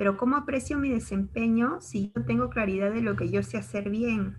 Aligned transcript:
Pero 0.00 0.16
¿cómo 0.16 0.38
aprecio 0.38 0.78
mi 0.78 0.88
desempeño 0.88 1.78
si 1.82 2.10
yo 2.16 2.24
tengo 2.24 2.48
claridad 2.48 2.90
de 2.90 3.02
lo 3.02 3.16
que 3.16 3.28
yo 3.28 3.42
sé 3.42 3.58
hacer 3.58 3.90
bien? 3.90 4.34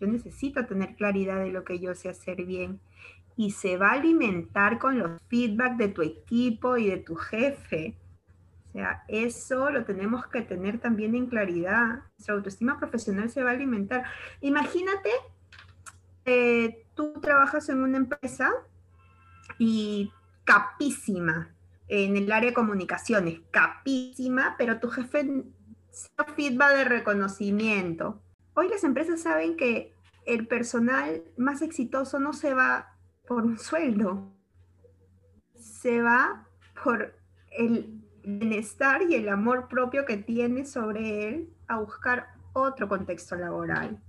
Yo 0.00 0.06
necesito 0.06 0.64
tener 0.64 0.96
claridad 0.96 1.40
de 1.40 1.52
lo 1.52 1.62
que 1.62 1.78
yo 1.78 1.94
sé 1.94 2.08
hacer 2.08 2.46
bien. 2.46 2.80
Y 3.36 3.50
se 3.50 3.76
va 3.76 3.90
a 3.90 4.00
alimentar 4.00 4.78
con 4.78 4.98
los 4.98 5.20
feedback 5.28 5.76
de 5.76 5.88
tu 5.88 6.00
equipo 6.00 6.78
y 6.78 6.88
de 6.88 6.96
tu 6.96 7.16
jefe. 7.16 7.98
O 8.68 8.72
sea, 8.72 9.04
eso 9.08 9.68
lo 9.68 9.84
tenemos 9.84 10.26
que 10.28 10.40
tener 10.40 10.80
también 10.80 11.14
en 11.14 11.26
claridad. 11.26 12.04
Nuestra 12.16 12.36
autoestima 12.36 12.78
profesional 12.78 13.28
se 13.28 13.42
va 13.42 13.50
a 13.50 13.52
alimentar. 13.52 14.04
Imagínate, 14.40 15.10
eh, 16.24 16.86
tú 16.94 17.20
trabajas 17.20 17.68
en 17.68 17.82
una 17.82 17.98
empresa 17.98 18.50
y 19.58 20.10
capísima 20.44 21.53
en 21.88 22.16
el 22.16 22.30
área 22.32 22.50
de 22.50 22.54
comunicaciones, 22.54 23.40
capísima, 23.50 24.54
pero 24.58 24.80
tu 24.80 24.88
jefe 24.88 25.44
feedback 26.34 26.76
de 26.76 26.84
reconocimiento. 26.84 28.20
Hoy 28.54 28.68
las 28.68 28.84
empresas 28.84 29.20
saben 29.20 29.56
que 29.56 29.94
el 30.26 30.46
personal 30.46 31.22
más 31.36 31.62
exitoso 31.62 32.18
no 32.18 32.32
se 32.32 32.54
va 32.54 32.96
por 33.26 33.44
un 33.44 33.58
sueldo, 33.58 34.32
se 35.54 36.02
va 36.02 36.48
por 36.82 37.14
el 37.50 38.02
bienestar 38.24 39.02
y 39.02 39.14
el 39.14 39.28
amor 39.28 39.68
propio 39.68 40.04
que 40.04 40.16
tiene 40.16 40.64
sobre 40.64 41.28
él 41.28 41.54
a 41.68 41.78
buscar 41.78 42.28
otro 42.52 42.88
contexto 42.88 43.36
laboral. 43.36 44.00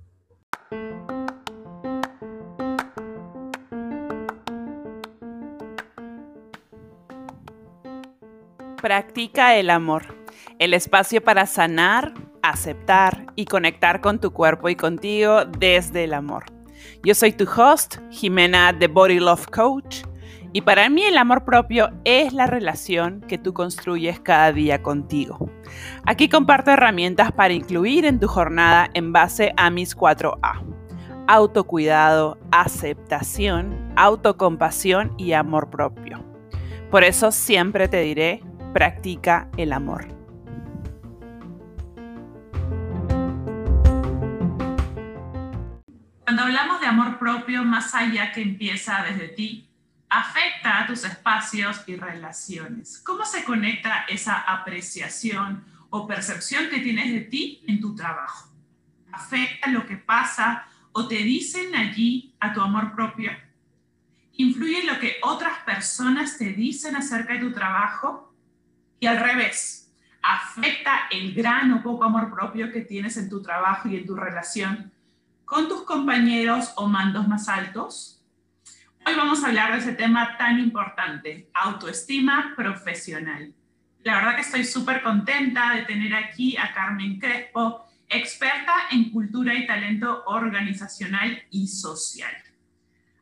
Practica 8.86 9.56
el 9.56 9.72
amor, 9.72 10.16
el 10.60 10.76
espacio 10.76 11.24
para 11.24 11.48
sanar, 11.48 12.14
aceptar 12.44 13.26
y 13.36 13.46
conectar 13.46 14.00
con 14.00 14.20
tu 14.20 14.32
cuerpo 14.32 14.70
y 14.70 14.76
contigo 14.76 15.44
desde 15.44 16.04
el 16.04 16.14
amor. 16.14 16.46
Yo 17.04 17.16
soy 17.16 17.32
tu 17.32 17.46
host, 17.50 17.98
Jimena, 18.12 18.78
The 18.78 18.86
Body 18.86 19.20
Love 19.20 19.48
Coach, 19.48 20.04
y 20.54 20.62
para 20.62 20.88
mí 20.90 21.02
el 21.02 21.18
amor 21.18 21.46
propio 21.46 21.90
es 22.04 22.32
la 22.32 22.46
relación 22.46 23.22
que 23.22 23.40
tú 23.40 23.56
construyes 23.56 24.20
cada 24.20 24.52
día 24.52 24.84
contigo. 24.84 25.50
Aquí 26.06 26.30
comparto 26.30 26.70
herramientas 26.70 27.32
para 27.32 27.56
incluir 27.56 28.06
en 28.06 28.20
tu 28.20 28.28
jornada 28.28 28.92
en 28.94 29.12
base 29.12 29.52
a 29.58 29.72
mis 29.72 29.98
4A. 29.98 30.64
Autocuidado, 31.26 32.38
aceptación, 32.52 33.92
autocompasión 33.96 35.12
y 35.18 35.32
amor 35.32 35.72
propio. 35.72 36.24
Por 36.92 37.04
eso 37.04 37.32
siempre 37.32 37.88
te 37.88 38.02
diré, 38.02 38.44
practica 38.76 39.50
el 39.56 39.72
amor. 39.72 40.06
Cuando 46.26 46.42
hablamos 46.42 46.82
de 46.82 46.88
amor 46.88 47.18
propio, 47.18 47.64
más 47.64 47.96
allá 47.96 48.34
que 48.34 48.42
empieza 48.42 49.02
desde 49.04 49.30
ti, 49.30 49.70
afecta 50.10 50.82
a 50.82 50.88
tus 50.88 51.06
espacios 51.06 51.86
y 51.88 51.96
relaciones. 51.96 53.00
¿Cómo 53.00 53.24
se 53.24 53.46
conecta 53.46 54.04
esa 54.10 54.40
apreciación 54.40 55.64
o 55.90 56.06
percepción 56.06 56.70
que 56.70 56.80
tienes 56.80 57.14
de 57.14 57.22
ti 57.22 57.64
en 57.70 57.80
tu 57.80 57.96
trabajo? 57.96 58.50
¿Afecta 59.14 59.70
lo 59.70 59.86
que 59.86 59.96
pasa 59.96 60.66
o 60.92 61.08
te 61.08 61.16
dicen 61.16 61.74
allí 61.78 62.36
a 62.42 62.52
tu 62.52 62.60
amor 62.60 62.94
propio? 62.94 63.32
¿Influye 64.34 64.84
lo 64.84 65.00
que 65.00 65.16
otras 65.24 65.60
personas 65.60 66.38
te 66.38 66.50
dicen 66.50 66.98
acerca 66.98 67.36
de 67.36 67.40
tu 67.40 67.54
trabajo? 67.54 68.25
Y 69.06 69.08
al 69.08 69.20
revés, 69.20 69.94
afecta 70.24 71.02
el 71.12 71.36
gran 71.36 71.72
o 71.74 71.84
poco 71.84 72.06
amor 72.06 72.34
propio 72.34 72.72
que 72.72 72.82
tienes 72.82 73.18
en 73.18 73.30
tu 73.30 73.40
trabajo 73.40 73.88
y 73.88 73.98
en 73.98 74.08
tu 74.08 74.16
relación 74.16 74.92
con 75.46 75.68
tus 75.68 75.84
compañeros 75.84 76.74
o 76.76 76.88
mandos 76.88 77.28
más 77.28 77.48
altos. 77.48 78.26
Hoy 79.06 79.14
vamos 79.14 79.44
a 79.44 79.50
hablar 79.50 79.74
de 79.74 79.78
ese 79.78 79.94
tema 79.94 80.36
tan 80.40 80.60
importante, 80.60 81.52
autoestima 81.54 82.54
profesional. 82.56 83.54
La 84.02 84.16
verdad 84.16 84.34
que 84.34 84.42
estoy 84.42 84.64
súper 84.64 85.04
contenta 85.04 85.76
de 85.76 85.84
tener 85.84 86.16
aquí 86.16 86.58
a 86.58 86.74
Carmen 86.74 87.20
Crespo, 87.20 87.86
experta 88.10 88.74
en 88.90 89.12
cultura 89.12 89.54
y 89.54 89.68
talento 89.68 90.24
organizacional 90.26 91.44
y 91.52 91.68
social. 91.68 92.34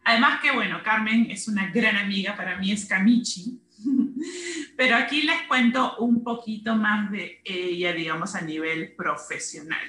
Además 0.05 0.39
que, 0.39 0.49
bueno, 0.51 0.81
Carmen 0.81 1.29
es 1.29 1.49
una 1.49 1.67
gran 1.71 1.97
amiga, 1.97 2.37
para 2.37 2.55
mí 2.57 2.71
es 2.71 2.85
Camichi, 2.85 3.59
pero 4.77 4.95
aquí 4.95 5.23
les 5.23 5.43
cuento 5.43 5.97
un 5.97 6.23
poquito 6.23 6.75
más 6.75 7.11
de 7.11 7.41
ella, 7.43 7.93
digamos, 7.93 8.35
a 8.35 8.41
nivel 8.41 8.93
profesional. 8.95 9.85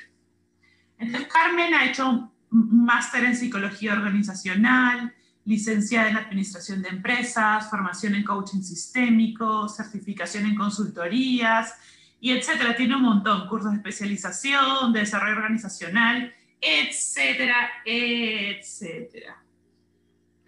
Entonces, 0.99 1.29
Carmen 1.33 1.75
ha 1.75 1.87
hecho 1.87 2.09
un 2.09 2.85
máster 2.85 3.25
en 3.25 3.37
psicología 3.37 3.95
organizacional, 3.95 5.15
licenciada 5.45 6.09
en 6.09 6.17
administración 6.17 6.83
de 6.83 6.89
empresas, 6.89 7.69
formación 7.69 8.15
en 8.15 8.25
coaching 8.25 8.63
sistémico, 8.63 9.69
certificación 9.69 10.47
en 10.47 10.55
consultorías, 10.55 11.75
y 12.21 12.33
etcétera. 12.33 12.75
Tiene 12.75 12.97
un 12.97 13.03
montón, 13.03 13.47
cursos 13.49 13.73
de 13.73 13.77
especialización, 13.77 14.93
de 14.93 15.01
desarrollo 15.01 15.37
organizacional, 15.37 16.35
etcétera, 16.59 17.71
etcétera. 17.85 19.44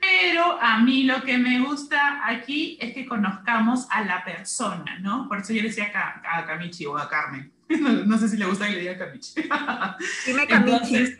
Pero 0.06 0.60
a 0.60 0.78
mí 0.78 1.02
lo 1.02 1.22
que 1.22 1.36
me 1.36 1.60
gusta 1.60 2.20
aquí 2.24 2.78
es 2.80 2.94
que 2.94 3.06
conozcamos 3.06 3.86
a 3.90 4.04
la 4.04 4.24
persona, 4.24 4.98
¿no? 5.00 5.26
Por 5.28 5.38
eso 5.38 5.52
yo 5.52 5.62
le 5.62 5.68
decía 5.68 5.90
a, 5.94 6.38
a 6.38 6.46
Camichi 6.46 6.86
o 6.86 6.96
a 6.96 7.08
Carmen. 7.08 7.52
No, 8.06 8.16
sé 8.16 8.28
si 8.28 8.36
le 8.36 8.46
gusta 8.46 8.68
que 8.68 8.74
le 8.74 8.80
diga 8.80 8.98
Camichi. 8.98 9.42
Dime 10.26 10.46
Camichi. 10.46 11.16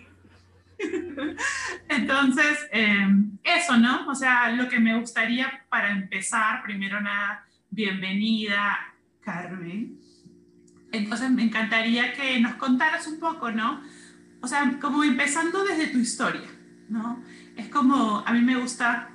Entonces, 1.89 2.69
em, 2.71 3.39
eso, 3.43 3.77
¿no? 3.77 4.07
O 4.09 4.15
sea, 4.15 4.51
lo 4.51 4.69
que 4.69 4.79
me 4.79 4.97
gustaría 4.99 5.65
para 5.69 5.91
empezar, 5.91 6.63
primero 6.63 7.01
nada, 7.01 7.45
bienvenida, 7.71 8.95
Carmen. 9.23 9.99
Entonces, 10.93 11.31
me 11.31 11.43
encantaría 11.43 12.13
que 12.13 12.39
nos 12.39 12.55
contaras 12.55 13.07
un 13.09 13.19
poco, 13.19 13.51
¿no? 13.51 13.83
O 14.43 14.47
sea, 14.47 14.79
como 14.81 15.03
empezando 15.03 15.65
desde 15.65 15.89
tu 15.89 15.99
historia, 15.99 16.49
¿no? 16.89 17.25
Es 17.57 17.69
como, 17.69 18.23
a 18.27 18.33
mí 18.33 18.41
me 18.43 18.57
gusta, 18.57 19.11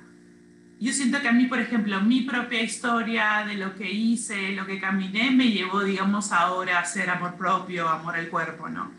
yo 0.80 0.92
siento 0.92 1.20
que 1.20 1.28
a 1.28 1.32
mí, 1.32 1.46
por 1.46 1.60
ejemplo, 1.60 2.00
mi 2.00 2.22
propia 2.22 2.60
historia 2.60 3.44
de 3.46 3.54
lo 3.54 3.74
que 3.76 3.90
hice, 3.90 4.50
lo 4.52 4.66
que 4.66 4.80
caminé, 4.80 5.30
me 5.30 5.50
llevó, 5.50 5.84
digamos, 5.84 6.32
ahora 6.32 6.80
a 6.80 6.84
ser 6.84 7.08
amor 7.08 7.36
propio, 7.36 7.88
amor 7.88 8.16
al 8.16 8.28
cuerpo, 8.28 8.68
¿no? 8.68 8.90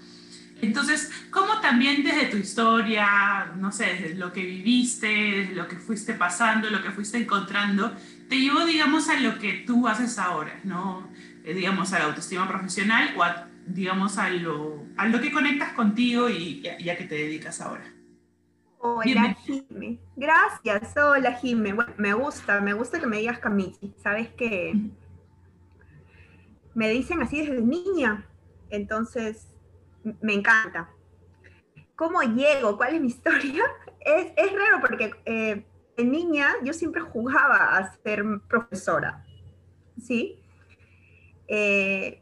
Entonces, 0.61 1.11
¿cómo 1.29 1.59
también 1.59 2.03
desde 2.03 2.27
tu 2.27 2.37
historia, 2.37 3.51
no 3.57 3.73
sé, 3.73 3.97
desde 3.99 4.15
lo 4.15 4.31
que 4.31 4.45
viviste, 4.45 5.07
desde 5.07 5.55
lo 5.55 5.67
que 5.67 5.75
fuiste 5.75 6.13
pasando, 6.13 6.69
lo 6.69 6.81
que 6.81 6.91
fuiste 6.91 7.17
encontrando, 7.17 7.93
te 8.29 8.39
llevó, 8.39 8.65
digamos, 8.65 9.09
a 9.09 9.19
lo 9.19 9.37
que 9.39 9.65
tú 9.67 9.85
haces 9.89 10.17
ahora, 10.19 10.57
¿no? 10.63 11.09
Eh, 11.43 11.53
digamos, 11.53 11.91
a 11.91 11.99
la 11.99 12.05
autoestima 12.05 12.47
profesional 12.47 13.13
o, 13.17 13.23
a, 13.23 13.49
digamos, 13.67 14.17
a 14.17 14.29
lo, 14.29 14.85
a 14.95 15.05
lo 15.09 15.19
que 15.19 15.33
conectas 15.33 15.73
contigo 15.73 16.29
y, 16.29 16.63
y 16.79 16.89
a 16.89 16.97
qué 16.97 17.03
te 17.03 17.15
dedicas 17.15 17.59
ahora? 17.59 17.83
Hola, 18.85 19.33
Jimmy. 19.45 19.97
Gracias. 20.17 20.93
Hola, 20.97 21.31
Jimmy. 21.35 21.71
me 21.95 22.13
gusta, 22.13 22.59
me 22.59 22.73
gusta 22.73 22.99
que 22.99 23.07
me 23.07 23.19
digas 23.19 23.39
Camichi. 23.39 23.95
Sabes 24.03 24.27
que 24.33 24.73
me 26.73 26.89
dicen 26.89 27.21
así 27.21 27.39
desde 27.39 27.61
niña. 27.61 28.27
Entonces, 28.69 29.47
me 30.19 30.33
encanta. 30.33 30.89
¿Cómo 31.95 32.21
llego? 32.23 32.75
¿Cuál 32.75 32.95
es 32.95 33.01
mi 33.01 33.07
historia? 33.15 33.63
Es, 34.01 34.51
raro 34.51 34.81
porque 34.81 35.11
eh, 35.23 35.65
en 35.95 36.11
niña 36.11 36.47
yo 36.65 36.73
siempre 36.73 37.03
jugaba 37.03 37.77
a 37.77 37.93
ser 38.03 38.25
profesora. 38.49 39.25
¿Sí? 39.97 40.41
Eh, 41.47 42.21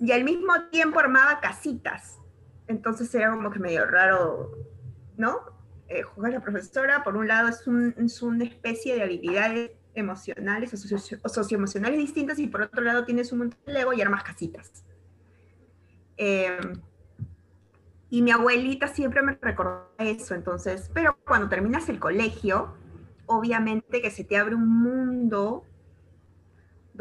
y 0.00 0.12
al 0.12 0.22
mismo 0.22 0.52
tiempo 0.70 0.98
armaba 0.98 1.40
casitas. 1.40 2.18
Entonces 2.66 3.14
era 3.14 3.30
como 3.30 3.50
que 3.50 3.58
medio 3.58 3.86
raro 3.86 4.75
¿no? 5.16 5.56
Eh, 5.88 6.02
jugar 6.02 6.32
a 6.32 6.34
la 6.36 6.40
profesora, 6.42 7.04
por 7.04 7.16
un 7.16 7.28
lado, 7.28 7.48
es, 7.48 7.66
una 8.22 8.44
especie 8.44 8.96
de 8.96 9.02
habilidades 9.02 9.70
emocionales 9.94 10.74
o, 10.74 11.28
socioemocionales 11.28 11.98
distintas 11.98 12.38
y 12.38 12.48
por 12.48 12.62
otro 12.62 12.82
lado 12.82 13.04
tienes 13.04 13.32
un 13.32 13.38
montón 13.38 13.60
de 13.66 13.72
Lego 13.72 13.92
y 13.92 14.02
armas 14.02 14.24
casitas. 14.24 14.84
Em, 16.16 16.80
y 18.10 18.22
mi 18.22 18.30
abuelita 18.30 18.88
siempre 18.88 19.22
me 19.22 19.38
recordó 19.40 19.92
eso, 19.98 20.34
entonces, 20.34 20.90
pero 20.92 21.18
cuando 21.24 21.48
terminas 21.48 21.88
el 21.88 22.00
colegio, 22.00 22.74
obviamente 23.26 24.02
que 24.02 24.10
se 24.10 24.24
te 24.24 24.36
abre 24.36 24.54
un 24.54 24.68
mundo 24.68 25.64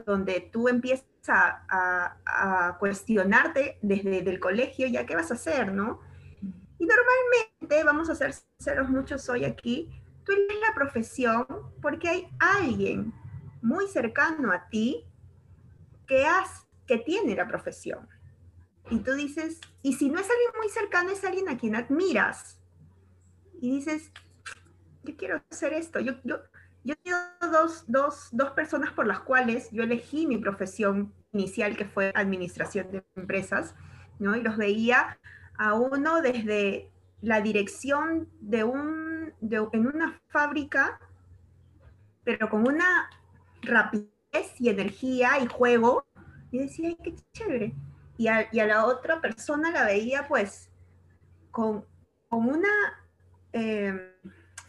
donde 0.05 0.41
tú 0.51 0.67
empiezas 0.67 1.05
a, 1.27 2.17
a 2.25 2.77
cuestionarte 2.77 3.79
desde 3.81 4.29
el 4.29 4.39
colegio, 4.39 4.87
ya 4.87 5.05
qué 5.05 5.15
vas 5.15 5.31
a 5.31 5.35
hacer, 5.35 5.71
¿no? 5.73 6.01
Y 6.77 6.85
normalmente, 6.85 7.54
vamos 7.83 8.09
a 8.09 8.15
ser 8.15 8.33
sinceros 8.33 8.89
muchos 8.89 9.27
hoy 9.29 9.45
aquí, 9.45 9.89
tú 10.23 10.31
eliges 10.31 10.57
la 10.67 10.73
profesión 10.73 11.45
porque 11.81 12.09
hay 12.09 12.27
alguien 12.39 13.13
muy 13.61 13.87
cercano 13.87 14.51
a 14.51 14.67
ti 14.69 15.05
que 16.07 16.25
has 16.25 16.65
que 16.85 16.97
tiene 16.97 17.35
la 17.35 17.47
profesión. 17.47 18.07
Y 18.91 18.99
tú 18.99 19.13
dices, 19.13 19.59
y 19.81 19.93
si 19.93 20.09
no 20.09 20.19
es 20.19 20.29
alguien 20.29 20.51
muy 20.57 20.69
cercano, 20.69 21.09
es 21.09 21.23
alguien 21.23 21.49
a 21.49 21.57
quien 21.57 21.75
admiras. 21.75 22.61
Y 23.59 23.77
dices, 23.77 24.11
yo 25.03 25.15
quiero 25.17 25.41
hacer 25.49 25.73
esto. 25.73 25.99
Yo, 25.99 26.13
yo, 26.23 26.41
yo 26.83 26.93
he 27.03 27.47
dos, 27.47 27.85
dos, 27.87 28.29
dos 28.31 28.51
personas 28.51 28.91
por 28.91 29.07
las 29.07 29.21
cuales 29.21 29.69
yo 29.71 29.81
elegí 29.83 30.27
mi 30.27 30.37
profesión 30.37 31.13
inicial, 31.31 31.75
que 31.75 31.85
fue 31.85 32.11
administración 32.13 32.91
de 32.91 33.03
empresas, 33.15 33.73
¿no? 34.19 34.35
Y 34.35 34.41
los 34.41 34.57
veía 34.57 35.19
a 35.57 35.73
uno 35.73 36.21
desde 36.21 36.91
la 37.25 37.41
dirección 37.41 38.29
de 38.39 38.63
un, 38.63 39.33
de, 39.41 39.67
en 39.73 39.87
una 39.87 40.21
fábrica, 40.27 40.99
pero 42.23 42.49
con 42.49 42.67
una 42.67 43.09
rapidez 43.63 44.59
y 44.59 44.69
energía 44.69 45.39
y 45.39 45.47
juego, 45.47 46.05
y 46.51 46.59
decía, 46.59 46.89
ay, 46.89 46.97
qué 47.03 47.15
chévere. 47.33 47.73
Y 48.17 48.27
a, 48.27 48.47
y 48.51 48.59
a 48.59 48.67
la 48.67 48.85
otra 48.85 49.21
persona 49.21 49.71
la 49.71 49.85
veía 49.85 50.27
pues 50.27 50.69
con, 51.49 51.83
con 52.29 52.47
una 52.47 52.69
eh, 53.51 54.13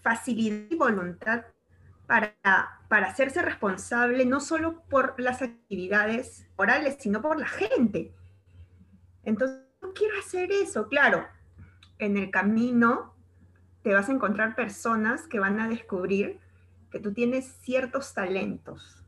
facilidad 0.02 0.70
y 0.70 0.76
voluntad 0.76 1.44
para, 2.06 2.34
para 2.88 3.08
hacerse 3.08 3.42
responsable 3.42 4.24
no 4.24 4.40
solo 4.40 4.82
por 4.88 5.20
las 5.20 5.42
actividades 5.42 6.46
orales, 6.56 6.96
sino 6.98 7.20
por 7.20 7.38
la 7.38 7.48
gente. 7.48 8.14
Entonces, 9.24 9.58
quiero 9.94 10.18
hacer 10.18 10.50
eso, 10.52 10.88
claro. 10.88 11.26
En 11.98 12.16
el 12.16 12.30
camino 12.30 13.14
te 13.82 13.94
vas 13.94 14.08
a 14.08 14.12
encontrar 14.12 14.54
personas 14.54 15.26
que 15.28 15.38
van 15.38 15.60
a 15.60 15.68
descubrir 15.68 16.40
que 16.90 16.98
tú 17.00 17.12
tienes 17.12 17.46
ciertos 17.62 18.14
talentos, 18.14 19.04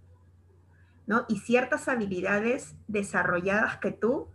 ¿no? 1.07 1.25
Y 1.29 1.39
ciertas 1.39 1.89
habilidades 1.89 2.77
desarrolladas 2.87 3.79
que 3.79 3.93
tú 3.93 4.29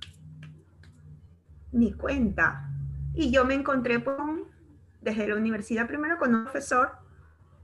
ni 1.72 1.94
cuenta. 1.94 2.70
Y 3.14 3.32
yo 3.32 3.46
me 3.46 3.54
encontré 3.54 4.04
con, 4.04 4.46
desde 5.02 5.28
la 5.28 5.36
universidad 5.36 5.88
primero 5.88 6.18
con 6.18 6.34
un 6.36 6.44
profesor 6.44 6.92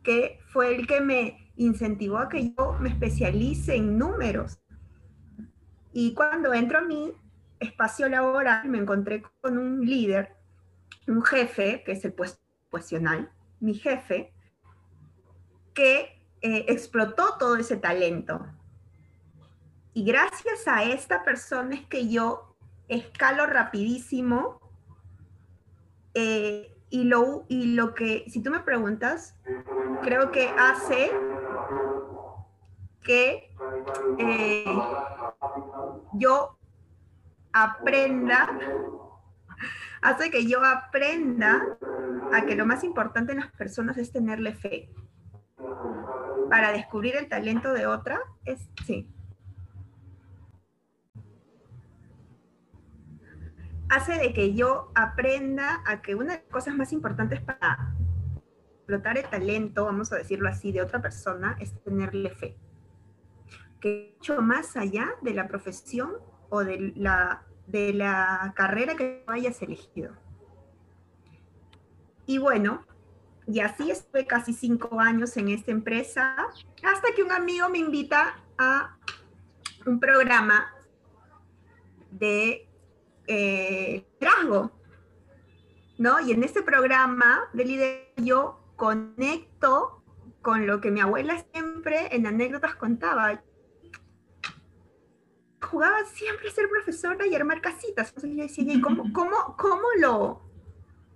que 0.04 0.40
fue 0.48 0.76
el 0.76 0.88
que 0.88 1.02
me 1.02 1.52
incentivó 1.56 2.20
a 2.20 2.30
que 2.30 2.54
yo 2.54 2.78
me 2.80 2.90
especialice 2.90 3.76
en 3.76 3.98
números. 3.98 4.60
Y 5.92 6.14
cuando 6.14 6.54
entro 6.54 6.80
a 6.80 6.82
mi 6.82 7.14
espacio 7.60 8.08
laboral, 8.08 8.68
me 8.70 8.78
encontré 8.78 9.24
con 9.42 9.58
un 9.58 9.86
líder, 9.86 10.39
un 11.10 11.24
jefe, 11.24 11.84
que 11.84 11.94
es 11.94 12.06
el 12.06 12.14
puesto 12.14 12.40
profesional, 12.70 13.32
mi 13.60 13.74
jefe, 13.74 14.34
que 15.74 16.22
eh, 16.42 16.66
explotó 16.68 17.38
todo 17.38 17.56
ese 17.58 17.78
talento. 17.78 18.46
Y 19.94 20.06
gracias 20.06 20.68
a 20.68 20.84
esta 20.84 21.24
persona 21.24 21.76
es 21.76 21.86
que 21.88 22.10
yo 22.10 22.56
escalo 22.88 23.46
rapidísimo 23.46 24.60
eh, 26.14 26.76
y 26.90 27.04
lo, 27.04 27.46
y 27.48 27.74
lo 27.76 27.94
que, 27.94 28.26
si 28.28 28.42
tú 28.42 28.52
me 28.52 28.60
preguntas, 28.60 29.36
creo 30.02 30.32
que 30.32 30.50
hace 30.58 31.12
que 33.02 33.52
eh, 34.18 34.66
yo 36.14 36.58
aprenda, 37.54 38.58
hace 40.02 40.32
que 40.32 40.46
yo 40.46 40.64
aprenda 40.64 41.62
a 42.34 42.46
que 42.46 42.56
lo 42.56 42.66
más 42.66 42.84
importante 42.84 43.34
en 43.34 43.40
las 43.40 43.52
personas 43.52 43.98
es 43.98 44.12
tenerle 44.12 44.54
fe. 44.54 44.90
Para 46.50 46.72
descubrir 46.72 47.16
el 47.16 47.28
talento 47.28 47.74
de 47.74 47.86
otra, 47.86 48.20
es, 48.46 48.70
sí, 48.86 49.12
hace 53.90 54.14
de 54.14 54.34
que 54.34 54.54
yo 54.54 54.92
aprenda 54.96 55.82
a 55.86 56.02
que 56.02 56.16
una 56.16 56.34
de 56.34 56.40
las 56.40 56.52
cosas 56.52 56.76
más 56.76 56.94
importantes 56.94 57.42
para 57.42 57.96
explotar 58.78 59.18
el 59.18 59.26
talento, 59.26 59.86
vamos 59.86 60.14
a 60.14 60.16
decirlo 60.16 60.48
así, 60.48 60.72
de 60.72 60.82
otra 60.82 61.02
persona 61.02 61.58
es 61.60 61.74
tenerle 61.84 62.30
fe. 62.30 62.58
Que 63.82 64.16
mucho 64.18 64.42
más 64.42 64.78
allá 64.78 65.10
de 65.22 65.34
la 65.34 65.48
profesión 65.48 66.12
o 66.50 66.64
de 66.64 66.94
la, 66.96 67.44
de 67.70 67.94
la 67.94 68.54
carrera 68.56 68.96
que 68.96 69.24
hayas 69.28 69.62
elegido. 69.62 70.14
Y 72.26 72.38
bueno, 72.38 72.86
y 73.48 73.60
así 73.62 73.90
estuve 73.90 74.28
casi 74.28 74.54
cinco 74.54 75.00
años 75.00 75.36
en 75.38 75.50
esta 75.50 75.72
empresa, 75.72 76.36
hasta 76.84 77.08
que 77.16 77.24
un 77.24 77.32
amigo 77.32 77.70
me 77.70 77.80
invita 77.80 78.40
a 78.58 78.98
un 79.86 80.00
programa 80.00 80.72
de 82.12 82.68
eh, 83.28 84.06
¿no? 85.98 86.20
Y 86.22 86.32
en 86.32 86.44
este 86.44 86.62
programa 86.62 87.50
de 87.54 87.66
liderazgo 87.66 88.14
yo 88.18 88.60
conecto 88.76 90.02
con 90.42 90.66
lo 90.66 90.82
que 90.82 90.92
mi 90.92 91.02
abuela 91.02 91.44
siempre 91.54 92.16
en 92.16 92.26
anécdotas 92.26 92.76
contaba. 92.76 93.42
Jugaba 95.62 96.06
siempre 96.06 96.48
a 96.48 96.52
ser 96.52 96.70
profesora 96.70 97.26
y 97.28 97.36
armar 97.36 97.62
casitas. 97.62 98.10
Entonces 98.10 98.36
yo 98.36 98.44
decía, 98.44 98.74
¿y 98.74 98.82
cómo, 98.82 99.04
cómo, 99.14 99.56
cómo 99.58 99.88
lo, 100.00 100.42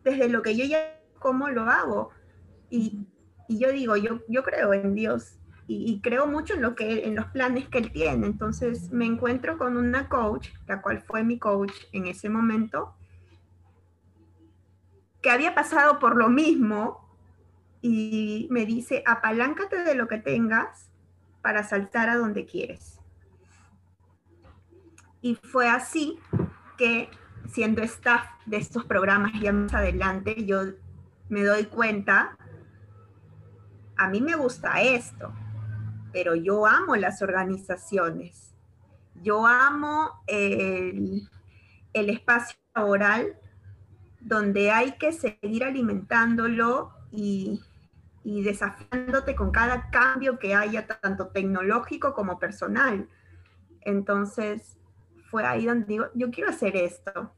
desde 0.03 0.29
lo 0.29 0.41
que 0.41 0.55
yo 0.55 0.65
ya, 0.65 0.99
cómo 1.19 1.49
lo 1.49 1.63
hago? 1.63 2.11
Y, 2.69 3.07
y 3.47 3.59
yo 3.59 3.71
digo, 3.71 3.95
yo, 3.97 4.19
yo 4.27 4.43
creo 4.43 4.73
en 4.73 4.95
Dios 4.95 5.37
y, 5.67 6.01
creo 6.01 6.27
mucho 6.27 6.55
en, 6.55 6.61
lo 6.61 6.75
que, 6.75 7.05
en 7.05 7.15
los 7.15 7.25
planes 7.27 7.67
que 7.69 7.77
él 7.79 7.91
tiene. 7.91 8.27
Entonces 8.27 8.91
me 8.91 9.05
encuentro 9.05 9.57
con 9.57 9.77
una 9.77 10.09
coach, 10.09 10.49
la 10.67 10.81
cual 10.81 11.01
fue 11.01 11.23
mi 11.23 11.39
coach 11.39 11.73
en 11.91 12.07
ese 12.07 12.29
momento, 12.29 12.95
que 15.21 15.29
había 15.29 15.55
pasado 15.55 15.99
por 15.99 16.17
lo 16.17 16.29
mismo 16.29 17.17
y 17.81 18.47
me 18.51 18.65
dice, 18.65 19.03
apaláncate 19.05 19.83
de 19.83 19.95
lo 19.95 20.07
que 20.07 20.17
tengas 20.17 20.89
para 21.41 21.63
saltar 21.63 22.09
a 22.09 22.17
donde 22.17 22.45
quieres. 22.45 22.99
Y 25.23 25.35
fue 25.35 25.69
así 25.69 26.19
que 26.77 27.09
siendo 27.47 27.81
staff 27.81 28.25
de 28.45 28.57
estos 28.57 28.83
programas 28.83 29.31
ya 29.39 29.53
más 29.53 29.73
adelante, 29.73 30.43
yo 30.45 30.63
me 31.29 31.45
doy 31.45 31.63
cuenta, 31.67 32.37
a 33.95 34.09
mí 34.09 34.19
me 34.19 34.35
gusta 34.35 34.81
esto, 34.81 35.33
pero 36.11 36.35
yo 36.35 36.67
amo 36.67 36.97
las 36.97 37.21
organizaciones. 37.21 38.53
Yo 39.21 39.47
amo 39.47 40.11
el, 40.27 41.29
espacio 41.93 42.57
laboral 42.75 43.37
donde 44.19 44.71
hay 44.71 44.97
que 44.97 45.13
seguir 45.13 45.63
alimentándolo 45.63 46.91
y, 47.11 47.61
y 48.25 48.43
desafiándote 48.43 49.35
con 49.35 49.51
cada 49.51 49.89
cambio 49.89 50.37
que 50.37 50.53
haya, 50.53 50.85
tanto 50.85 51.27
tecnológico 51.27 52.13
como 52.13 52.39
personal. 52.39 53.07
Entonces, 53.79 54.77
fue 55.33 55.43
ahí 55.45 55.65
donde 55.65 55.87
digo, 55.87 56.05
yo 56.13 56.31
quiero 56.31 56.51
hacer 56.51 56.77
esto. 56.77 57.33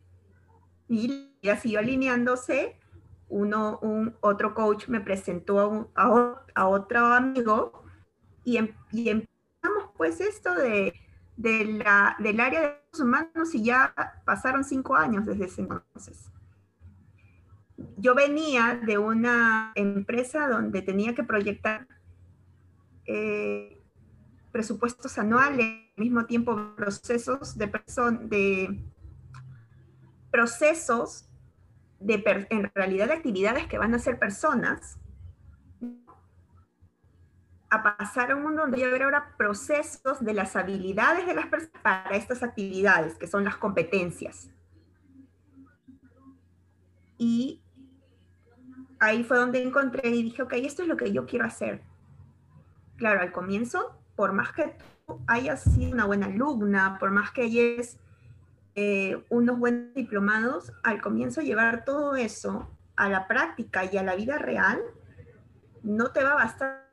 Y 0.87 1.35
ya 1.41 1.57
siguió 1.57 1.79
alineándose. 1.79 2.77
Uno, 3.29 3.79
un 3.81 4.15
otro 4.21 4.53
coach 4.53 4.87
me 4.87 5.01
presentó 5.01 5.91
a, 5.95 6.45
a 6.53 6.67
otro 6.67 7.07
amigo 7.07 7.85
Em, 8.45 8.71
y, 8.91 9.09
empezamos 9.09 9.91
pues 9.97 10.21
esto 10.21 10.53
de, 10.53 10.93
la, 11.37 12.15
del 12.19 12.39
área 12.39 12.61
de 12.61 12.75
los 12.91 13.01
humanos 13.01 13.55
y 13.55 13.63
ya 13.63 13.93
pasaron 14.23 14.63
cinco 14.63 14.95
años 14.95 15.25
desde 15.25 15.45
ese 15.45 15.61
entonces. 15.61 16.31
Yo 17.97 18.13
venía 18.15 18.79
de 18.85 18.97
una 18.97 19.71
empresa 19.75 20.47
donde 20.47 20.81
tenía 20.81 21.15
que 21.15 21.23
proyectar 21.23 21.87
eh, 23.05 23.81
presupuestos 24.51 25.17
anuales, 25.17 25.67
al 25.67 25.84
mismo 25.97 26.25
tiempo 26.25 26.75
procesos 26.75 27.57
de, 27.57 27.67
de 28.23 28.83
procesos 30.31 31.29
de 31.99 32.47
en 32.49 32.71
realidad 32.73 33.07
de 33.07 33.13
actividades 33.13 33.67
que 33.67 33.77
van 33.77 33.93
a 33.93 33.99
ser 33.99 34.19
personas 34.19 34.99
a 37.69 37.97
pasar 37.97 38.31
a 38.31 38.35
un 38.35 38.43
mundo 38.43 38.61
donde 38.61 38.79
yo 38.79 38.91
ver 38.91 39.03
ahora 39.03 39.33
procesos 39.37 40.23
de 40.23 40.33
las 40.33 40.55
habilidades 40.55 41.25
de 41.25 41.33
las 41.33 41.47
personas 41.47 41.81
para 41.81 42.15
estas 42.15 42.43
actividades, 42.43 43.15
que 43.17 43.27
son 43.27 43.43
las 43.43 43.57
competencias. 43.57 44.49
Y 47.17 47.61
ahí 48.99 49.23
fue 49.23 49.37
donde 49.37 49.61
encontré 49.61 50.09
y 50.09 50.23
dije, 50.23 50.41
ok, 50.43 50.53
esto 50.53 50.83
es 50.83 50.87
lo 50.87 50.97
que 50.97 51.11
yo 51.11 51.25
quiero 51.25 51.45
hacer. 51.45 51.81
Claro, 52.97 53.21
al 53.21 53.31
comienzo, 53.31 53.97
por 54.15 54.31
más 54.31 54.53
que 54.53 54.77
hayas 55.27 55.63
sido 55.63 55.91
una 55.91 56.05
buena 56.05 56.27
alumna, 56.27 56.97
por 56.99 57.11
más 57.11 57.31
que 57.31 57.43
hayas 57.43 57.97
eh, 58.75 59.23
unos 59.29 59.57
buenos 59.59 59.93
diplomados, 59.93 60.73
al 60.83 61.01
comienzo 61.01 61.41
llevar 61.41 61.85
todo 61.85 62.15
eso 62.15 62.69
a 62.95 63.09
la 63.09 63.27
práctica 63.27 63.85
y 63.85 63.97
a 63.97 64.03
la 64.03 64.15
vida 64.15 64.37
real, 64.37 64.81
no 65.83 66.11
te 66.11 66.23
va 66.23 66.31
a 66.31 66.35
bastar 66.35 66.85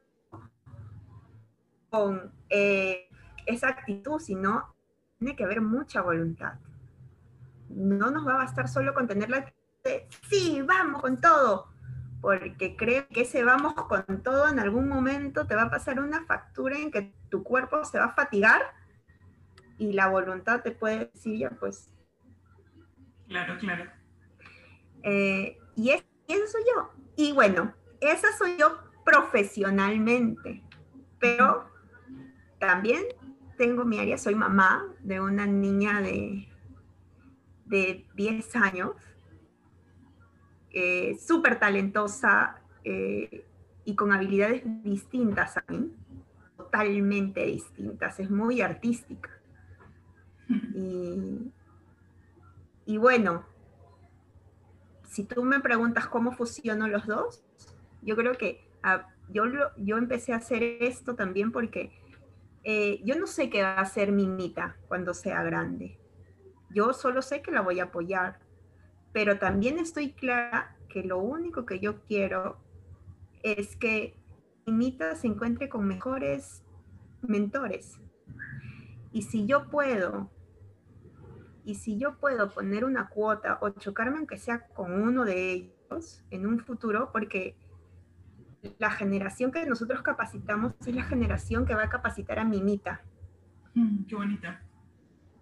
con 1.91 2.33
eh, 2.49 3.09
esa 3.47 3.69
actitud, 3.69 4.21
sino 4.21 4.75
tiene 5.19 5.37
que 5.37 5.45
haber 5.45 5.61
mucha 5.61 6.03
voluntad. 6.03 6.55
No 7.69 8.11
nos 8.11 8.27
va 8.27 8.35
a 8.35 8.39
bastar 8.39 8.69
solo 8.69 8.93
con 8.95 9.07
tenerla 9.07 9.53
de, 9.85 10.09
sí, 10.29 10.63
vamos 10.63 11.01
con 11.01 11.21
todo, 11.21 11.72
porque 12.23 12.77
creo 12.77 13.09
que 13.09 13.23
ese 13.23 13.43
vamos 13.43 13.75
con 13.75 14.23
todo 14.23 14.49
en 14.49 14.61
algún 14.61 14.89
momento 14.89 15.45
te 15.49 15.57
va 15.57 15.63
a 15.63 15.71
pasar 15.71 15.99
una 15.99 16.25
factura 16.25 16.79
en 16.79 16.93
que 16.93 17.13
tu 17.29 17.43
cuerpo 17.43 17.85
se 17.85 17.99
va 17.99 18.07
a 18.07 18.15
fatigar 18.15 18.63
y 19.77 19.93
la 19.93 20.07
voluntad 20.07 20.63
te 20.63 20.71
puede 20.71 21.11
decir 21.13 21.37
ya 21.37 21.51
pues. 21.51 21.91
Claro, 23.27 23.59
claro. 23.59 23.91
Eh, 25.03 25.59
y, 25.75 25.91
es, 25.91 26.05
eso 26.29 26.47
soy 26.47 26.63
yo. 26.75 26.91
Y 27.17 27.33
bueno, 27.33 27.75
esa 28.01 28.29
soy 28.39 28.57
yo 28.57 28.79
profesionalmente, 29.05 30.63
pero 31.19 31.69
también 32.61 33.03
tengo 33.59 33.85
mi 33.85 33.99
área, 33.99 34.17
soy 34.17 34.37
mamá 34.37 34.85
de 35.01 35.21
una 35.21 35.45
niña 35.47 36.01
de, 36.01 36.49
de 37.65 38.07
10 38.15 38.55
años, 38.55 38.93
eh, 40.73 41.17
súper 41.19 41.59
talentosa 41.59 42.61
eh, 42.85 43.45
y 43.85 43.95
con 43.95 44.13
habilidades 44.13 44.63
distintas 44.83 45.57
a 45.57 45.65
mí, 45.69 45.93
totalmente 46.57 47.45
distintas, 47.45 48.21
es 48.21 48.31
muy 48.31 48.61
artística. 48.61 49.31
Y, 50.75 51.51
y 52.87 52.99
bueno, 52.99 53.45
si 55.09 55.25
tú 55.25 55.45
me 55.45 55.61
preguntas 55.61 56.07
cómo 56.09 56.33
fusiono 56.33 56.89
los 56.89 57.07
dos, 57.07 57.45
yo 58.01 58.17
creo 58.17 58.33
que 58.39 58.67
ah, 58.83 59.07
yo, 59.29 59.45
yo 59.77 59.99
empecé 59.99 60.33
a 60.33 60.37
hacer 60.37 60.63
esto 60.63 61.15
también 61.15 61.53
porque 61.53 61.93
eh, 62.65 63.01
yo 63.05 63.19
no 63.19 63.27
sé 63.27 63.51
qué 63.51 63.63
va 63.63 63.75
a 63.75 63.81
hacer 63.81 64.13
mi 64.13 64.27
Mita 64.27 64.77
cuando 64.89 65.15
sea 65.15 65.43
grande. 65.43 65.99
Yo 66.71 66.93
solo 66.93 67.23
sé 67.23 67.43
que 67.43 67.51
la 67.51 67.61
voy 67.61 67.81
a 67.81 67.85
apoyar, 67.85 68.39
pero 69.13 69.39
también 69.39 69.79
estoy 69.79 70.13
clara 70.13 70.77
que 70.89 71.03
lo 71.03 71.19
único 71.19 71.67
que 71.67 71.81
yo 71.81 72.03
quiero 72.03 72.59
es 73.43 73.77
que 73.77 74.17
Mita 74.67 75.17
se 75.17 75.27
encuentre 75.27 75.69
con 75.69 75.87
mejores 75.87 76.63
mentores. 77.23 77.99
Y 79.13 79.23
si 79.23 79.47
yo 79.47 79.69
puedo, 79.69 80.31
y 81.65 81.75
si 81.77 81.99
yo 81.99 82.19
puedo 82.19 82.51
poner 82.51 82.85
una 82.85 83.09
cuota 83.09 83.59
o 83.61 83.71
chocarme 83.71 84.19
aunque 84.19 84.39
sea 84.39 84.67
con 84.69 84.93
uno 84.93 85.25
de 85.25 85.53
ellos 85.53 86.25
en 86.31 86.47
un 86.47 86.61
futuro, 86.61 87.11
porque 87.13 87.57
la 88.79 88.91
generación 88.91 89.51
que 89.51 89.67
nosotros 89.67 90.03
capacitamos 90.03 90.75
es 90.87 90.95
la 90.95 91.05
generación 91.05 91.67
que 91.67 91.75
va 91.75 91.85
a 91.85 91.89
capacitar 91.89 92.39
a 92.39 92.45
Mimita. 92.45 93.03
Mm, 93.75 94.05
qué 94.05 94.15
bonita. 94.15 94.63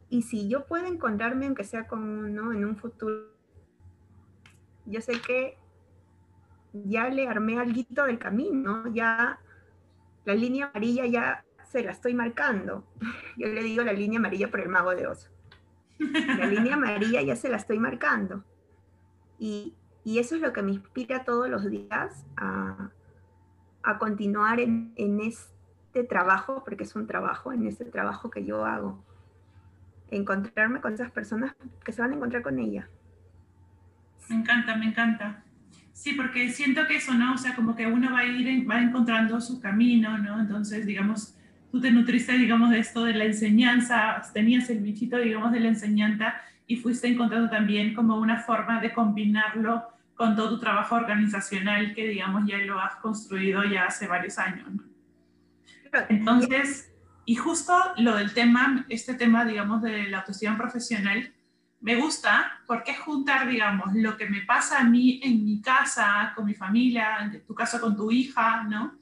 Y 0.09 0.23
si 0.23 0.49
yo 0.49 0.67
puedo 0.67 0.87
encontrarme, 0.87 1.47
aunque 1.47 1.65
sea 1.65 1.87
con 1.87 2.03
uno, 2.03 2.53
en 2.53 2.65
un 2.65 2.77
futuro, 2.77 3.40
yo 4.91 5.01
sé 5.01 5.21
que 5.21 5.57
ya 6.73 7.09
le 7.09 7.29
armé 7.29 7.59
algo 7.59 8.05
del 8.05 8.19
camino, 8.19 8.87
ya 8.93 9.41
la 10.25 10.35
línea 10.35 10.67
amarilla 10.67 11.07
ya 11.07 11.45
se 11.65 11.83
la 11.83 11.93
estoy 11.93 12.15
marcando. 12.15 12.85
Yo 13.37 13.47
le 13.49 13.63
digo 13.63 13.83
la 13.83 13.93
línea 13.93 14.19
amarilla 14.19 14.51
por 14.51 14.61
el 14.61 14.69
mago 14.69 14.95
de 14.95 15.07
oso. 15.07 15.29
La 15.99 16.47
línea 16.47 16.75
amarilla 16.75 17.23
ya 17.23 17.37
se 17.37 17.49
la 17.49 17.57
estoy 17.57 17.79
marcando. 17.79 18.45
Y, 19.39 19.75
y 20.03 20.19
eso 20.19 20.35
es 20.35 20.41
lo 20.41 20.53
que 20.53 20.63
me 20.63 20.73
inspira 20.73 21.25
todos 21.25 21.49
los 21.49 21.69
días 21.71 22.27
a, 22.37 22.91
a 23.83 23.99
continuar 23.99 24.61
en, 24.61 24.93
en, 24.97 25.21
este 25.21 26.05
trabajo, 26.05 26.63
porque 26.65 26.85
es 26.85 26.97
un 26.97 27.07
trabajo, 27.07 27.53
en 27.53 27.67
este 27.67 27.85
trabajo 27.85 28.31
que 28.31 28.45
yo 28.45 28.65
hago. 28.65 29.05
Encontrarme 30.11 30.81
con 30.81 30.95
esas 30.95 31.11
personas 31.11 31.55
que 31.85 31.93
se 31.93 32.03
van 32.03 32.13
a 32.13 32.17
encontrar 32.17 32.43
con 32.43 32.59
ella. 32.59 32.89
Me 34.29 34.37
encanta, 34.37 34.77
me 34.77 34.87
encanta. 34.87 35.43
Sí, 35.93 36.15
porque 36.15 36.51
siento 36.51 36.87
que 36.87 36.97
eso, 36.97 37.13
¿no? 37.15 37.35
O 37.35 37.39
sea, 37.39 37.55
como 37.55 37.77
que 37.77 37.87
uno 37.87 38.13
va 38.13 38.21
a 38.21 38.25
ir, 38.25 38.69
va 38.69 38.81
encontrando 38.81 39.41
su 39.41 39.61
camino, 39.61 40.17
¿no? 40.19 40.41
Entonces, 40.41 40.87
digamos, 40.87 41.35
tú 41.71 41.81
te 41.81 41.91
nutriste, 41.91 42.39
digamos, 42.39 42.71
de 42.71 42.79
esto 42.79 43.05
de 43.05 43.15
la 43.15 43.25
enseñanza, 43.25 44.23
tenías 44.33 44.71
el 44.71 44.81
bichito, 44.81 45.19
digamos, 45.19 45.53
de 45.53 45.61
la 45.61 45.69
enseñanza 45.69 46.35
y 46.67 46.77
fuiste 46.77 47.09
encontrando 47.09 47.51
también 47.51 47.95
como 47.95 48.17
una 48.17 48.39
forma 48.39 48.81
de 48.81 48.93
combinarlo 48.93 49.85
con 50.15 50.37
todo 50.37 50.51
tu 50.51 50.61
trabajo 50.61 50.95
organizacional 50.95 51.95
que, 51.95 52.09
digamos, 52.09 52.45
ya 52.47 52.59
lo 52.59 52.81
has 52.81 52.97
construido 52.97 53.65
ya 53.65 53.87
hace 53.87 54.07
varios 54.07 54.39
años. 54.39 54.69
Entonces, 56.09 56.93
y 57.25 57.37
justo 57.37 57.77
lo 57.99 58.17
del 58.17 58.33
tema, 58.33 58.85
este 58.89 59.15
tema, 59.15 59.45
digamos, 59.45 59.83
de 59.83 60.05
la 60.05 60.19
autoestima 60.19 60.57
profesional, 60.57 61.33
me 61.81 61.97
gusta 61.97 62.61
porque 62.67 62.93
es 62.93 62.99
juntar, 62.99 63.49
digamos, 63.49 63.95
lo 63.95 64.17
que 64.17 64.27
me 64.27 64.43
pasa 64.43 64.81
a 64.81 64.85
mí 64.85 65.21
en 65.23 65.45
mi 65.45 65.61
casa, 65.61 66.33
con 66.37 66.45
mi 66.45 66.55
familia, 66.55 67.19
en 67.21 67.43
tu 67.47 67.55
caso 67.55 67.81
con 67.81 67.97
tu 67.97 68.11
hija, 68.11 68.65
¿no? 68.65 68.95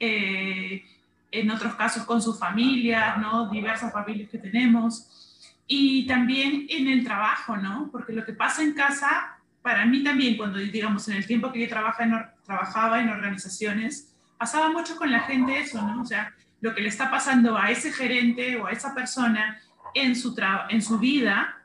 Eh, 0.00 0.84
en 1.30 1.50
otros 1.50 1.74
casos 1.74 2.04
con 2.04 2.20
sus 2.20 2.38
familias, 2.38 3.18
¿no? 3.18 3.50
Diversas 3.50 3.92
familias 3.92 4.30
que 4.30 4.38
tenemos. 4.38 5.54
Y 5.66 6.06
también 6.06 6.66
en 6.70 6.88
el 6.88 7.04
trabajo, 7.04 7.56
¿no? 7.56 7.88
Porque 7.92 8.12
lo 8.12 8.24
que 8.24 8.32
pasa 8.32 8.62
en 8.62 8.72
casa 8.72 9.38
para 9.62 9.84
mí 9.84 10.02
también, 10.02 10.36
cuando 10.36 10.58
digamos 10.58 11.06
en 11.08 11.16
el 11.16 11.26
tiempo 11.26 11.52
que 11.52 11.60
yo 11.60 11.68
trabajaba 11.68 13.00
en, 13.00 13.08
organizaciones, 13.10 14.14
pasaba 14.38 14.70
mucho 14.70 14.96
con 14.96 15.12
la 15.12 15.20
gente 15.20 15.58
eso, 15.58 15.82
¿no? 15.82 16.00
O 16.00 16.04
sea, 16.06 16.32
lo 16.60 16.74
que 16.74 16.80
le 16.80 16.88
está 16.88 17.10
pasando 17.10 17.56
a 17.56 17.70
ese 17.70 17.92
gerente 17.92 18.56
o 18.56 18.66
a 18.66 18.72
esa 18.72 18.94
persona 18.94 19.60
en 19.94 20.16
su, 20.16 20.34
en 20.70 20.82
su 20.82 20.98
vida 20.98 21.57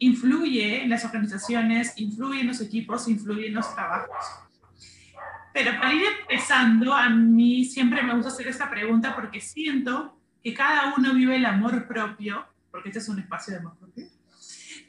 influye 0.00 0.82
en 0.82 0.90
las 0.90 1.04
organizaciones, 1.04 1.92
influye 1.96 2.40
en 2.40 2.48
los 2.48 2.60
equipos, 2.60 3.06
influye 3.06 3.46
en 3.48 3.54
los 3.54 3.72
trabajos. 3.74 4.16
Pero 5.52 5.78
para 5.78 5.92
ir 5.92 6.02
empezando, 6.20 6.94
a 6.94 7.08
mí 7.08 7.64
siempre 7.64 8.02
me 8.02 8.14
gusta 8.14 8.28
hacer 8.30 8.48
esta 8.48 8.70
pregunta 8.70 9.14
porque 9.14 9.40
siento 9.40 10.18
que 10.42 10.54
cada 10.54 10.94
uno 10.96 11.12
vive 11.12 11.36
el 11.36 11.44
amor 11.44 11.86
propio, 11.86 12.46
porque 12.70 12.88
este 12.88 13.00
es 13.00 13.08
un 13.08 13.18
espacio 13.18 13.52
de 13.52 13.60
amor 13.60 13.76
propio, 13.76 14.06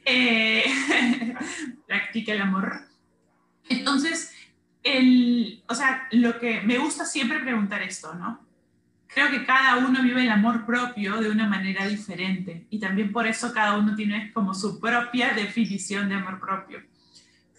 eh, 0.04 0.64
practica 1.86 2.32
el 2.32 2.40
amor. 2.40 2.80
Entonces, 3.68 4.32
el, 4.82 5.62
o 5.68 5.74
sea, 5.74 6.08
lo 6.12 6.38
que 6.38 6.62
me 6.62 6.78
gusta 6.78 7.04
siempre 7.04 7.40
preguntar 7.40 7.82
esto, 7.82 8.14
¿no? 8.14 8.40
Creo 9.14 9.30
que 9.30 9.44
cada 9.44 9.76
uno 9.76 10.02
vive 10.02 10.22
el 10.22 10.30
amor 10.30 10.64
propio 10.64 11.20
de 11.20 11.30
una 11.30 11.46
manera 11.46 11.86
diferente 11.86 12.66
y 12.70 12.80
también 12.80 13.12
por 13.12 13.26
eso 13.26 13.52
cada 13.52 13.76
uno 13.76 13.94
tiene 13.94 14.32
como 14.32 14.54
su 14.54 14.80
propia 14.80 15.34
definición 15.34 16.08
de 16.08 16.14
amor 16.14 16.40
propio. 16.40 16.80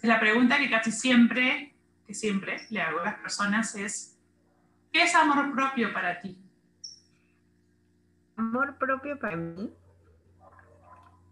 La 0.02 0.18
pregunta 0.18 0.58
que 0.58 0.68
casi 0.68 0.90
siempre, 0.90 1.74
que 2.06 2.14
siempre 2.14 2.66
le 2.70 2.80
hago 2.82 3.00
a 3.00 3.04
las 3.04 3.14
personas 3.14 3.74
es, 3.76 4.18
¿qué 4.92 5.02
es 5.02 5.14
amor 5.14 5.54
propio 5.54 5.92
para 5.92 6.20
ti? 6.20 6.36
Amor 8.36 8.76
propio 8.76 9.18
para 9.18 9.36
mí 9.36 9.72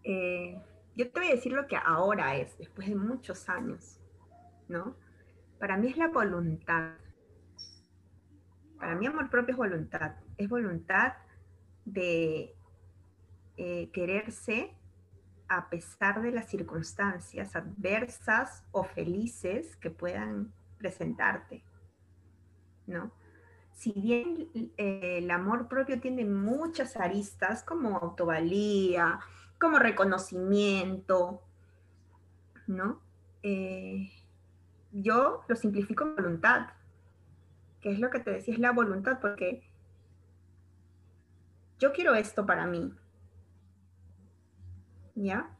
eh, 0.03 0.61
yo 0.95 1.09
te 1.09 1.19
voy 1.19 1.29
a 1.29 1.35
decir 1.35 1.53
lo 1.53 1.67
que 1.67 1.77
ahora 1.77 2.35
es, 2.35 2.57
después 2.57 2.87
de 2.87 2.95
muchos 2.95 3.49
años, 3.49 3.99
¿no? 4.67 4.95
Para 5.59 5.77
mí 5.77 5.87
es 5.87 5.97
la 5.97 6.09
voluntad. 6.09 6.91
Para 8.83 8.95
mí 8.95 9.07
amor 9.07 9.29
propio 9.29 9.53
es 9.53 9.57
voluntad. 9.57 10.15
Es 10.37 10.49
voluntad 10.49 11.13
de 11.85 12.53
eh, 13.55 13.89
quererse 13.93 14.75
a 15.47 15.69
pesar 15.69 16.21
de 16.21 16.33
las 16.33 16.49
circunstancias 16.49 17.55
adversas 17.55 18.61
o 18.73 18.83
felices 18.83 19.77
que 19.77 19.89
puedan 19.89 20.51
presentarte, 20.79 21.63
¿no? 22.85 23.13
Si 23.71 23.93
bien 23.93 24.49
eh, 24.75 25.19
el 25.19 25.31
amor 25.31 25.69
propio 25.69 26.01
tiene 26.01 26.25
muchas 26.25 26.97
aristas 26.97 27.63
como 27.63 27.97
autovalía, 27.97 29.17
como 29.61 29.79
reconocimiento, 29.79 31.41
¿no? 32.67 32.99
Eh, 33.43 34.11
yo 34.91 35.45
lo 35.47 35.55
simplifico 35.55 36.05
voluntad, 36.17 36.67
que 37.83 37.91
es 37.91 37.99
lo 37.99 38.09
que 38.09 38.21
te 38.21 38.31
decía, 38.31 38.53
es 38.53 38.59
la 38.59 38.71
voluntad, 38.71 39.19
porque 39.19 39.61
yo 41.79 41.91
quiero 41.91 42.15
esto 42.15 42.45
para 42.45 42.65
mí, 42.65 42.93
¿ya? 45.15 45.55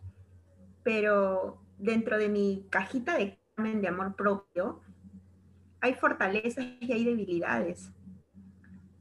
Pero 0.83 1.61
dentro 1.77 2.17
de 2.17 2.29
mi 2.29 2.65
cajita 2.71 3.17
de 3.17 3.37
de 3.55 3.87
amor 3.87 4.15
propio, 4.15 4.81
hay 5.79 5.93
fortalezas 5.93 6.65
y 6.79 6.91
hay 6.91 7.05
debilidades. 7.05 7.91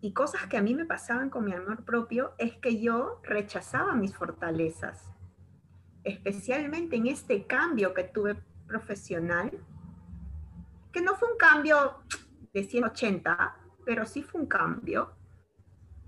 Y 0.02 0.12
cosas 0.12 0.46
que 0.46 0.58
a 0.58 0.62
mí 0.62 0.74
me 0.74 0.84
pasaban 0.84 1.30
con 1.30 1.44
mi 1.44 1.54
amor 1.54 1.84
propio 1.84 2.34
es 2.36 2.56
que 2.56 2.82
yo 2.82 3.20
rechazaba 3.22 3.94
mis 3.94 4.14
fortalezas, 4.14 5.08
especialmente 6.04 6.96
en 6.96 7.06
este 7.06 7.46
cambio 7.46 7.94
que 7.94 8.04
tuve 8.04 8.34
profesional, 8.66 9.52
que 10.92 11.00
no 11.00 11.14
fue 11.14 11.30
un 11.30 11.38
cambio 11.38 12.02
de 12.52 12.64
180, 12.64 13.56
pero 13.84 14.06
sí 14.06 14.22
fue 14.22 14.40
un 14.40 14.46
cambio. 14.46 15.12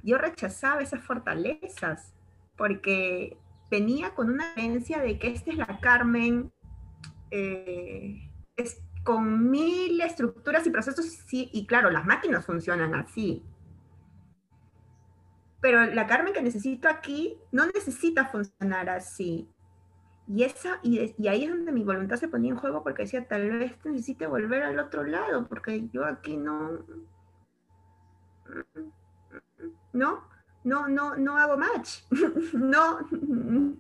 Yo 0.03 0.19
rechazaba 0.19 0.83
esas 0.83 1.03
fortalezas 1.03 2.15
porque 2.57 3.39
venía 3.71 4.15
con 4.15 4.31
una 4.31 4.55
creencia 4.55 5.01
de 5.01 5.19
que 5.19 5.29
esta 5.29 5.51
es 5.51 5.57
la 5.57 5.79
Carmen, 5.81 6.53
eh, 7.31 8.31
es 8.57 8.83
con 9.03 9.51
mil 9.51 10.01
estructuras 10.01 10.67
y 10.67 10.71
procesos, 10.71 11.07
sí, 11.07 11.51
y 11.53 11.67
claro, 11.67 11.91
las 11.91 12.07
máquinas 12.07 12.45
funcionan 12.45 12.95
así. 12.95 13.43
Pero 15.61 15.87
la 15.87 16.07
Carmen 16.07 16.33
que 16.33 16.43
necesito 16.43 16.89
aquí 16.89 17.39
no 17.51 17.67
necesita 17.67 18.27
funcionar 18.27 18.91
así. 18.91 19.49
Y, 20.26 20.43
esa, 20.43 20.78
y, 20.83 21.14
y, 21.19 21.28
ahí 21.28 21.45
es 21.45 21.50
donde 21.50 21.71
mi 21.71 21.85
voluntad 21.85 22.16
se 22.16 22.28
ponía 22.28 22.52
en 22.52 22.57
juego 22.57 22.83
porque 22.83 23.02
decía, 23.02 23.28
tal 23.28 23.50
vez 23.59 23.76
necesite 23.85 24.26
volver 24.26 24.62
al 24.62 24.78
otro 24.78 25.04
lado, 25.04 25.47
porque 25.47 25.88
yo 25.93 26.07
aquí 26.07 26.38
no, 26.38 26.78
no, 29.93 30.25
no, 30.64 30.88
no, 30.88 31.16
no 31.16 31.37
hago 31.37 31.59
match, 31.59 32.04
no, 32.54 33.00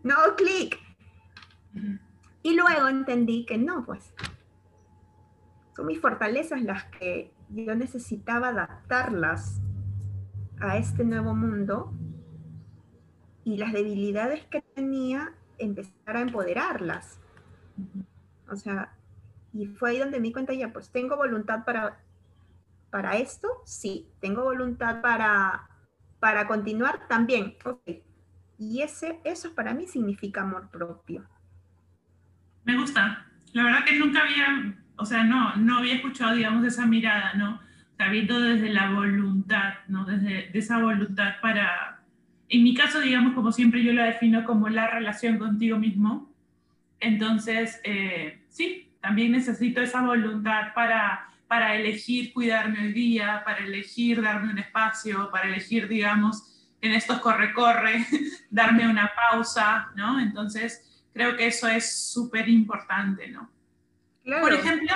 no 0.02 0.16
clic. 0.36 0.78
Y 2.42 2.54
luego 2.54 2.88
entendí 2.88 3.46
que 3.46 3.56
no, 3.56 3.84
pues, 3.84 4.12
son 5.74 5.86
mis 5.86 6.00
fortalezas 6.00 6.62
las 6.62 6.84
que 6.84 7.32
yo 7.48 7.74
necesitaba 7.74 8.48
adaptarlas 8.48 9.60
a 10.60 10.76
este 10.76 11.04
nuevo 11.04 11.34
mundo 11.34 11.92
y 13.44 13.56
las 13.56 13.72
debilidades 13.72 14.44
que 14.46 14.62
tenía 14.62 15.34
empezar 15.64 16.16
a 16.16 16.20
empoderarlas. 16.20 17.18
O 18.50 18.56
sea, 18.56 18.92
y 19.52 19.66
fue 19.66 19.90
ahí 19.90 19.98
donde 19.98 20.18
me 20.18 20.28
di 20.28 20.32
cuenta 20.32 20.52
ya, 20.52 20.72
pues 20.72 20.90
tengo 20.90 21.16
voluntad 21.16 21.64
para, 21.64 21.98
para 22.90 23.16
esto, 23.16 23.48
sí, 23.64 24.08
tengo 24.20 24.42
voluntad 24.42 25.00
para, 25.00 25.68
para 26.20 26.46
continuar 26.46 27.06
también, 27.08 27.56
ok. 27.64 27.80
Y 28.58 28.82
ese, 28.82 29.20
eso 29.24 29.54
para 29.54 29.74
mí 29.74 29.86
significa 29.86 30.42
amor 30.42 30.70
propio. 30.70 31.24
Me 32.64 32.76
gusta. 32.78 33.26
La 33.52 33.64
verdad 33.64 33.84
que 33.84 33.98
nunca 33.98 34.22
había, 34.22 34.76
o 34.96 35.04
sea, 35.04 35.24
no, 35.24 35.56
no 35.56 35.78
había 35.78 35.94
escuchado, 35.94 36.34
digamos, 36.34 36.64
esa 36.64 36.86
mirada, 36.86 37.34
¿no? 37.34 37.60
Sabiendo 37.96 38.40
desde 38.40 38.72
la 38.72 38.90
voluntad, 38.90 39.74
¿no? 39.86 40.04
Desde 40.04 40.56
esa 40.56 40.78
voluntad 40.78 41.34
para, 41.40 41.93
en 42.48 42.62
mi 42.62 42.74
caso, 42.74 43.00
digamos, 43.00 43.34
como 43.34 43.52
siempre 43.52 43.82
yo 43.82 43.92
la 43.92 44.04
defino 44.04 44.44
como 44.44 44.68
la 44.68 44.86
relación 44.86 45.38
contigo 45.38 45.78
mismo. 45.78 46.32
Entonces, 47.00 47.80
eh, 47.84 48.42
sí, 48.48 48.92
también 49.00 49.32
necesito 49.32 49.80
esa 49.80 50.02
voluntad 50.02 50.74
para, 50.74 51.28
para 51.46 51.74
elegir 51.76 52.32
cuidarme 52.32 52.80
hoy 52.80 52.92
día, 52.92 53.42
para 53.44 53.64
elegir 53.64 54.22
darme 54.22 54.52
un 54.52 54.58
espacio, 54.58 55.30
para 55.30 55.48
elegir, 55.48 55.88
digamos, 55.88 56.54
en 56.80 56.92
estos 56.92 57.20
corre-corre, 57.20 58.06
darme 58.50 58.88
una 58.88 59.10
pausa, 59.14 59.90
¿no? 59.96 60.20
Entonces, 60.20 61.04
creo 61.12 61.36
que 61.36 61.46
eso 61.46 61.68
es 61.68 62.12
súper 62.12 62.48
importante, 62.48 63.28
¿no? 63.28 63.50
Por 64.40 64.52
ejemplo, 64.54 64.94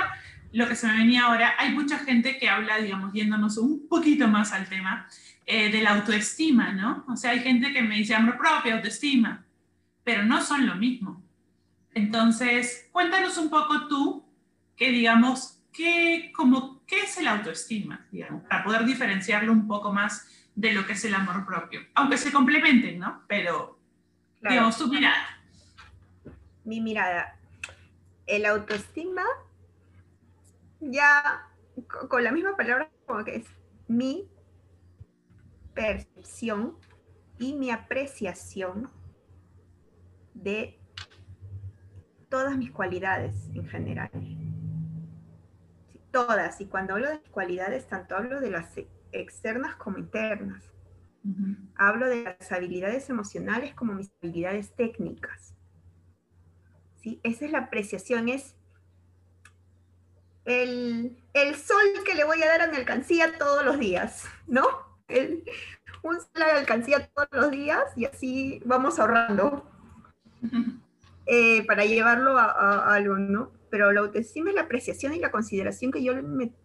lo 0.53 0.67
que 0.69 0.75
se 0.75 0.87
me 0.87 0.99
venía 0.99 1.25
ahora, 1.25 1.55
hay 1.59 1.73
mucha 1.73 1.99
gente 1.99 2.39
que 2.39 2.49
habla, 2.49 2.79
digamos, 2.79 3.13
yéndonos 3.13 3.59
un 3.59 3.87
poquito 3.89 4.27
más 4.29 4.53
al 4.53 4.69
tema, 4.69 5.07
eh, 5.51 5.71
de 5.71 5.81
la 5.81 5.95
autoestima, 5.95 6.75
¿no? 6.75 7.07
O 7.09 7.17
sea, 7.17 7.31
hay 7.31 7.41
gente 7.41 7.73
que 7.73 7.81
me 7.81 7.95
dice 7.95 8.15
amor 8.15 8.37
propio, 8.37 8.75
autoestima, 8.75 9.47
pero 10.05 10.23
no 10.23 10.43
son 10.43 10.67
lo 10.67 10.75
mismo. 10.75 11.23
Entonces, 11.95 12.87
cuéntanos 12.93 13.39
un 13.39 13.49
poco 13.49 13.89
tú, 13.89 14.27
que 14.77 14.91
digamos, 14.91 15.63
¿qué, 15.73 16.33
como, 16.37 16.85
¿qué 16.87 17.01
es 17.01 17.17
el 17.17 17.29
autoestima? 17.29 18.07
Digamos, 18.13 18.43
para 18.43 18.63
poder 18.63 18.85
diferenciarlo 18.85 19.51
un 19.51 19.67
poco 19.67 19.91
más 19.91 20.29
de 20.55 20.73
lo 20.73 20.87
que 20.87 20.93
es 20.93 21.05
el 21.07 21.15
amor 21.15 21.47
propio. 21.47 21.81
Aunque 21.95 22.19
se 22.19 22.31
complementen, 22.31 22.99
¿no? 22.99 23.23
Pero, 23.27 23.79
digamos, 24.43 24.77
tu 24.77 24.87
mirada. 24.89 25.41
Mi 26.67 26.83
mirada. 26.83 27.39
El 28.27 28.45
autoestima, 28.45 29.25
ya 30.81 31.49
con 32.11 32.23
la 32.23 32.33
misma 32.33 32.55
palabra 32.55 32.91
como 33.07 33.25
que 33.25 33.37
es 33.37 33.47
mi 33.87 34.29
percepción 35.79 36.77
y 37.39 37.55
mi 37.55 37.71
apreciación 37.71 38.91
de 40.35 40.81
todas 42.29 42.57
mis 42.59 42.73
cualidades 42.73 43.49
en 43.55 43.65
general. 43.69 44.11
Todas. 46.11 46.61
Y 46.61 46.67
cuando 46.67 46.95
hablo 46.95 47.09
de 47.09 47.21
cualidades, 47.31 47.87
tanto 47.87 48.17
hablo 48.17 48.41
de 48.41 48.51
las 48.51 48.73
externas 49.13 49.77
como 49.77 49.99
internas. 49.99 50.65
Hablo 51.77 52.09
de 52.09 52.25
las 52.25 52.51
habilidades 52.51 53.09
emocionales 53.09 53.73
como 53.75 53.95
mis 53.95 54.11
habilidades 54.21 54.75
técnicas. 54.75 55.55
¿Sí? 56.97 57.21
Esa 57.23 57.45
es 57.45 57.53
la 57.53 57.59
apreciación, 57.59 58.29
es 58.29 58.57
el, 60.45 61.23
el 61.35 61.55
sol 61.55 61.85
que 62.05 62.15
le 62.15 62.25
voy 62.25 62.43
a 62.43 62.49
dar 62.49 62.63
a 62.63 62.67
mi 62.67 62.77
alcancía 62.77 63.39
todos 63.39 63.65
los 63.65 63.79
días, 63.79 64.25
¿no? 64.49 64.88
Un 66.03 66.21
salario 66.21 66.55
de 66.55 66.61
alcancía 66.61 67.09
todos 67.09 67.29
los 67.33 67.51
días 67.51 67.85
y 67.97 68.05
así 68.05 68.61
vamos 68.65 68.99
ahorrando 68.99 69.65
eh, 71.27 71.65
para 71.67 71.85
llevarlo 71.85 72.39
a, 72.39 72.95
algo, 72.95 73.17
¿no? 73.17 73.53
Pero 73.71 73.93
la 73.93 74.01
autoestima 74.01 74.51
es 74.51 74.55
la 74.55 74.63
apreciación 74.63 75.15
y 75.15 75.19
la 75.19 75.31
consideración 75.31 75.93
que 75.93 76.03
yo 76.03 76.15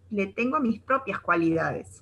le 0.10 0.28
tengo 0.28 0.58
a 0.58 0.60
mis 0.62 0.80
propias 0.82 1.20
cualidades. 1.20 2.02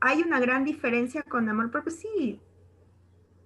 Hay 0.00 0.22
una 0.22 0.38
gran 0.38 0.64
diferencia 0.64 1.22
con 1.22 1.48
amor 1.48 1.70
propio, 1.70 1.90
sí. 1.90 2.40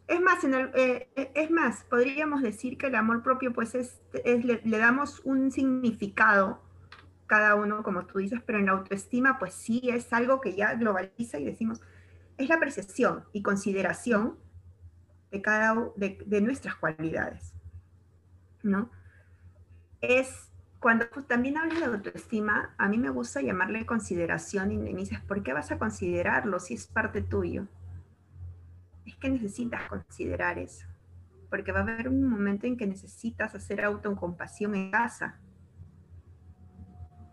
Es 0.07 0.20
más, 0.20 0.42
en 0.42 0.55
eh, 0.74 1.09
es 1.14 1.51
más, 1.51 1.85
podríamos 1.85 2.42
decir 2.42 2.77
que 2.79 2.87
el 2.88 2.94
amor 2.94 3.22
propio, 3.22 3.53
pues, 3.53 3.74
es, 3.74 4.01
le 4.24 4.79
damos 4.79 5.20
un 5.20 5.51
significado 5.53 6.68
cada 7.29 7.55
uno, 7.55 7.85
como 7.85 8.07
tú 8.07 8.19
dices, 8.19 8.41
pero 8.45 8.59
en 8.59 8.67
la 8.67 8.73
autoestima, 8.73 9.38
pues 9.38 9.55
sí, 9.55 9.83
es 9.85 10.12
algo 10.12 10.41
que 10.41 10.57
ya 10.57 10.75
globaliza 10.75 11.38
y 11.38 11.45
decimos, 11.45 11.81
es 12.38 12.49
la 12.49 12.57
apreciación 12.57 13.25
y 13.33 13.43
consideración 13.43 14.37
de 15.31 15.43
cada 15.43 15.77
de, 15.95 16.19
de 16.27 16.41
nuestras 16.41 16.75
cualidades, 16.75 17.53
¿no? 18.62 18.91
Es 20.01 20.49
cuando 20.81 21.07
también 21.27 21.59
hablas 21.59 21.81
de 21.81 21.87
autoestima, 21.87 22.75
a 22.79 22.88
mí 22.88 22.99
me 22.99 23.11
gusta 23.11 23.43
llamarle 23.43 23.85
consideración 23.85 24.73
y 24.73 24.79
me 24.79 24.95
dices, 24.95 25.21
¿por 25.21 25.43
qué 25.43 25.53
vas 25.53 25.71
a 25.71 25.79
considerarlo 25.79 26.59
si 26.61 26.75
es 26.75 26.87
parte 26.87 27.21
tuyo? 27.21 27.67
Es 29.05 29.17
que 29.17 29.29
necesitas 29.29 29.87
considerar 29.88 30.59
eso, 30.59 30.87
porque 31.51 31.73
va 31.73 31.81
a 31.81 31.83
haber 31.83 32.09
un 32.09 32.25
momento 32.25 32.67
en 32.67 32.77
que 32.77 32.87
necesitas 32.87 33.55
hacer 33.55 33.85
autocompasión 33.85 34.75
en 34.75 34.91
casa, 34.91 35.38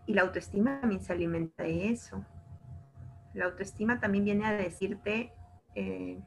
y 0.06 0.14
la 0.14 0.22
autoestima 0.22 0.80
también 0.80 1.02
se 1.02 1.12
alimenta 1.12 1.64
de 1.64 1.90
eso. 1.90 2.24
La 3.34 3.46
autoestima 3.46 4.00
también 4.00 4.24
viene 4.24 4.46
a 4.46 4.52
decirte, 4.52 5.32
eh, 5.74 6.20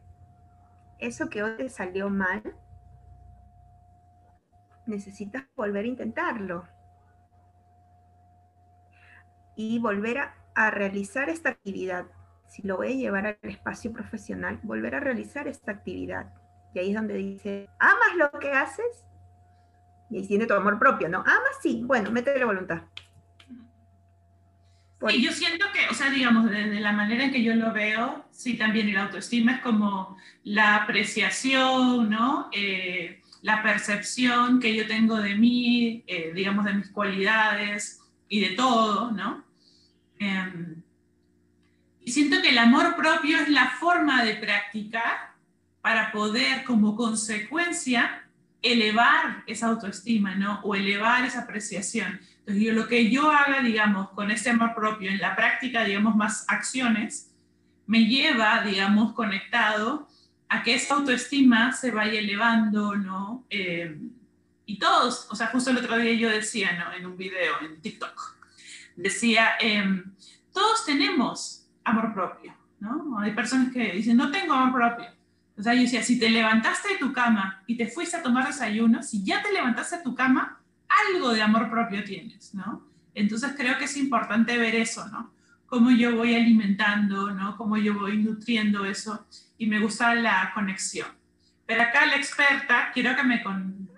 eso 0.99 1.29
que 1.29 1.41
hoy 1.41 1.55
te 1.55 1.69
salió 1.69 2.09
mal, 2.09 2.43
necesitas 4.85 5.45
volver 5.55 5.85
a 5.85 5.87
intentarlo. 5.87 6.67
Y 9.55 9.79
volver 9.79 10.17
a, 10.19 10.35
realizar 10.71 11.29
esta 11.29 11.51
actividad. 11.51 12.05
Si 12.47 12.63
lo 12.63 12.75
voy 12.75 12.87
a 12.87 12.95
llevar 12.95 13.27
al 13.27 13.37
espacio 13.43 13.93
profesional, 13.93 14.59
volver 14.63 14.93
a 14.95 14.99
realizar 14.99 15.47
esta 15.47 15.71
actividad. 15.71 16.33
Y 16.73 16.79
ahí 16.79 16.89
es 16.89 16.95
donde 16.95 17.13
dice, 17.13 17.69
¿amas 17.79 18.15
lo 18.17 18.39
que 18.39 18.51
haces? 18.51 19.05
Y 20.09 20.17
ahí 20.17 20.27
tiene 20.27 20.47
tu 20.47 20.53
amor 20.53 20.77
propio, 20.77 21.07
¿no? 21.07 21.19
¿Amas? 21.19 21.59
Sí. 21.61 21.81
Bueno, 21.85 22.11
métele 22.11 22.43
voluntad. 22.43 22.81
Y 25.07 25.21
yo 25.23 25.31
siento 25.31 25.65
que, 25.73 25.87
o 25.89 25.93
sea, 25.93 26.09
digamos, 26.09 26.49
desde 26.49 26.79
la 26.81 26.91
manera 26.91 27.23
en 27.23 27.31
que 27.31 27.41
yo 27.41 27.55
lo 27.55 27.71
veo, 27.71 28.25
sí, 28.31 28.55
también 28.55 28.89
el 28.89 28.97
autoestima 28.97 29.53
es 29.53 29.61
como 29.61 30.17
la 30.43 30.75
apreciación, 30.75 32.09
¿no? 32.09 32.49
Eh, 32.51 33.21
la 33.41 33.63
percepción 33.63 34.59
que 34.59 34.75
yo 34.75 34.85
tengo 34.87 35.17
de 35.17 35.35
mí, 35.35 36.03
eh, 36.05 36.33
digamos, 36.35 36.65
de 36.65 36.73
mis 36.73 36.89
cualidades 36.89 38.01
y 38.27 38.41
de 38.41 38.49
todo, 38.49 39.11
¿no? 39.11 39.45
Em, 40.19 40.81
y 42.01 42.11
siento 42.11 42.41
que 42.41 42.49
el 42.49 42.57
amor 42.57 42.97
propio 42.97 43.39
es 43.39 43.47
la 43.47 43.69
forma 43.69 44.23
de 44.25 44.35
practicar 44.35 45.33
para 45.81 46.11
poder, 46.11 46.65
como 46.65 46.97
consecuencia, 46.97 48.25
elevar 48.61 49.43
esa 49.47 49.67
autoestima, 49.67 50.35
¿no? 50.35 50.59
O 50.63 50.75
elevar 50.75 51.23
esa 51.23 51.41
apreciación. 51.41 52.19
Entonces, 52.49 52.73
lo 52.73 52.87
que 52.87 53.11
yo 53.11 53.29
haga, 53.29 53.61
digamos, 53.61 54.09
con 54.09 54.31
ese 54.31 54.49
amor 54.49 54.73
propio 54.73 55.11
en 55.11 55.19
la 55.19 55.35
práctica, 55.35 55.83
digamos, 55.83 56.15
más 56.15 56.45
acciones, 56.47 57.31
me 57.85 58.05
lleva, 58.05 58.63
digamos, 58.63 59.13
conectado 59.13 60.07
a 60.47 60.63
que 60.63 60.73
esa 60.73 60.95
autoestima 60.95 61.71
se 61.73 61.91
vaya 61.91 62.19
elevando, 62.19 62.95
¿no? 62.95 63.45
Eh, 63.51 63.99
y 64.65 64.79
todos, 64.79 65.27
o 65.29 65.35
sea, 65.35 65.47
justo 65.47 65.69
el 65.69 65.77
otro 65.77 65.97
día 65.97 66.13
yo 66.13 66.27
decía, 66.27 66.71
¿no? 66.73 66.91
En 66.91 67.05
un 67.05 67.17
video 67.17 67.53
en 67.61 67.79
TikTok, 67.81 68.37
decía, 68.95 69.51
em, 69.59 70.11
todos 70.51 70.85
tenemos 70.85 71.67
amor 71.83 72.15
propio, 72.15 72.55
¿no? 72.79 73.19
Hay 73.19 73.33
personas 73.33 73.71
que 73.71 73.93
dicen, 73.93 74.17
no 74.17 74.31
tengo 74.31 74.53
amor 74.55 74.73
propio. 74.73 75.11
O 75.55 75.61
sea, 75.61 75.75
yo 75.75 75.81
decía, 75.81 76.01
si 76.01 76.17
te 76.17 76.31
levantaste 76.31 76.93
de 76.93 76.97
tu 76.97 77.13
cama 77.13 77.61
y 77.67 77.77
te 77.77 77.85
fuiste 77.87 78.17
a 78.17 78.23
tomar 78.23 78.47
desayuno, 78.47 79.03
si 79.03 79.23
ya 79.23 79.43
te 79.43 79.51
levantaste 79.51 79.97
de 79.97 80.03
tu 80.03 80.15
cama, 80.15 80.58
algo 80.89 81.33
de 81.33 81.41
amor 81.41 81.69
propio 81.69 82.03
tienes, 82.03 82.53
¿no? 82.53 82.87
Entonces 83.13 83.53
creo 83.55 83.77
que 83.77 83.85
es 83.85 83.97
importante 83.97 84.57
ver 84.57 84.75
eso, 84.75 85.07
¿no? 85.09 85.33
Cómo 85.65 85.91
yo 85.91 86.15
voy 86.15 86.35
alimentando, 86.35 87.31
¿no? 87.31 87.55
Cómo 87.57 87.77
yo 87.77 87.93
voy 87.93 88.17
nutriendo 88.17 88.85
eso 88.85 89.27
y 89.57 89.67
me 89.67 89.79
gusta 89.79 90.15
la 90.15 90.51
conexión. 90.53 91.07
Pero 91.65 91.83
acá 91.83 92.05
la 92.05 92.15
experta, 92.15 92.91
quiero 92.93 93.15
que 93.15 93.23
me, 93.23 93.43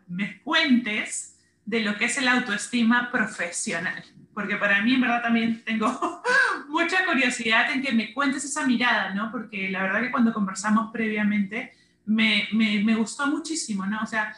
me 0.08 0.41
cuentes 0.41 1.38
de 1.65 1.82
lo 1.82 1.95
que 1.97 2.06
es 2.06 2.17
el 2.17 2.27
autoestima 2.27 3.10
profesional, 3.12 4.04
porque 4.34 4.58
para 4.58 4.82
mí 4.82 4.95
en 4.95 5.01
verdad 5.01 5.21
también 5.21 5.63
tengo 5.63 6.21
mucha 6.67 7.06
curiosidad 7.06 7.71
en 7.71 7.82
que 7.82 7.93
me 7.93 8.13
cuentes 8.13 8.43
esa 8.43 8.65
mirada, 8.65 9.13
¿no? 9.13 9.32
Porque 9.32 9.69
la 9.69 9.84
verdad 9.84 10.01
que 10.01 10.12
cuando 10.12 10.34
conversamos 10.34 10.91
previamente 10.91 11.73
me, 12.06 12.47
me, 12.51 12.84
me 12.84 12.95
gustó 12.95 13.27
muchísimo, 13.27 13.86
¿no? 13.86 14.01
O 14.01 14.08
sea, 14.08 14.36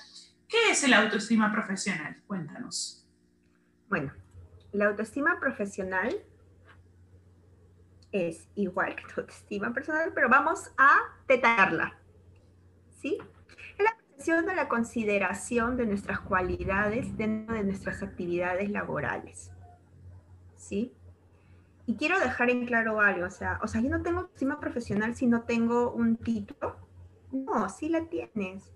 ¿qué 0.53 0.69
es 0.69 0.83
el 0.83 0.93
autoestima 0.93 1.51
profesional? 1.51 2.21
Cuéntanos. 2.27 3.07
Bueno, 3.89 4.13
la 4.71 4.85
autoestima 4.85 5.39
profesional 5.39 6.15
es 8.11 8.47
igual 8.53 8.95
que 8.95 9.01
tu 9.11 9.21
autoestima 9.21 9.73
personal, 9.73 10.11
pero 10.13 10.29
vamos 10.29 10.71
a 10.77 10.99
detallarla. 11.27 11.97
¿Sí? 13.01 13.17
Es 13.79 13.83
la 13.83 13.97
percepción 13.97 14.45
de 14.45 14.53
la 14.53 14.69
consideración 14.69 15.75
de 15.75 15.87
nuestras 15.87 16.19
cualidades 16.19 17.17
dentro 17.17 17.55
de 17.55 17.63
nuestras 17.63 18.03
actividades 18.03 18.69
laborales. 18.69 19.51
¿Sí? 20.55 20.93
Y 21.87 21.97
quiero 21.97 22.19
dejar 22.19 22.51
en 22.51 22.67
claro 22.67 23.01
algo, 23.01 23.25
o 23.25 23.31
sea, 23.31 23.59
o 23.63 23.67
sea, 23.67 23.81
yo 23.81 23.89
no 23.89 24.03
tengo 24.03 24.19
autoestima 24.19 24.59
profesional 24.59 25.15
si 25.15 25.25
no 25.25 25.41
tengo 25.45 25.91
un 25.91 26.15
título. 26.15 26.77
No, 27.31 27.67
sí 27.69 27.89
la 27.89 28.05
tienes. 28.05 28.71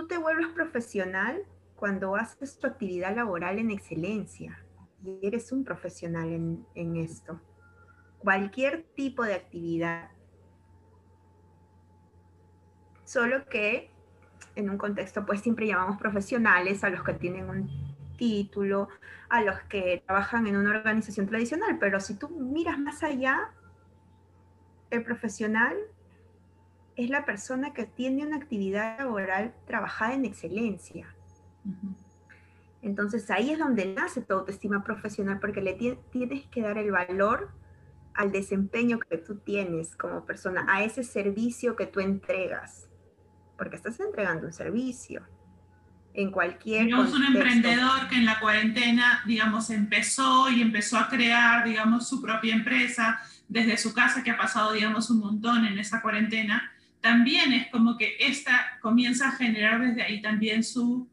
Tú 0.00 0.06
te 0.06 0.16
vuelves 0.16 0.48
profesional 0.54 1.42
cuando 1.76 2.16
haces 2.16 2.58
tu 2.58 2.66
actividad 2.66 3.14
laboral 3.14 3.58
en 3.58 3.70
excelencia 3.70 4.64
y 5.04 5.18
eres 5.22 5.52
un 5.52 5.62
profesional 5.62 6.32
en, 6.32 6.66
en 6.74 6.96
esto. 6.96 7.38
Cualquier 8.18 8.84
tipo 8.94 9.24
de 9.24 9.34
actividad. 9.34 10.08
Solo 13.04 13.44
que 13.50 13.90
en 14.54 14.70
un 14.70 14.78
contexto, 14.78 15.26
pues 15.26 15.42
siempre 15.42 15.66
llamamos 15.66 15.98
profesionales 15.98 16.82
a 16.82 16.88
los 16.88 17.02
que 17.02 17.12
tienen 17.12 17.50
un 17.50 17.68
título, 18.16 18.88
a 19.28 19.42
los 19.42 19.60
que 19.64 20.02
trabajan 20.06 20.46
en 20.46 20.56
una 20.56 20.70
organización 20.78 21.26
tradicional, 21.26 21.76
pero 21.78 22.00
si 22.00 22.14
tú 22.14 22.30
miras 22.30 22.78
más 22.78 23.02
allá, 23.02 23.52
el 24.88 25.04
profesional 25.04 25.76
es 27.04 27.10
la 27.10 27.24
persona 27.24 27.72
que 27.72 27.84
tiene 27.84 28.26
una 28.26 28.36
actividad 28.36 28.98
laboral 28.98 29.54
trabajada 29.66 30.14
en 30.14 30.24
excelencia. 30.24 31.14
Entonces 32.82 33.30
ahí 33.30 33.50
es 33.50 33.58
donde 33.58 33.86
nace 33.94 34.22
tu 34.22 34.34
autoestima 34.34 34.82
profesional, 34.82 35.38
porque 35.40 35.60
le 35.60 35.74
tienes 35.74 36.46
que 36.46 36.62
dar 36.62 36.78
el 36.78 36.90
valor 36.90 37.50
al 38.14 38.32
desempeño 38.32 38.98
que 38.98 39.18
tú 39.18 39.36
tienes 39.36 39.96
como 39.96 40.24
persona, 40.24 40.66
a 40.68 40.82
ese 40.82 41.04
servicio 41.04 41.76
que 41.76 41.86
tú 41.86 42.00
entregas, 42.00 42.88
porque 43.56 43.76
estás 43.76 44.00
entregando 44.00 44.46
un 44.46 44.52
servicio. 44.52 45.22
En 46.12 46.32
cualquier 46.32 46.86
digamos 46.86 47.14
un 47.14 47.22
emprendedor 47.22 48.08
que 48.08 48.16
en 48.16 48.24
la 48.24 48.40
cuarentena 48.40 49.22
digamos 49.26 49.70
empezó 49.70 50.50
y 50.50 50.60
empezó 50.60 50.98
a 50.98 51.08
crear 51.08 51.64
digamos 51.64 52.08
su 52.08 52.20
propia 52.20 52.52
empresa 52.52 53.20
desde 53.48 53.76
su 53.76 53.94
casa 53.94 54.24
que 54.24 54.32
ha 54.32 54.36
pasado 54.36 54.72
digamos 54.72 55.08
un 55.08 55.20
montón 55.20 55.64
en 55.66 55.78
esa 55.78 56.02
cuarentena 56.02 56.72
también 57.00 57.52
es 57.52 57.68
como 57.68 57.96
que 57.96 58.16
esta 58.18 58.78
comienza 58.80 59.28
a 59.28 59.32
generar 59.32 59.80
desde 59.80 60.02
ahí 60.02 60.22
también 60.22 60.62
su, 60.62 61.08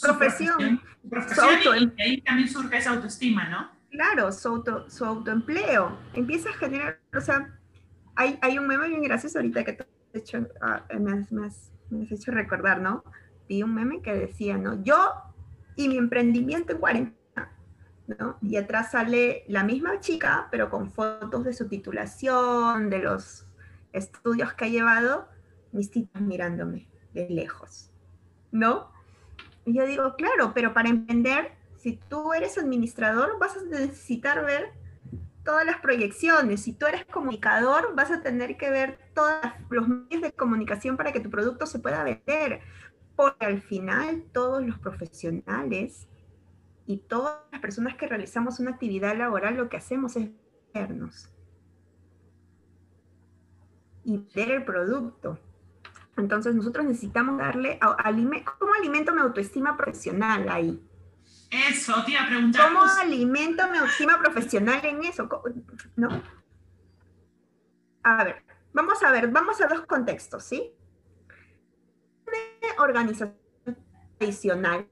profesión, 0.00 0.80
profesión, 1.08 1.92
y, 1.96 2.02
ahí 2.02 2.20
también 2.22 2.48
surge 2.48 2.78
esa 2.78 2.90
autoestima 2.90 3.48
no 3.48 3.70
claro 3.90 4.32
su, 4.32 4.48
auto, 4.48 4.88
su 4.88 5.04
autoempleo 5.04 5.98
empieza 6.14 6.50
a 6.50 6.54
generar 6.54 7.00
o 7.16 7.20
sea 7.20 7.58
hay, 8.14 8.38
hay 8.40 8.58
un 8.58 8.66
meme 8.66 8.88
bien 8.88 9.02
gracioso 9.02 9.38
ahorita 9.38 9.64
que 9.64 9.72
te 9.74 9.86
hecho, 10.12 10.46
ah, 10.60 10.84
me, 10.98 11.12
has, 11.12 11.30
me 11.30 11.46
has 12.02 12.12
hecho 12.12 12.30
recordar 12.30 12.80
no 12.80 13.04
vi 13.50 13.64
un 13.64 13.74
meme 13.74 14.00
que 14.00 14.14
decía, 14.14 14.56
¿no? 14.56 14.80
Yo 14.84 15.12
y 15.74 15.88
mi 15.88 15.98
emprendimiento 15.98 16.72
en 16.72 16.78
cuarentena, 16.78 17.52
¿no? 18.06 18.38
Y 18.40 18.56
atrás 18.56 18.92
sale 18.92 19.42
la 19.48 19.64
misma 19.64 19.98
chica, 19.98 20.46
pero 20.52 20.70
con 20.70 20.92
fotos 20.92 21.44
de 21.44 21.52
su 21.52 21.66
titulación, 21.66 22.88
de 22.90 23.00
los 23.00 23.48
estudios 23.92 24.52
que 24.54 24.66
ha 24.66 24.68
llevado, 24.68 25.28
mis 25.72 25.90
titas 25.90 26.22
mirándome 26.22 26.88
de 27.12 27.28
lejos, 27.28 27.90
¿no? 28.50 28.92
Y 29.64 29.74
yo 29.74 29.86
digo, 29.86 30.14
claro, 30.16 30.52
pero 30.54 30.74
para 30.74 30.88
emprender, 30.88 31.52
si 31.76 32.00
tú 32.08 32.32
eres 32.32 32.58
administrador, 32.58 33.38
vas 33.38 33.56
a 33.56 33.62
necesitar 33.64 34.44
ver 34.44 34.72
todas 35.44 35.64
las 35.64 35.80
proyecciones. 35.80 36.62
Si 36.62 36.72
tú 36.72 36.86
eres 36.86 37.04
comunicador, 37.06 37.94
vas 37.94 38.10
a 38.10 38.22
tener 38.22 38.56
que 38.56 38.70
ver 38.70 38.98
todos 39.14 39.34
los 39.70 39.88
medios 39.88 40.22
de 40.22 40.32
comunicación 40.32 40.96
para 40.96 41.12
que 41.12 41.20
tu 41.20 41.30
producto 41.30 41.66
se 41.66 41.78
pueda 41.78 42.04
vender 42.04 42.60
porque 43.20 43.44
al 43.44 43.60
final 43.60 44.24
todos 44.32 44.64
los 44.64 44.78
profesionales 44.78 46.08
y 46.86 47.00
todas 47.00 47.36
las 47.52 47.60
personas 47.60 47.94
que 47.96 48.06
realizamos 48.06 48.60
una 48.60 48.70
actividad 48.70 49.14
laboral 49.14 49.58
lo 49.58 49.68
que 49.68 49.76
hacemos 49.76 50.16
es 50.16 50.30
vernos 50.72 51.30
y 54.10 54.26
ver 54.34 54.50
el 54.50 54.64
producto. 54.64 55.38
Entonces 56.16 56.54
nosotros 56.54 56.84
necesitamos 56.84 57.38
darle, 57.38 57.78
¿cómo 58.58 58.74
alimento 58.74 59.14
mi 59.14 59.20
autoestima 59.20 59.76
profesional 59.76 60.48
ahí? 60.48 60.82
Eso, 61.50 61.94
te 62.04 62.12
iba 62.12 62.22
a 62.22 62.26
preguntar. 62.26 62.68
¿Cómo 62.68 62.80
alimento 63.00 63.62
mi 63.70 63.78
autoestima 63.78 64.18
profesional 64.18 64.84
en 64.84 65.04
eso? 65.04 65.28
¿No? 65.96 66.22
A 68.02 68.24
ver, 68.24 68.44
vamos 68.72 69.02
a 69.02 69.12
ver, 69.12 69.28
vamos 69.28 69.60
a 69.60 69.68
dos 69.68 69.82
contextos, 69.86 70.44
¿sí? 70.44 70.74
organización 72.78 73.36
tradicional, 74.16 74.88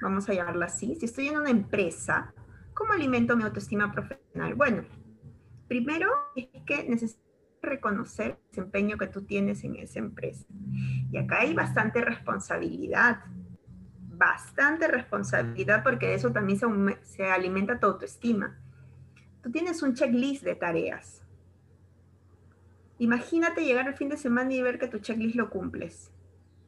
vamos 0.00 0.28
a 0.30 0.32
llamarla 0.32 0.66
así, 0.66 0.96
si 0.96 1.04
estoy 1.04 1.28
en 1.28 1.36
una 1.36 1.50
empresa, 1.50 2.32
¿cómo 2.72 2.94
alimento 2.94 3.36
mi 3.36 3.42
autoestima 3.42 3.92
profesional? 3.92 4.54
Bueno, 4.54 4.84
primero 5.68 6.10
es 6.34 6.48
que 6.64 6.84
necesito 6.88 7.27
reconocer 7.62 8.30
el 8.30 8.48
desempeño 8.50 8.98
que 8.98 9.06
tú 9.06 9.22
tienes 9.22 9.64
en 9.64 9.76
esa 9.76 9.98
empresa. 9.98 10.46
Y 11.10 11.16
acá 11.16 11.40
hay 11.40 11.54
bastante 11.54 12.00
responsabilidad, 12.00 13.24
bastante 14.10 14.88
responsabilidad 14.88 15.82
porque 15.82 16.08
de 16.08 16.14
eso 16.14 16.32
también 16.32 16.58
se, 16.58 16.66
se 17.02 17.30
alimenta 17.30 17.78
tu 17.78 17.86
autoestima. 17.86 18.58
Tú 19.42 19.50
tienes 19.50 19.82
un 19.82 19.94
checklist 19.94 20.42
de 20.42 20.54
tareas. 20.54 21.22
Imagínate 22.98 23.64
llegar 23.64 23.86
el 23.86 23.94
fin 23.94 24.08
de 24.08 24.16
semana 24.16 24.52
y 24.52 24.62
ver 24.62 24.78
que 24.78 24.88
tu 24.88 24.98
checklist 24.98 25.36
lo 25.36 25.50
cumples 25.50 26.10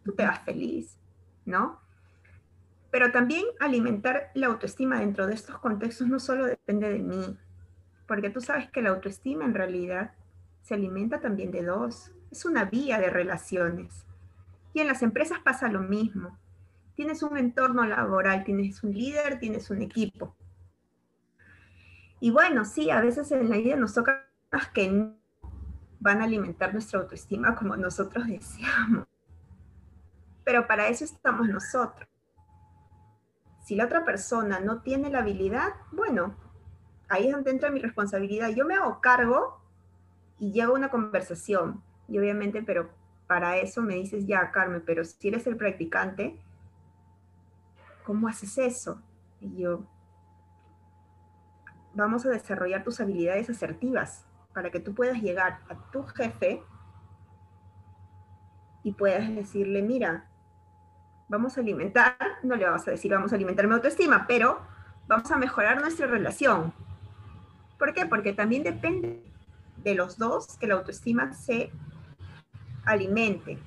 tú 0.02 0.12
te 0.12 0.24
vas 0.24 0.40
feliz, 0.40 0.98
¿no? 1.44 1.80
Pero 2.90 3.12
también 3.12 3.44
alimentar 3.60 4.30
la 4.34 4.48
autoestima 4.48 5.00
dentro 5.00 5.26
de 5.26 5.34
estos 5.34 5.58
contextos 5.58 6.08
no 6.08 6.18
solo 6.18 6.46
depende 6.46 6.88
de 6.88 6.98
mí, 6.98 7.38
porque 8.06 8.30
tú 8.30 8.40
sabes 8.40 8.68
que 8.70 8.82
la 8.82 8.90
autoestima 8.90 9.44
en 9.44 9.54
realidad 9.54 10.12
se 10.62 10.74
alimenta 10.74 11.20
también 11.20 11.50
de 11.50 11.64
dos, 11.64 12.12
es 12.30 12.44
una 12.44 12.64
vía 12.64 12.98
de 12.98 13.10
relaciones. 13.10 14.06
Y 14.72 14.80
en 14.80 14.86
las 14.86 15.02
empresas 15.02 15.38
pasa 15.40 15.68
lo 15.68 15.80
mismo. 15.80 16.38
Tienes 16.94 17.22
un 17.22 17.36
entorno 17.36 17.84
laboral, 17.84 18.44
tienes 18.44 18.82
un 18.84 18.92
líder, 18.92 19.38
tienes 19.38 19.70
un 19.70 19.82
equipo. 19.82 20.36
Y 22.20 22.30
bueno, 22.30 22.64
sí, 22.64 22.90
a 22.90 23.00
veces 23.00 23.32
en 23.32 23.48
la 23.48 23.56
vida 23.56 23.76
nos 23.76 23.94
toca 23.94 24.26
que 24.74 25.12
van 26.00 26.20
a 26.20 26.24
alimentar 26.24 26.72
nuestra 26.72 27.00
autoestima 27.00 27.54
como 27.54 27.76
nosotros 27.76 28.26
deseamos 28.28 29.06
pero 30.50 30.66
para 30.66 30.88
eso 30.88 31.04
estamos 31.04 31.48
nosotros. 31.48 32.08
Si 33.62 33.76
la 33.76 33.84
otra 33.84 34.04
persona 34.04 34.58
no 34.58 34.82
tiene 34.82 35.08
la 35.08 35.20
habilidad, 35.20 35.68
bueno, 35.92 36.34
ahí 37.08 37.28
es 37.28 37.32
donde 37.32 37.52
entra 37.52 37.70
mi 37.70 37.78
responsabilidad. 37.78 38.48
Yo 38.48 38.64
me 38.64 38.74
hago 38.74 39.00
cargo 39.00 39.59
y 40.40 40.52
llevo 40.52 40.74
una 40.74 40.88
conversación. 40.88 41.82
Y 42.08 42.18
obviamente, 42.18 42.62
pero 42.62 42.90
para 43.28 43.58
eso 43.58 43.82
me 43.82 43.94
dices, 43.94 44.26
ya, 44.26 44.50
Carmen, 44.50 44.82
pero 44.84 45.04
si 45.04 45.28
eres 45.28 45.46
el 45.46 45.56
practicante, 45.56 46.40
¿cómo 48.04 48.26
haces 48.26 48.58
eso? 48.58 49.00
Y 49.40 49.58
yo, 49.58 49.86
vamos 51.94 52.26
a 52.26 52.30
desarrollar 52.30 52.82
tus 52.82 53.00
habilidades 53.00 53.48
asertivas 53.50 54.26
para 54.52 54.70
que 54.70 54.80
tú 54.80 54.94
puedas 54.94 55.22
llegar 55.22 55.60
a 55.68 55.76
tu 55.92 56.02
jefe 56.02 56.62
y 58.82 58.92
puedas 58.92 59.32
decirle, 59.32 59.82
mira, 59.82 60.26
vamos 61.28 61.56
a 61.56 61.60
alimentar, 61.60 62.16
no 62.42 62.56
le 62.56 62.64
vamos 62.64 62.88
a 62.88 62.90
decir 62.90 63.12
vamos 63.12 63.32
a 63.32 63.36
alimentar 63.36 63.68
mi 63.68 63.74
autoestima, 63.74 64.26
pero 64.26 64.60
vamos 65.06 65.30
a 65.30 65.36
mejorar 65.36 65.80
nuestra 65.80 66.06
relación. 66.06 66.72
¿Por 67.78 67.92
qué? 67.92 68.06
Porque 68.06 68.32
también 68.32 68.62
depende 68.62 69.22
de 69.82 69.94
los 69.94 70.18
dos 70.18 70.56
que 70.58 70.66
la 70.66 70.74
autoestima 70.74 71.32
se 71.32 71.70
alimente. 72.84 73.58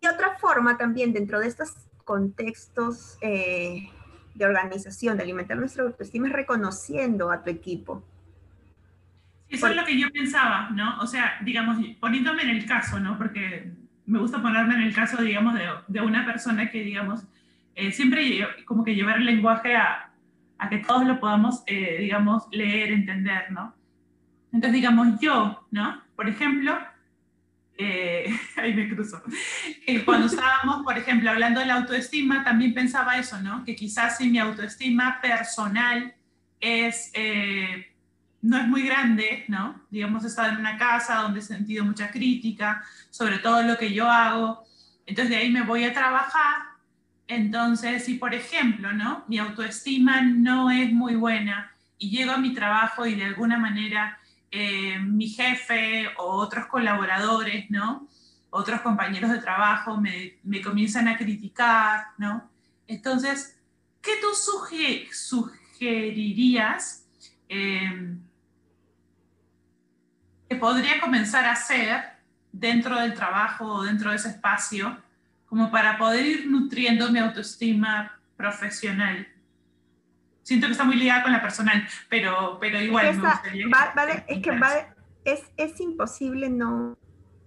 Y 0.00 0.06
otra 0.06 0.38
forma 0.38 0.78
también 0.78 1.12
dentro 1.12 1.40
de 1.40 1.46
estos 1.46 1.74
contextos 2.04 3.18
eh, 3.20 3.88
de 4.34 4.46
organización, 4.46 5.16
de 5.16 5.24
alimentar 5.24 5.56
nuestra 5.56 5.84
autoestima, 5.84 6.28
es 6.28 6.32
reconociendo 6.32 7.30
a 7.30 7.42
tu 7.42 7.50
equipo. 7.50 8.02
Eso 9.48 9.66
es 9.66 9.76
lo 9.76 9.84
que 9.84 9.98
yo 9.98 10.10
pensaba, 10.10 10.70
¿no? 10.70 11.00
O 11.00 11.06
sea, 11.06 11.38
digamos, 11.42 11.76
poniéndome 11.98 12.42
en 12.42 12.50
el 12.50 12.66
caso, 12.66 13.00
¿no? 13.00 13.18
Porque 13.18 13.72
me 14.06 14.18
gusta 14.18 14.40
ponerme 14.40 14.74
en 14.74 14.82
el 14.82 14.94
caso, 14.94 15.20
digamos, 15.22 15.54
de, 15.54 15.66
de 15.88 16.00
una 16.00 16.24
persona 16.24 16.70
que, 16.70 16.82
digamos, 16.82 17.24
eh, 17.74 17.92
siempre 17.92 18.46
como 18.64 18.84
que 18.84 18.94
llevar 18.94 19.18
el 19.18 19.26
lenguaje 19.26 19.74
a, 19.74 20.12
a 20.58 20.68
que 20.68 20.78
todos 20.78 21.04
lo 21.04 21.18
podamos, 21.18 21.62
eh, 21.66 21.96
digamos, 21.98 22.46
leer, 22.52 22.92
entender, 22.92 23.50
¿no? 23.50 23.74
Entonces, 24.52 24.72
digamos, 24.72 25.20
yo, 25.20 25.66
¿no? 25.70 26.02
Por 26.16 26.28
ejemplo, 26.28 26.78
eh, 27.78 28.34
ahí 28.56 28.74
me 28.74 28.88
cruzo, 28.88 29.22
cuando 30.04 30.26
estábamos, 30.26 30.82
por 30.82 30.98
ejemplo, 30.98 31.30
hablando 31.30 31.60
de 31.60 31.66
la 31.66 31.74
autoestima, 31.74 32.44
también 32.44 32.74
pensaba 32.74 33.16
eso, 33.16 33.40
¿no? 33.40 33.64
Que 33.64 33.76
quizás 33.76 34.18
si 34.18 34.28
mi 34.28 34.38
autoestima 34.38 35.20
personal 35.20 36.14
es, 36.60 37.10
eh, 37.14 37.94
no 38.42 38.58
es 38.58 38.66
muy 38.66 38.82
grande, 38.82 39.44
¿no? 39.48 39.82
Digamos, 39.90 40.24
he 40.24 40.28
estado 40.28 40.50
en 40.50 40.58
una 40.58 40.76
casa 40.76 41.16
donde 41.16 41.40
he 41.40 41.42
sentido 41.42 41.84
mucha 41.84 42.10
crítica 42.10 42.82
sobre 43.10 43.38
todo 43.38 43.62
lo 43.62 43.76
que 43.78 43.92
yo 43.92 44.10
hago, 44.10 44.64
entonces 45.06 45.30
de 45.30 45.36
ahí 45.36 45.50
me 45.50 45.62
voy 45.62 45.84
a 45.84 45.92
trabajar 45.92 46.70
entonces, 47.30 48.04
si 48.04 48.14
por 48.14 48.34
ejemplo, 48.34 48.92
¿no? 48.92 49.24
Mi 49.28 49.38
autoestima 49.38 50.20
no 50.20 50.68
es 50.68 50.92
muy 50.92 51.14
buena 51.14 51.72
y 51.96 52.10
llego 52.10 52.32
a 52.32 52.38
mi 52.38 52.52
trabajo 52.52 53.06
y 53.06 53.14
de 53.14 53.24
alguna 53.24 53.56
manera 53.56 54.18
eh, 54.50 54.98
mi 54.98 55.28
jefe 55.28 56.08
o 56.18 56.24
otros 56.24 56.66
colaboradores, 56.66 57.70
¿no? 57.70 58.08
Otros 58.50 58.80
compañeros 58.80 59.30
de 59.30 59.38
trabajo 59.38 60.00
me, 60.00 60.38
comienzan 60.62 61.08
a 61.08 61.16
criticar, 61.16 62.06
¿no? 62.18 62.50
Entonces, 62.86 63.56
¿qué 64.02 64.12
tú 64.20 64.28
sugerirías 65.12 67.06
eh, 67.48 68.16
que 70.48 70.56
podría 70.56 71.00
comenzar 71.00 71.44
a 71.44 71.52
hacer 71.52 72.04
dentro 72.52 72.98
del 73.00 73.14
trabajo 73.14 73.64
o 73.66 73.82
dentro 73.82 74.10
de 74.10 74.16
ese 74.16 74.30
espacio 74.30 74.98
como 75.46 75.70
para 75.70 75.98
poder 75.98 76.26
ir 76.26 76.50
nutriendo 76.50 77.10
mi 77.10 77.18
autoestima 77.18 78.20
profesional. 78.36 79.26
Siento 80.42 80.66
que 80.66 80.72
está 80.72 80.84
muy 80.84 80.96
ligada 80.96 81.22
con 81.22 81.32
la 81.32 81.42
personal, 81.42 81.86
pero, 82.08 82.58
pero 82.60 82.80
igual 82.80 83.06
es 83.06 83.18
que 84.40 84.58
es, 85.24 85.42
es 85.56 85.80
imposible 85.80 86.48
no, 86.48 86.98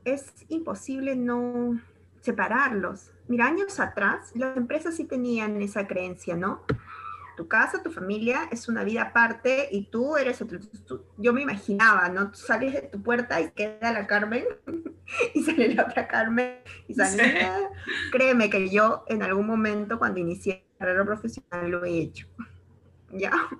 es 0.06 0.32
imposible 0.50 1.16
no 1.16 1.80
separarlos. 2.22 3.12
Mira, 3.28 3.48
años 3.48 3.80
atrás 3.80 4.32
las 4.36 4.56
empresas 4.56 4.96
sí 4.96 5.06
tenían 5.06 5.62
esa 5.62 5.88
creencia, 5.88 6.36
¿no? 6.36 6.64
tu 7.36 7.48
casa, 7.48 7.82
tu 7.82 7.92
familia 7.92 8.48
es 8.52 8.68
una 8.68 8.84
vida 8.84 9.04
aparte 9.04 9.68
y 9.72 9.86
tú 9.86 10.18
eres 10.18 10.42
otro. 10.42 10.60
yo 11.18 11.34
me 11.34 11.42
imaginaba, 11.42 12.10
¿no? 12.10 12.32
Tú 12.32 12.38
sales 12.38 12.74
de 12.74 12.82
tu 12.84 13.02
puerta 13.02 13.42
y 13.42 13.52
queda 13.52 13.92
la 13.92 14.08
Carmen 14.08 14.46
y 15.34 15.44
sale 15.44 15.74
la 15.74 15.84
otra 15.84 16.08
Carmen 16.08 16.60
y 16.88 16.94
sale. 16.94 17.48
Créeme 18.12 18.50
que 18.50 18.70
yo 18.70 19.04
en 19.08 19.24
algún 19.24 19.48
momento 19.48 19.98
cuando 19.98 20.20
inicié 20.20 20.66
la 20.80 20.86
carrera 20.86 21.06
profesional 21.06 21.72
lo 21.72 21.84
he 21.86 22.00
hecho. 22.00 22.28
¿Ya? 23.14 23.32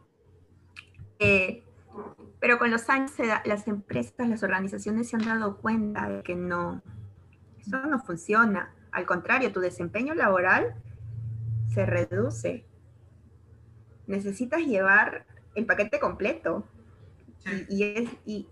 Eh, 1.20 1.64
pero 2.42 2.60
con 2.60 2.70
los 2.70 2.90
años 2.90 3.12
las 3.46 3.68
empresas, 3.70 4.28
las 4.28 4.44
organizaciones 4.44 5.08
se 5.08 5.16
han 5.16 5.24
dado 5.24 5.56
cuenta 5.58 6.10
de 6.10 6.22
que 6.22 6.36
no, 6.36 6.82
eso 7.60 7.80
no 7.86 8.00
funciona. 8.00 8.76
Al 8.92 9.06
contrario, 9.06 9.54
tu 9.54 9.62
desempeño 9.62 10.16
laboral 10.16 10.76
se 11.74 11.86
reduce 11.86 12.66
necesitas 14.08 14.62
llevar 14.62 15.26
el 15.56 15.66
paquete 15.66 16.00
completo. 16.00 16.66
Y, 17.70 17.84
es, 17.84 18.10
y, 18.26 18.48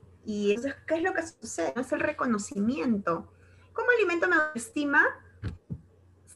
eso 0.54 0.68
es, 0.68 0.76
¿qué 0.86 0.96
es 0.96 1.04
lo 1.04 1.14
que 1.14 1.24
sucede? 1.26 1.74
Es 1.76 1.92
el 1.92 2.00
reconocimiento. 2.00 3.32
¿Cómo 3.74 3.90
alimento 3.92 4.28
mi 4.28 4.36
autoestima 4.36 5.04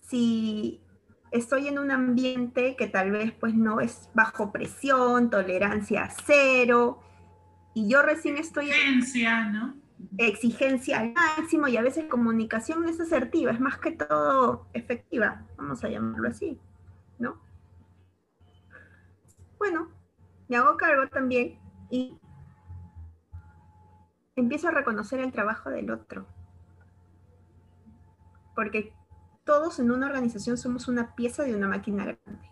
si 0.07 0.81
estoy 1.31 1.67
en 1.67 1.79
un 1.79 1.91
ambiente 1.91 2.75
que 2.75 2.87
tal 2.87 3.11
vez 3.11 3.31
pues 3.33 3.53
no 3.53 3.81
es 3.81 4.09
bajo 4.13 4.51
presión, 4.51 5.29
tolerancia 5.29 6.09
cero, 6.25 6.99
y 7.73 7.89
yo 7.89 8.01
recién 8.01 8.37
estoy 8.37 8.69
exigencia, 8.69 9.49
¿no? 9.49 9.75
Exigencia 10.17 10.99
al 10.99 11.13
máximo 11.13 11.67
y 11.67 11.77
a 11.77 11.81
veces 11.81 12.05
comunicación 12.05 12.81
no 12.81 12.89
es 12.89 12.99
asertiva, 12.99 13.51
es 13.51 13.59
más 13.59 13.77
que 13.77 13.91
todo 13.91 14.67
efectiva, 14.73 15.45
vamos 15.57 15.83
a 15.83 15.89
llamarlo 15.89 16.29
así, 16.29 16.59
¿no? 17.19 17.45
bueno, 19.65 19.89
me 20.47 20.57
hago 20.57 20.77
cargo 20.77 21.07
también 21.07 21.57
y 21.89 22.19
empiezo 24.35 24.67
a 24.67 24.71
reconocer 24.71 25.19
el 25.19 25.31
trabajo 25.31 25.71
del 25.71 25.89
otro. 25.89 26.27
Porque 28.53 28.93
todos 29.45 29.79
en 29.79 29.91
una 29.91 30.07
organización 30.07 30.57
somos 30.57 30.87
una 30.87 31.15
pieza 31.15 31.43
de 31.43 31.55
una 31.55 31.67
máquina 31.67 32.03
grande. 32.03 32.51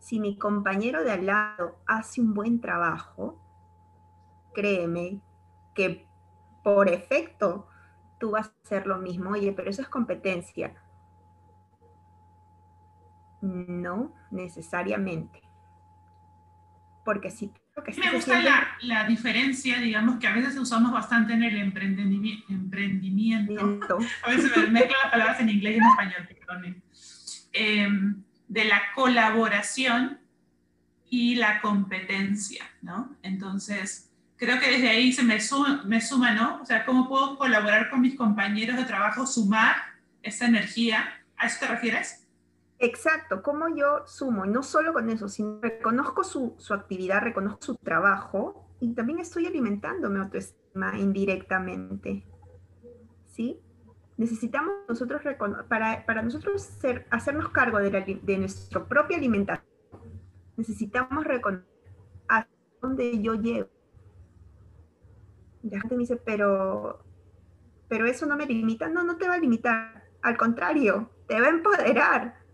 Si 0.00 0.18
mi 0.18 0.38
compañero 0.38 1.04
de 1.04 1.12
al 1.12 1.26
lado 1.26 1.78
hace 1.86 2.20
un 2.20 2.34
buen 2.34 2.60
trabajo, 2.60 3.38
créeme 4.54 5.20
que 5.74 6.08
por 6.64 6.88
efecto 6.88 7.68
tú 8.18 8.32
vas 8.32 8.48
a 8.48 8.54
hacer 8.64 8.86
lo 8.86 8.98
mismo. 8.98 9.30
Oye, 9.30 9.52
pero 9.52 9.70
eso 9.70 9.82
es 9.82 9.88
competencia. 9.88 10.74
No 13.42 14.12
necesariamente 14.30 15.46
porque 17.06 17.30
sí 17.30 17.54
que 17.84 17.92
Me 18.00 18.10
gusta 18.10 18.40
la, 18.40 18.68
la, 18.82 19.04
diferencia, 19.06 19.78
digamos, 19.78 20.18
que 20.18 20.26
a 20.26 20.32
veces 20.32 20.56
usamos 20.56 20.92
bastante 20.92 21.34
en 21.34 21.42
el 21.42 21.56
emprendimiento. 21.56 22.46
emprendimiento. 22.48 23.98
a 24.22 24.30
veces 24.30 24.56
me 24.56 24.66
mezclo 24.68 24.96
las 25.02 25.12
palabras 25.12 25.40
en 25.40 25.50
inglés 25.50 25.74
y 25.74 25.78
en 25.78 25.84
español, 25.84 26.28
perdón. 26.28 26.82
Em, 27.52 28.22
de 28.48 28.64
la 28.64 28.82
colaboración 28.94 30.18
y 31.08 31.36
la 31.36 31.60
competencia, 31.60 32.64
¿no? 32.82 33.16
Entonces, 33.22 34.10
creo 34.36 34.60
que 34.60 34.70
desde 34.70 34.88
ahí 34.88 35.12
se 35.12 35.22
me, 35.22 35.40
suma, 35.40 35.82
me 35.84 36.00
suma, 36.00 36.32
¿no? 36.32 36.60
O 36.62 36.66
sea, 36.66 36.84
¿cómo 36.84 37.08
puedo 37.08 37.36
colaborar 37.36 37.90
con 37.90 38.00
mis 38.00 38.14
compañeros 38.14 38.76
de 38.76 38.84
trabajo, 38.84 39.26
sumar 39.26 39.76
esa 40.22 40.46
energía? 40.46 41.22
¿A 41.36 41.46
eso 41.46 41.58
te 41.60 41.66
refieres? 41.66 42.25
Exacto, 42.78 43.42
como 43.42 43.74
yo 43.74 44.06
sumo, 44.06 44.44
y 44.44 44.50
no 44.50 44.62
solo 44.62 44.92
con 44.92 45.08
eso, 45.08 45.28
sino 45.28 45.60
reconozco 45.62 46.22
su, 46.22 46.54
su, 46.58 46.74
actividad, 46.74 47.22
reconozco 47.22 47.62
su 47.62 47.74
trabajo 47.76 48.68
y 48.80 48.92
también 48.94 49.18
estoy 49.18 49.46
alimentando 49.46 50.10
mi 50.10 50.18
autoestima 50.18 50.98
indirectamente. 50.98 52.26
¿Sí? 53.28 53.60
Necesitamos 54.18 54.74
nosotros, 54.88 55.22
para, 55.68 56.04
para 56.04 56.22
nosotros 56.22 56.78
hacernos 57.10 57.48
cargo 57.50 57.78
de, 57.78 58.20
de 58.22 58.38
nuestra 58.38 58.84
propia 58.84 59.16
alimentación, 59.16 59.66
necesitamos 60.56 61.24
reconocer 61.24 61.66
a 62.28 62.46
dónde 62.82 63.22
yo 63.22 63.34
llego. 63.34 63.68
La 65.62 65.80
gente 65.80 65.96
me 65.96 66.00
dice, 66.02 66.16
pero, 66.16 67.04
pero 67.88 68.06
eso 68.06 68.26
no 68.26 68.36
me 68.36 68.46
limita. 68.46 68.88
No, 68.88 69.02
no 69.02 69.16
te 69.16 69.28
va 69.28 69.34
a 69.34 69.38
limitar. 69.38 70.04
Al 70.22 70.36
contrario, 70.36 71.10
te 71.26 71.40
va 71.40 71.46
a 71.48 71.50
empoderar 71.50 72.45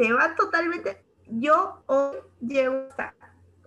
te 0.00 0.14
va 0.14 0.34
totalmente. 0.34 1.04
Yo 1.28 1.82
hoy 1.84 2.16
llego 2.40 2.86
hasta 2.88 3.14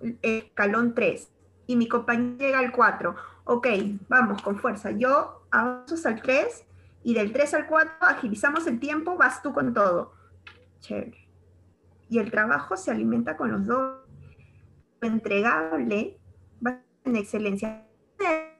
el 0.01 0.17
escalón 0.23 0.95
3 0.95 1.31
y 1.67 1.75
mi 1.75 1.87
compañero 1.87 2.37
llega 2.39 2.57
al 2.57 2.71
4. 2.71 3.15
Ok, 3.43 3.67
vamos 4.09 4.41
con 4.41 4.57
fuerza. 4.57 4.89
Yo 4.89 5.45
avanzo 5.51 5.95
al 6.07 6.19
3 6.19 6.65
y 7.03 7.13
del 7.13 7.31
3 7.31 7.53
al 7.53 7.67
4 7.67 7.93
agilizamos 7.99 8.65
el 8.65 8.79
tiempo, 8.79 9.15
vas 9.15 9.43
tú 9.43 9.53
con 9.53 9.75
todo. 9.75 10.13
Chévere. 10.79 11.29
Y 12.09 12.17
el 12.17 12.31
trabajo 12.31 12.77
se 12.77 12.89
alimenta 12.89 13.37
con 13.37 13.51
los 13.51 13.67
dos. 13.67 13.99
Lo 15.01 15.07
entregable 15.07 16.19
va 16.65 16.81
en 17.05 17.15
excelencia 17.15 17.85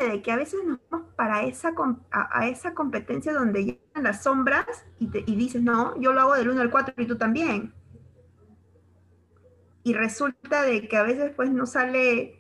de 0.10 0.22
que 0.22 0.32
a 0.32 0.36
veces 0.36 0.60
nos 0.66 0.80
vamos 0.90 1.08
para 1.16 1.44
esa, 1.44 1.72
a, 2.12 2.48
esa 2.48 2.74
competencia 2.74 3.34
donde 3.34 3.66
llegan 3.66 4.04
las 4.04 4.24
sombras 4.24 4.66
y, 5.00 5.10
y, 5.26 5.36
dices, 5.36 5.62
no, 5.62 6.00
yo 6.00 6.14
lo 6.14 6.22
hago 6.22 6.36
del 6.36 6.50
1 6.50 6.62
al 6.62 6.72
4 6.72 6.94
y 6.98 7.06
tú 7.06 7.18
también. 7.18 7.74
Y 9.84 9.94
resulta 9.94 10.62
de 10.64 10.88
que 10.88 10.98
a 10.98 11.04
veces 11.04 11.34
pues 11.36 11.50
no 11.50 11.66
sale 11.66 12.40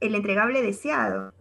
el 0.00 0.14
entregable 0.14 0.62
deseado. 0.62 1.34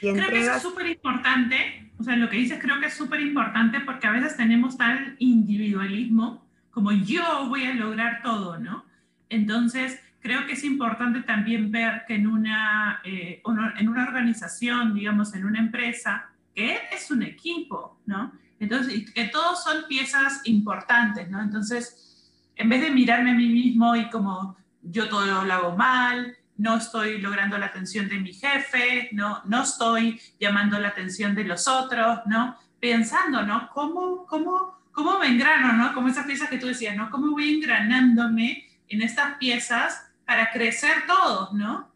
Creo 0.00 0.28
que 0.28 0.40
es 0.40 0.62
súper 0.62 0.86
importante, 0.86 1.92
o 1.98 2.02
sea, 2.02 2.16
lo 2.16 2.28
que 2.28 2.36
dices 2.36 2.58
creo 2.60 2.78
que 2.80 2.86
es 2.86 2.94
súper 2.94 3.20
importante 3.20 3.80
porque 3.80 4.06
a 4.06 4.12
veces 4.12 4.36
tenemos 4.36 4.76
tal 4.76 5.16
individualismo 5.18 6.46
como 6.70 6.92
yo 6.92 7.48
voy 7.48 7.64
a 7.64 7.74
lograr 7.74 8.20
todo, 8.22 8.58
¿no? 8.58 8.84
Entonces, 9.30 9.98
creo 10.26 10.44
que 10.44 10.54
es 10.54 10.64
importante 10.64 11.22
también 11.22 11.70
ver 11.70 12.02
que 12.04 12.16
en 12.16 12.26
una, 12.26 13.00
eh, 13.04 13.40
en 13.78 13.88
una 13.88 14.02
organización, 14.02 14.92
digamos, 14.92 15.32
en 15.34 15.44
una 15.44 15.60
empresa, 15.60 16.30
que 16.52 16.80
es 16.90 17.12
un 17.12 17.22
equipo, 17.22 18.00
¿no? 18.06 18.32
Entonces, 18.58 19.08
que 19.12 19.26
todos 19.26 19.62
son 19.62 19.84
piezas 19.88 20.40
importantes, 20.44 21.30
¿no? 21.30 21.40
Entonces, 21.40 22.28
en 22.56 22.68
vez 22.68 22.80
de 22.80 22.90
mirarme 22.90 23.30
a 23.30 23.34
mí 23.34 23.46
mismo 23.46 23.94
y 23.94 24.10
como 24.10 24.56
yo 24.82 25.08
todo 25.08 25.44
lo 25.44 25.52
hago 25.52 25.76
mal, 25.76 26.36
no 26.56 26.76
estoy 26.76 27.20
logrando 27.20 27.56
la 27.56 27.66
atención 27.66 28.08
de 28.08 28.18
mi 28.18 28.32
jefe, 28.32 29.10
no, 29.12 29.42
no 29.44 29.62
estoy 29.62 30.20
llamando 30.40 30.80
la 30.80 30.88
atención 30.88 31.36
de 31.36 31.44
los 31.44 31.68
otros, 31.68 32.20
¿no? 32.26 32.56
Pensando, 32.80 33.42
¿no? 33.42 33.70
¿Cómo, 33.72 34.26
cómo, 34.26 34.80
cómo 34.90 35.20
me 35.20 35.28
engrano, 35.28 35.74
¿no? 35.74 35.94
Como 35.94 36.08
esas 36.08 36.26
piezas 36.26 36.50
que 36.50 36.58
tú 36.58 36.66
decías, 36.66 36.96
¿no? 36.96 37.10
¿Cómo 37.10 37.30
voy 37.30 37.54
engranándome 37.54 38.64
en 38.88 39.02
estas 39.02 39.36
piezas 39.36 40.05
para 40.26 40.50
crecer 40.50 41.06
todos, 41.06 41.52
¿no? 41.54 41.92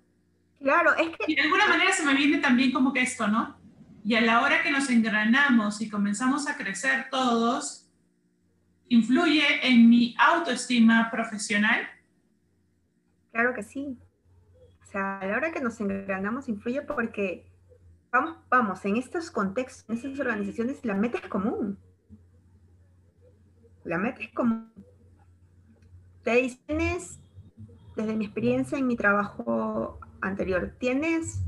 Claro, 0.60 0.94
es 0.96 1.08
que... 1.08 1.24
Y 1.26 1.34
de 1.34 1.42
alguna 1.42 1.66
manera 1.66 1.92
se 1.92 2.04
me 2.04 2.14
viene 2.14 2.38
también 2.38 2.72
como 2.72 2.92
que 2.92 3.02
esto, 3.02 3.26
¿no? 3.26 3.58
Y 4.04 4.14
a 4.14 4.20
la 4.20 4.40
hora 4.40 4.62
que 4.62 4.70
nos 4.70 4.88
engranamos 4.88 5.80
y 5.80 5.90
comenzamos 5.90 6.48
a 6.48 6.56
crecer 6.56 7.08
todos, 7.10 7.90
¿influye 8.88 9.66
en 9.66 9.88
mi 9.88 10.14
autoestima 10.18 11.10
profesional? 11.10 11.88
Claro 13.32 13.54
que 13.54 13.62
sí. 13.62 13.98
O 14.82 14.86
sea, 14.86 15.18
a 15.18 15.26
la 15.26 15.36
hora 15.36 15.52
que 15.52 15.60
nos 15.60 15.80
engranamos 15.80 16.48
influye 16.48 16.82
porque, 16.82 17.46
vamos, 18.10 18.36
vamos, 18.48 18.84
en 18.84 18.96
estos 18.96 19.30
contextos, 19.30 19.84
en 19.88 19.96
estas 19.96 20.20
organizaciones, 20.20 20.84
la 20.84 20.94
meta 20.94 21.18
es 21.18 21.28
común. 21.28 21.78
La 23.84 23.98
meta 23.98 24.20
es 24.20 24.32
común. 24.32 24.72
Te 26.22 26.56
tienes, 26.66 27.20
desde 28.00 28.16
mi 28.16 28.24
experiencia 28.24 28.78
en 28.78 28.86
mi 28.86 28.96
trabajo 28.96 29.98
anterior, 30.20 30.74
tienes 30.78 31.42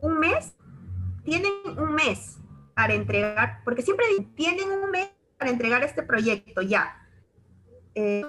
un 0.00 0.18
mes, 0.18 0.54
tienen 1.24 1.52
un 1.76 1.94
mes 1.94 2.38
para 2.74 2.94
entregar, 2.94 3.60
porque 3.64 3.82
siempre 3.82 4.06
tienen 4.34 4.70
un 4.70 4.90
mes 4.90 5.10
para 5.38 5.50
entregar 5.50 5.82
este 5.82 6.02
proyecto, 6.02 6.62
ya. 6.62 7.06
Eh, 7.94 8.24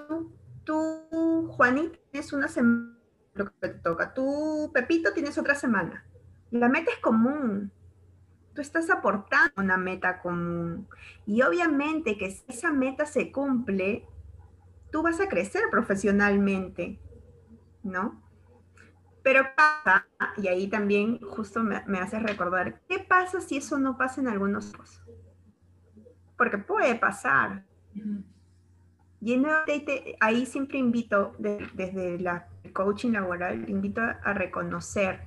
tú, 0.63 1.47
Juanita, 1.51 1.97
tienes 2.11 2.33
una 2.33 2.47
semana, 2.47 2.97
lo 3.33 3.45
que 3.45 3.51
te 3.61 3.69
toca. 3.69 4.13
Tú, 4.13 4.71
Pepito, 4.73 5.13
tienes 5.13 5.37
otra 5.37 5.55
semana. 5.55 6.05
La 6.51 6.69
meta 6.69 6.91
es 6.91 6.99
común. 6.99 7.71
Tú 8.53 8.61
estás 8.61 8.89
aportando 8.89 9.53
una 9.57 9.77
meta 9.77 10.21
común. 10.21 10.87
Y 11.25 11.41
obviamente 11.41 12.17
que 12.17 12.31
si 12.31 12.43
esa 12.47 12.71
meta 12.71 13.05
se 13.05 13.31
cumple, 13.31 14.05
tú 14.93 15.01
vas 15.01 15.19
a 15.19 15.27
crecer 15.27 15.63
profesionalmente, 15.71 16.99
¿no? 17.81 18.21
Pero 19.23 19.43
pasa, 19.55 20.05
y 20.37 20.47
ahí 20.47 20.67
también 20.67 21.19
justo 21.19 21.63
me, 21.63 21.97
hace 21.97 22.19
recordar, 22.19 22.79
¿qué 22.87 22.99
pasa 22.99 23.41
si 23.41 23.57
eso 23.57 23.79
no 23.79 23.97
pasa 23.97 24.21
en 24.21 24.27
algunos 24.27 24.71
casos? 24.71 25.01
Porque 26.37 26.59
puede 26.59 26.93
pasar. 26.93 27.65
Y 29.19 29.43
ahí 30.19 30.45
siempre 30.45 30.77
invito, 30.77 31.33
desde 31.39 32.19
la 32.19 32.47
coaching 32.73 33.13
laboral, 33.13 33.67
invito 33.69 34.01
a, 34.01 34.33
reconocer 34.33 35.21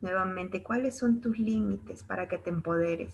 nuevamente 0.00 0.62
cuáles 0.62 0.96
son 0.96 1.20
tus 1.20 1.36
límites 1.36 2.04
para 2.04 2.28
que 2.28 2.38
te 2.38 2.50
empoderes. 2.50 3.12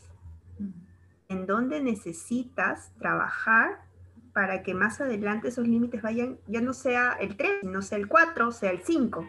En 1.28 1.46
dónde 1.46 1.80
necesitas 1.80 2.92
trabajar 2.98 3.93
para 4.34 4.62
que 4.62 4.74
más 4.74 5.00
adelante 5.00 5.48
esos 5.48 5.66
límites 5.66 6.02
vayan, 6.02 6.38
ya 6.46 6.60
no 6.60 6.74
sea 6.74 7.12
el 7.12 7.36
3, 7.36 7.64
no 7.64 7.80
sea 7.80 7.96
el 7.96 8.08
4, 8.08 8.52
sea 8.52 8.70
el 8.70 8.82
5 8.82 9.24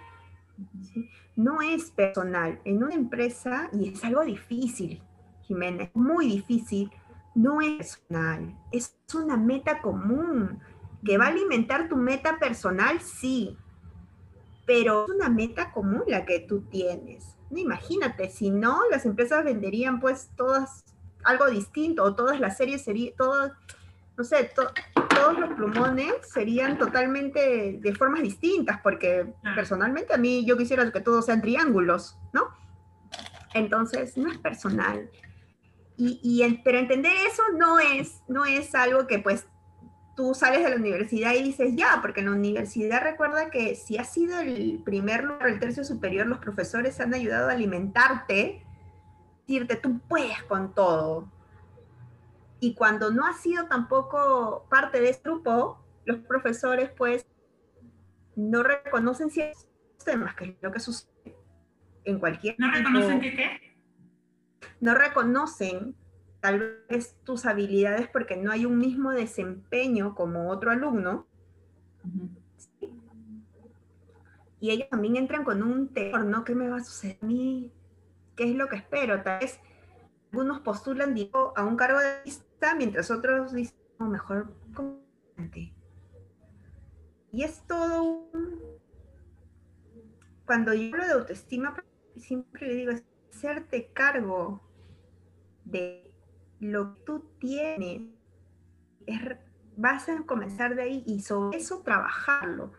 no 1.36 1.62
es 1.62 1.92
personal. 1.92 2.60
En 2.64 2.84
una 2.84 2.96
empresa, 2.96 3.70
y 3.74 3.90
es 3.90 4.04
algo 4.04 4.24
difícil, 4.24 5.02
Jimena, 5.44 5.90
muy 5.94 6.28
difícil, 6.28 6.92
no 7.34 7.62
es 7.62 7.98
personal, 7.98 8.56
es 8.72 8.96
una 9.14 9.38
meta 9.38 9.82
común. 9.82 10.60
Que 11.04 11.20
va 11.20 11.26
a 11.26 11.30
alimentar 11.30 11.88
tu 11.88 11.98
meta 11.98 12.40
personal, 12.40 13.00
sí, 13.00 13.56
pero 14.66 15.04
es 15.04 15.12
una 15.12 15.30
meta 15.30 15.72
común 15.72 16.02
la 16.08 16.26
que 16.26 16.40
tú 16.40 16.62
tienes. 16.62 17.36
Imagínate, 17.52 18.32
si 18.32 18.50
no, 18.50 18.80
las 18.90 19.06
empresas 19.06 19.44
venderían 19.44 20.00
pues 20.00 20.32
todas 20.36 20.84
algo 21.24 21.46
distinto 21.48 22.04
o 22.04 22.16
todas 22.16 22.40
las 22.40 22.58
series 22.58 22.84
serían, 22.84 23.14
todas, 23.16 23.52
no 24.18 24.24
sé, 24.24 24.52
todos 24.54 25.40
los 25.40 25.54
plumones 25.54 26.14
serían 26.32 26.78
totalmente 26.78 27.80
de 27.82 27.96
formas 27.96 28.22
distintas, 28.22 28.80
porque 28.82 29.34
personalmente 29.56 30.14
a 30.14 30.18
mí 30.18 30.46
yo 30.46 30.58
quisiera 30.58 30.90
que 30.92 31.02
todos 31.02 31.26
sean 31.26 31.42
triángulos, 31.42 32.18
¿no? 32.34 32.50
Entonces, 33.54 34.18
no 34.18 34.32
es 34.32 34.38
personal. 34.38 35.10
Y, 35.98 36.62
pero 36.64 36.78
entender 36.78 37.14
eso 37.26 37.44
no 37.58 37.80
es, 37.80 38.22
no 38.28 38.46
es 38.46 38.76
algo 38.76 39.08
que 39.08 39.20
pues 39.20 39.48
tú 40.16 40.34
sales 40.34 40.64
de 40.64 40.70
la 40.70 40.76
universidad 40.76 41.34
y 41.34 41.44
dices 41.44 41.74
ya, 41.76 42.00
porque 42.02 42.20
en 42.22 42.28
la 42.28 42.34
universidad 42.34 43.02
recuerda 43.02 43.50
que 43.50 43.76
si 43.76 43.98
has 43.98 44.12
sido 44.12 44.40
el 44.40 44.82
primer 44.84 45.24
lugar, 45.24 45.48
el 45.48 45.60
tercio 45.60 45.84
superior, 45.84 46.28
los 46.28 46.40
profesores 46.40 47.00
han 47.00 47.14
ayudado 47.14 47.50
a 47.50 47.54
alimentarte, 47.54 48.66
decirte 49.42 49.76
tú 49.76 50.00
puedes 50.08 50.42
con 50.44 50.74
todo, 50.74 51.30
y 52.60 52.76
cuando 52.76 53.12
no 53.12 53.26
ha 53.26 53.34
sido 53.34 53.68
tampoco 53.68 54.68
parte 54.70 55.02
de 55.02 55.10
este 55.10 55.30
grupo, 55.30 55.84
los 56.06 56.20
profesores 56.20 56.90
pues 56.92 57.26
no 58.36 58.64
reconocen 58.64 59.30
ciertos 59.30 59.68
temas, 60.04 60.36
que 60.36 60.46
es 60.46 60.56
lo 60.62 60.72
que 60.72 60.80
sucede 60.80 61.36
en 62.04 62.20
cualquier... 62.20 62.56
¿No 62.58 62.72
reconocen 62.72 63.20
qué 63.22 63.36
qué? 63.36 63.78
No 64.80 64.94
reconocen 64.94 65.96
tal 66.42 66.84
vez 66.90 67.18
tus 67.24 67.46
habilidades 67.46 68.08
porque 68.08 68.38
no 68.38 68.52
hay 68.52 68.66
un 68.66 68.78
mismo 68.78 69.12
desempeño 69.12 70.14
como 70.14 70.50
otro 70.50 70.72
alumno. 70.72 71.28
Y 74.60 74.72
ellos 74.72 74.88
también 74.90 75.16
entran 75.16 75.44
con 75.44 75.64
un 75.64 75.90
temor, 75.94 76.26
¿no? 76.26 76.44
¿Qué 76.44 76.56
me 76.56 76.70
va 76.70 76.78
a 76.78 76.84
suceder 76.84 77.18
a 77.22 77.26
mí? 77.26 77.72
¿Qué 78.36 78.50
es 78.50 78.56
lo 78.56 78.68
que 78.68 78.76
espero? 78.76 79.22
Tal 79.24 79.40
vez 79.40 79.60
algunos 80.36 80.60
postulan 80.60 81.14
digo, 81.14 81.54
a 81.56 81.64
un 81.64 81.78
cargo 81.78 81.98
de 81.98 82.22
vista, 82.26 82.76
mientras 82.76 83.10
otros 83.10 83.54
dicen, 83.54 83.78
mejor 84.00 84.54
Y 87.32 87.44
es 87.44 87.66
todo 87.66 88.04
un... 88.04 88.60
Cuando 90.46 90.74
yo 90.74 90.94
hablo 90.94 91.06
de 91.06 91.14
autoestima, 91.14 91.74
siempre 92.18 92.68
le 92.68 92.74
digo, 92.76 92.92
es 92.92 93.06
hacerte 93.32 93.94
cargo 93.94 94.62
de 95.64 96.14
lo 96.60 96.96
que 96.96 97.02
tú 97.02 97.32
tienes. 97.40 98.02
vas 99.78 100.10
a 100.10 100.22
comenzar 100.26 100.76
de 100.76 100.82
ahí 100.82 101.04
y 101.08 101.22
sobre 101.22 101.58
eso 101.58 101.82
trabajarlo. 101.82 102.74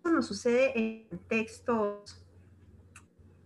Eso 0.00 0.12
no 0.12 0.22
sucede 0.22 0.72
en 0.76 1.18
textos 1.28 2.26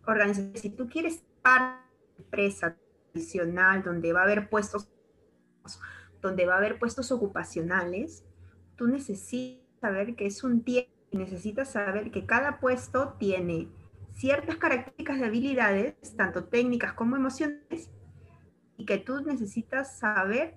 organizacionales. 0.07 0.63
Si 0.63 0.71
tú 0.71 0.89
quieres 0.89 1.23
de 1.45 2.23
empresa, 2.23 2.77
tradicional, 3.13 3.83
donde 3.83 4.13
va 4.13 4.21
a 4.21 4.25
haber 4.25 4.49
puestos, 4.49 4.89
donde 6.21 6.47
va 6.47 6.55
a 6.55 6.59
haber 6.59 6.79
puestos 6.79 7.13
ocupacionales, 7.13 8.25
tú 8.77 8.87
necesitas 8.87 9.65
saber 9.81 10.17
que 10.17 10.27
es 10.27 10.45
un 10.45 10.63
tiempo 10.63 11.01
necesitas 11.13 11.71
saber 11.71 12.11
que 12.11 12.27
cada 12.27 12.61
puesto 12.61 13.15
tiene 13.19 13.69
ciertas 14.15 14.57
características 14.57 15.21
de 15.21 15.27
habilidades, 15.27 15.95
tanto 16.17 16.45
técnicas 16.45 16.93
como 16.93 17.17
emocionales, 17.17 17.91
y 18.77 18.85
que 18.85 18.99
tú 18.99 19.21
necesitas 19.23 19.99
saber 19.99 20.57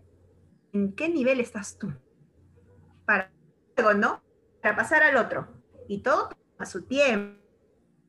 en 0.71 0.93
qué 0.93 1.09
nivel 1.09 1.39
estás 1.39 1.77
tú. 1.77 1.93
Para 3.05 3.31
¿no? 3.97 4.21
Para 4.61 4.75
pasar 4.75 5.03
al 5.03 5.17
otro. 5.17 5.47
Y 5.87 6.03
todo 6.03 6.29
a 6.57 6.65
su 6.65 6.83
tiempo. 6.83 7.41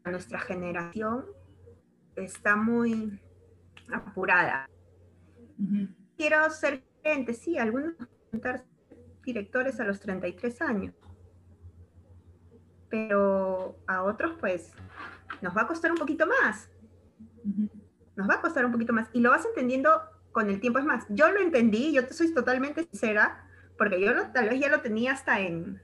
Nuestra 0.05 0.39
generación 0.39 1.25
está 2.15 2.57
muy 2.57 3.21
apurada. 3.93 4.69
Quiero 6.17 6.51
ser 6.51 6.85
gente, 7.03 7.35
sí, 7.35 7.59
algunos 7.59 7.95
directores 9.25 9.81
a 9.81 9.85
los 9.85 10.01
33 10.01 10.63
años, 10.63 10.95
pero 12.89 13.79
a 13.87 14.03
otros 14.03 14.37
pues 14.39 14.73
nos 15.41 15.57
va 15.57 15.63
a 15.63 15.67
costar 15.67 15.91
un 15.91 15.99
poquito 15.99 16.27
más. 16.27 16.71
Nos 18.17 18.29
va 18.29 18.35
a 18.35 18.41
costar 18.41 18.65
un 18.65 18.73
poquito 18.73 18.93
más 18.93 19.09
y 19.13 19.21
lo 19.21 19.31
vas 19.31 19.45
entendiendo 19.45 19.91
con 20.33 20.51
el 20.51 20.61
tiempo. 20.61 20.79
Es 20.79 20.85
más, 20.85 21.05
yo 21.09 21.31
lo 21.31 21.41
entendí, 21.41 21.93
yo 21.93 22.07
te 22.07 22.15
soy 22.15 22.33
totalmente 22.33 22.85
sincera, 22.85 23.49
porque 23.77 24.01
yo 24.01 24.13
tal 24.33 24.49
vez 24.49 24.61
ya 24.61 24.69
lo 24.69 24.81
tenía 24.81 25.13
hasta 25.13 25.41
en, 25.41 25.81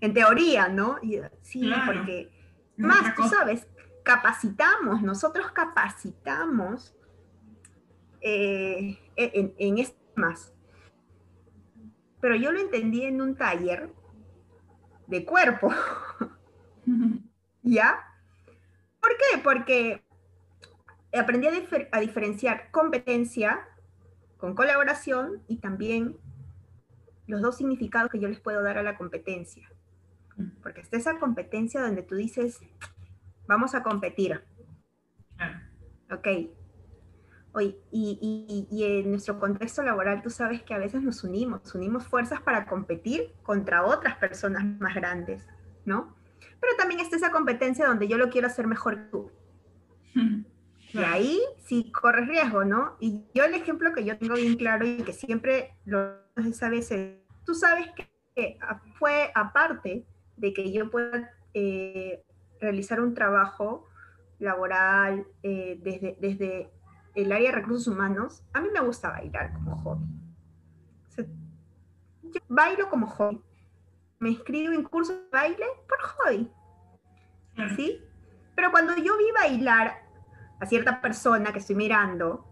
en 0.00 0.14
teoría, 0.14 0.68
¿no? 0.68 0.98
sí, 1.42 1.70
porque 1.86 2.30
más, 2.76 3.14
tú 3.14 3.22
sabes, 3.24 3.66
capacitamos, 4.02 5.02
nosotros 5.02 5.50
capacitamos 5.52 6.94
eh, 8.22 8.98
en, 9.16 9.54
en 9.58 9.86
más. 10.14 10.52
Pero 12.20 12.36
yo 12.36 12.52
lo 12.52 12.60
entendí 12.60 13.04
en 13.04 13.20
un 13.20 13.36
taller 13.36 13.90
de 15.06 15.24
cuerpo. 15.24 15.72
¿Ya? 17.62 17.98
¿Por 19.00 19.10
qué? 19.16 19.38
Porque 19.42 20.04
aprendí 21.18 21.48
a, 21.48 22.00
diferenciar 22.00 22.70
competencia 22.70 23.68
con 24.36 24.54
colaboración 24.54 25.42
y 25.46 25.58
también 25.58 26.16
los 27.26 27.42
dos 27.42 27.56
significados 27.56 28.10
que 28.10 28.18
yo 28.18 28.28
les 28.28 28.40
puedo 28.40 28.62
dar 28.62 28.78
a 28.78 28.82
la 28.82 28.96
competencia. 28.96 29.68
Porque 30.62 30.80
está 30.80 30.96
esa 30.96 31.18
competencia 31.18 31.80
donde 31.80 32.02
tú 32.02 32.14
dices, 32.14 32.60
vamos 33.46 33.74
a 33.74 33.82
competir. 33.82 34.42
Ok. 36.10 36.28
Oye, 37.54 37.76
y, 37.90 38.66
y, 38.70 38.84
en 38.84 39.10
nuestro 39.10 39.38
contexto 39.38 39.82
laboral 39.82 40.22
tú 40.22 40.30
sabes 40.30 40.62
que 40.62 40.72
a 40.72 40.78
veces 40.78 41.02
nos 41.02 41.22
unimos, 41.22 41.74
unimos 41.74 42.06
fuerzas 42.06 42.40
para 42.40 42.66
competir 42.66 43.34
contra 43.42 43.84
otras 43.84 44.16
personas 44.16 44.64
más 44.80 44.94
grandes, 44.94 45.46
¿no? 45.84 46.16
Pero 46.60 46.76
también 46.78 47.00
está 47.00 47.16
esa 47.16 47.30
competencia 47.30 47.86
donde 47.86 48.08
yo 48.08 48.16
lo 48.16 48.30
quiero 48.30 48.46
hacer 48.46 48.66
mejor 48.66 48.96
que 48.96 49.10
tú. 49.10 49.30
Y 50.94 50.98
ahí 50.98 51.40
sí 51.64 51.90
corres 51.90 52.28
riesgo, 52.28 52.66
¿no? 52.66 52.96
Y 53.00 53.24
yo 53.34 53.44
el 53.44 53.54
ejemplo 53.54 53.94
que 53.94 54.04
yo 54.04 54.18
tengo 54.18 54.34
bien 54.34 54.56
claro 54.56 54.86
y 54.86 54.98
que 54.98 55.14
siempre 55.14 55.74
lo 55.86 56.18
sabes 56.52 56.90
es, 56.90 57.16
tú 57.46 57.54
sabes 57.54 57.86
que 57.96 58.58
fue 58.98 59.30
aparte 59.34 60.04
de 60.36 60.52
que 60.52 60.70
yo 60.70 60.90
pueda 60.90 61.30
eh, 61.54 62.22
realizar 62.60 63.00
un 63.00 63.14
trabajo 63.14 63.88
laboral 64.38 65.26
eh, 65.42 65.78
desde, 65.82 66.16
desde 66.20 66.70
el 67.14 67.32
área 67.32 67.50
de 67.50 67.56
recursos 67.56 67.88
humanos, 67.88 68.42
a 68.52 68.60
mí 68.60 68.68
me 68.72 68.80
gusta 68.80 69.10
bailar 69.10 69.52
como 69.52 69.76
hobby. 69.76 70.06
yo 72.22 72.40
bailo 72.48 72.88
como 72.88 73.06
hobby. 73.06 73.42
Me 74.18 74.30
inscribo 74.30 74.72
en 74.72 74.84
cursos 74.84 75.16
de 75.16 75.28
baile 75.30 75.66
por 75.88 76.00
hobby. 76.00 76.50
¿Sí? 77.76 78.02
Pero 78.54 78.70
cuando 78.70 78.96
yo 78.96 79.16
vi 79.18 79.24
bailar 79.34 80.02
a 80.60 80.66
cierta 80.66 81.00
persona 81.00 81.52
que 81.52 81.58
estoy 81.58 81.76
mirando 81.76 82.46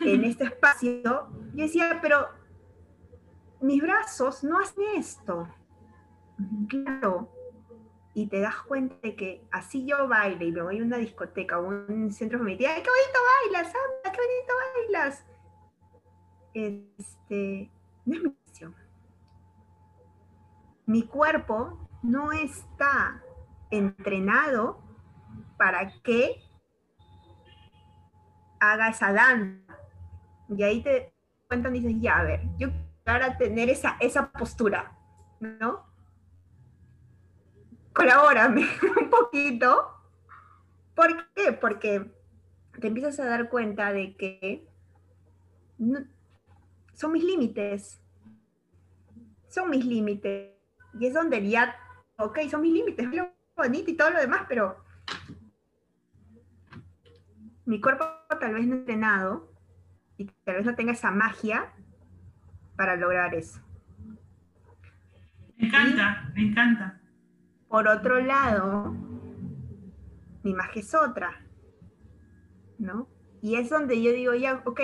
en 0.00 0.24
este 0.24 0.44
espacio, 0.44 1.02
yo 1.02 1.28
decía, 1.52 1.98
pero 2.00 2.28
mis 3.60 3.82
brazos 3.82 4.42
no 4.44 4.58
hacen 4.58 4.84
esto. 4.96 5.48
Claro, 6.68 7.30
y 8.18 8.26
te 8.26 8.40
das 8.40 8.56
cuenta 8.62 8.96
de 9.00 9.14
que 9.14 9.46
así 9.52 9.86
yo 9.86 10.08
baile 10.08 10.46
y 10.46 10.50
me 10.50 10.60
voy 10.60 10.80
a 10.80 10.82
una 10.82 10.96
discoteca 10.96 11.60
o 11.60 11.68
un 11.68 12.10
centro 12.10 12.40
familiar, 12.40 12.72
¡ay, 12.74 12.82
qué 12.82 12.90
bonito 12.90 13.18
bailas, 13.52 13.72
qué 14.02 14.10
bonito 14.10 14.54
bailas! 14.74 15.24
Este, 16.52 17.70
no 18.04 18.16
es 18.16 18.22
mi 18.24 18.36
misión. 18.44 18.74
Mi 20.86 21.02
cuerpo 21.04 21.88
no 22.02 22.32
está 22.32 23.22
entrenado 23.70 24.82
para 25.56 25.92
que 26.02 26.42
haga 28.58 28.88
esa 28.88 29.12
danza. 29.12 29.78
Y 30.48 30.60
ahí 30.64 30.82
te 30.82 31.14
cuentan 31.46 31.76
y 31.76 31.80
dices, 31.80 32.00
ya, 32.00 32.18
a 32.18 32.24
ver, 32.24 32.40
yo 32.56 32.70
quiero 33.04 33.36
tener 33.36 33.70
esa, 33.70 33.96
esa 34.00 34.32
postura, 34.32 34.98
¿no? 35.38 35.87
Colabórame 37.98 38.64
un 39.00 39.10
poquito. 39.10 39.92
¿Por 40.94 41.28
qué? 41.34 41.52
Porque 41.52 42.10
te 42.80 42.86
empiezas 42.86 43.18
a 43.20 43.26
dar 43.26 43.48
cuenta 43.48 43.92
de 43.92 44.16
que 44.16 44.66
son 46.94 47.12
mis 47.12 47.24
límites. 47.24 48.00
Son 49.48 49.68
mis 49.68 49.84
límites. 49.84 50.54
Y 51.00 51.06
es 51.06 51.14
donde 51.14 51.46
ya, 51.48 51.74
ok, 52.16 52.38
son 52.50 52.62
mis 52.62 52.72
límites, 52.72 53.06
es 53.06 53.14
lo 53.14 53.32
bonito 53.56 53.90
y 53.90 53.96
todo 53.96 54.10
lo 54.10 54.20
demás, 54.20 54.42
pero 54.48 54.84
mi 57.66 57.80
cuerpo 57.80 58.06
tal 58.40 58.54
vez 58.54 58.66
no 58.66 58.74
ha 58.74 58.78
entrenado 58.78 59.52
y 60.16 60.26
tal 60.44 60.56
vez 60.56 60.66
no 60.66 60.74
tenga 60.74 60.92
esa 60.92 61.10
magia 61.10 61.72
para 62.76 62.96
lograr 62.96 63.34
eso. 63.34 63.60
Me 65.56 65.66
encanta, 65.66 66.30
me 66.34 66.42
encanta. 66.42 66.97
Por 67.68 67.86
otro 67.86 68.20
lado, 68.20 68.94
mi 70.42 70.50
imagen 70.52 70.82
es 70.82 70.94
otra, 70.94 71.44
¿no? 72.78 73.08
Y 73.42 73.56
es 73.56 73.70
donde 73.70 74.02
yo 74.02 74.12
digo, 74.12 74.34
ya, 74.34 74.62
ok, 74.64 74.80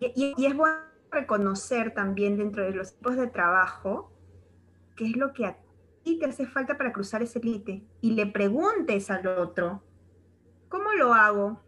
y, 0.00 0.34
es 0.46 0.56
bueno 0.56 0.78
reconocer 1.10 1.92
también 1.94 2.36
dentro 2.36 2.64
de 2.64 2.72
los 2.72 2.94
tipos 2.94 3.16
de 3.16 3.26
trabajo 3.26 4.12
qué 4.96 5.06
es 5.06 5.16
lo 5.16 5.32
que 5.32 5.46
a 5.46 5.58
ti 6.04 6.18
te 6.18 6.26
hace 6.26 6.46
falta 6.46 6.78
para 6.78 6.92
cruzar 6.92 7.22
ese 7.22 7.40
límite 7.40 7.84
y 8.00 8.12
le 8.12 8.26
preguntes 8.26 9.10
al 9.10 9.26
otro, 9.26 9.82
¿cómo 10.68 10.92
lo 10.92 11.12
hago? 11.14 11.60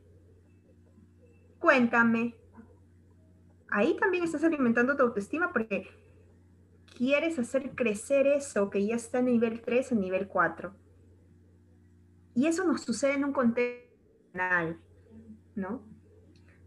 Cuéntame. 1.58 2.36
Ahí 3.68 3.96
también 3.96 4.24
estás 4.24 4.44
alimentando 4.44 4.96
tu 4.96 5.02
autoestima 5.02 5.52
porque 5.52 5.88
quieres 7.02 7.36
hacer 7.36 7.74
crecer 7.74 8.28
eso 8.28 8.70
que 8.70 8.86
ya 8.86 8.94
está 8.94 9.18
en 9.18 9.24
nivel 9.24 9.60
3 9.60 9.90
en 9.90 10.00
nivel 10.00 10.28
4. 10.28 10.72
Y 12.36 12.46
eso 12.46 12.64
nos 12.64 12.82
sucede 12.82 13.14
en 13.14 13.24
un 13.24 13.32
contexto, 13.32 13.90
¿no? 15.56 15.82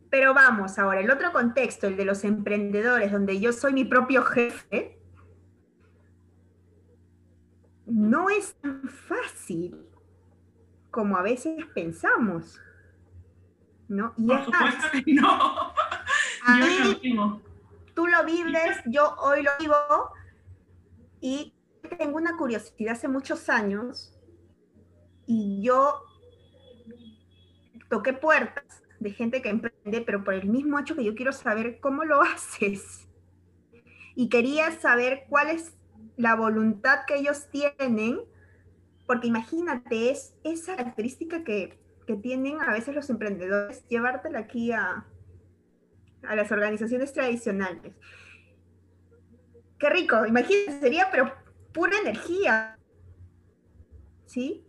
Pero 0.10 0.34
vamos 0.34 0.78
ahora, 0.78 1.00
el 1.00 1.10
otro 1.10 1.32
contexto, 1.32 1.88
el 1.88 1.96
de 1.96 2.04
los 2.04 2.26
emprendedores, 2.26 3.14
donde 3.14 3.40
yo 3.40 3.54
soy 3.54 3.72
mi 3.72 3.86
propio 3.86 4.24
jefe, 4.24 5.00
no 7.86 8.30
es 8.30 8.56
tan 8.56 8.90
fácil 8.90 9.88
como 10.92 11.16
a 11.16 11.22
veces 11.22 11.66
pensamos. 11.74 12.60
¿No? 13.88 14.14
Y 14.18 14.28
Por 14.28 14.44
supuesto 14.44 14.88
que 14.92 15.14
no. 15.14 15.74
yo 17.08 17.40
tú 17.96 18.06
lo 18.06 18.24
vives, 18.26 18.82
yo 18.86 19.16
hoy 19.20 19.42
lo 19.42 19.52
vivo, 19.58 19.76
y 21.26 21.56
tengo 21.98 22.18
una 22.18 22.38
curiosidad 22.38 22.94
hace 22.94 23.08
muchos 23.08 23.50
años, 23.50 24.14
y 25.26 25.60
yo 25.64 26.04
toqué 27.90 28.14
puertas 28.14 28.84
de 29.00 29.10
gente 29.10 29.42
que 29.42 29.50
emprende, 29.50 30.02
pero 30.02 30.24
por 30.24 30.36
el 30.36 30.48
mismo 30.48 30.78
hecho 30.78 30.96
que 30.96 31.04
yo 31.04 31.16
quiero 31.16 31.34
saber 31.34 31.80
cómo 31.80 32.04
lo 32.04 32.22
haces. 32.22 33.08
Y 34.14 34.30
quería 34.30 34.72
saber 34.80 35.26
cuál 35.28 35.50
es 35.50 35.74
la 36.16 36.36
voluntad 36.36 37.06
que 37.08 37.16
ellos 37.16 37.48
tienen, 37.50 38.20
porque 39.08 39.26
imagínate, 39.26 40.12
es 40.12 40.36
esa 40.44 40.76
característica 40.76 41.44
que, 41.44 41.80
que 42.06 42.18
tienen 42.18 42.62
a 42.62 42.72
veces 42.72 42.94
los 42.94 43.10
emprendedores, 43.10 43.84
llevártela 43.88 44.38
aquí 44.38 44.74
a, 44.74 45.08
a 46.22 46.36
las 46.36 46.52
organizaciones 46.52 47.14
tradicionales. 47.14 47.96
Qué 49.80 49.90
rico, 49.90 50.26
imagínense, 50.26 50.80
sería 50.80 51.10
pero 51.12 51.34
pura 51.74 51.98
energía. 52.00 52.78
¿Sí? 54.26 54.66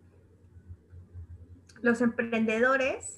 Los 1.80 2.00
emprendedores, 2.00 3.16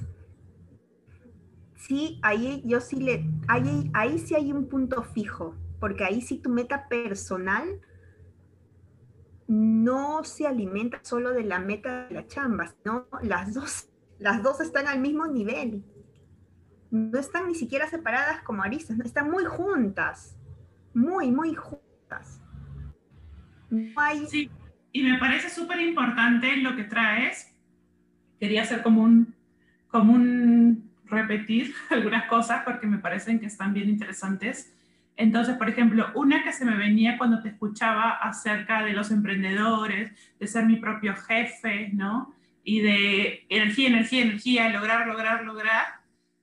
sí, 1.75 2.19
ahí 2.23 2.63
yo 2.67 2.81
sí 2.81 3.01
le, 3.01 3.25
ahí, 3.47 3.91
ahí 3.95 4.19
sí 4.19 4.35
hay 4.35 4.53
un 4.53 4.69
punto 4.69 5.03
fijo, 5.03 5.55
porque 5.81 6.05
ahí 6.05 6.21
sí 6.21 6.39
tu 6.39 6.51
meta 6.51 6.89
personal 6.89 7.81
no 9.47 10.25
se 10.25 10.47
alimenta 10.47 11.01
solo 11.03 11.31
de 11.33 11.45
la 11.45 11.59
meta 11.59 12.09
de 12.09 12.15
la 12.15 12.27
chamba, 12.27 12.75
no, 12.85 13.07
las 13.23 13.55
dos, 13.55 13.89
las 14.19 14.43
dos 14.43 14.61
están 14.61 14.87
al 14.87 15.01
mismo 15.01 15.27
nivel 15.27 15.85
no 16.91 17.19
están 17.19 17.49
ni 17.49 17.55
siquiera 17.55 17.89
separadas 17.89 18.43
como 18.43 18.63
aristas, 18.63 18.99
están 19.01 19.31
muy 19.31 19.45
juntas, 19.45 20.37
muy, 20.99 21.31
muy 21.31 21.55
juntas. 21.55 22.41
Sí, 24.29 24.51
y 24.93 25.03
me 25.03 25.19
parece 25.19 25.49
súper 25.49 25.81
importante 25.81 26.57
lo 26.57 26.75
que 26.77 26.85
traes. 26.85 27.55
Quería 28.41 28.63
hacer 28.63 28.83
como 28.83 29.03
un, 29.03 29.35
como 29.89 30.13
un 30.13 30.91
repetir 31.07 31.75
algunas 31.91 32.27
cosas 32.27 32.63
porque 32.65 32.87
me 32.87 32.99
parecen 32.99 33.39
que 33.39 33.47
están 33.47 33.73
bien 33.73 33.89
interesantes. 33.89 34.75
Entonces, 35.17 35.57
por 35.57 35.69
ejemplo, 35.69 36.11
una 36.15 36.45
que 36.45 36.53
se 36.53 36.65
me 36.65 36.77
venía 36.77 37.19
cuando 37.19 37.43
te 37.43 37.49
escuchaba 37.49 38.11
acerca 38.11 38.85
de 38.85 38.93
los 38.93 39.11
emprendedores, 39.11 40.13
de 40.39 40.47
ser 40.47 40.65
mi 40.67 40.77
propio 40.77 41.15
jefe, 41.17 41.91
¿no? 41.93 42.35
Y 42.63 42.81
de 42.81 43.47
energía, 43.49 43.89
energía, 43.89 44.23
energía, 44.23 44.69
lograr, 44.69 45.07
lograr, 45.07 45.45
lograr 45.45 45.99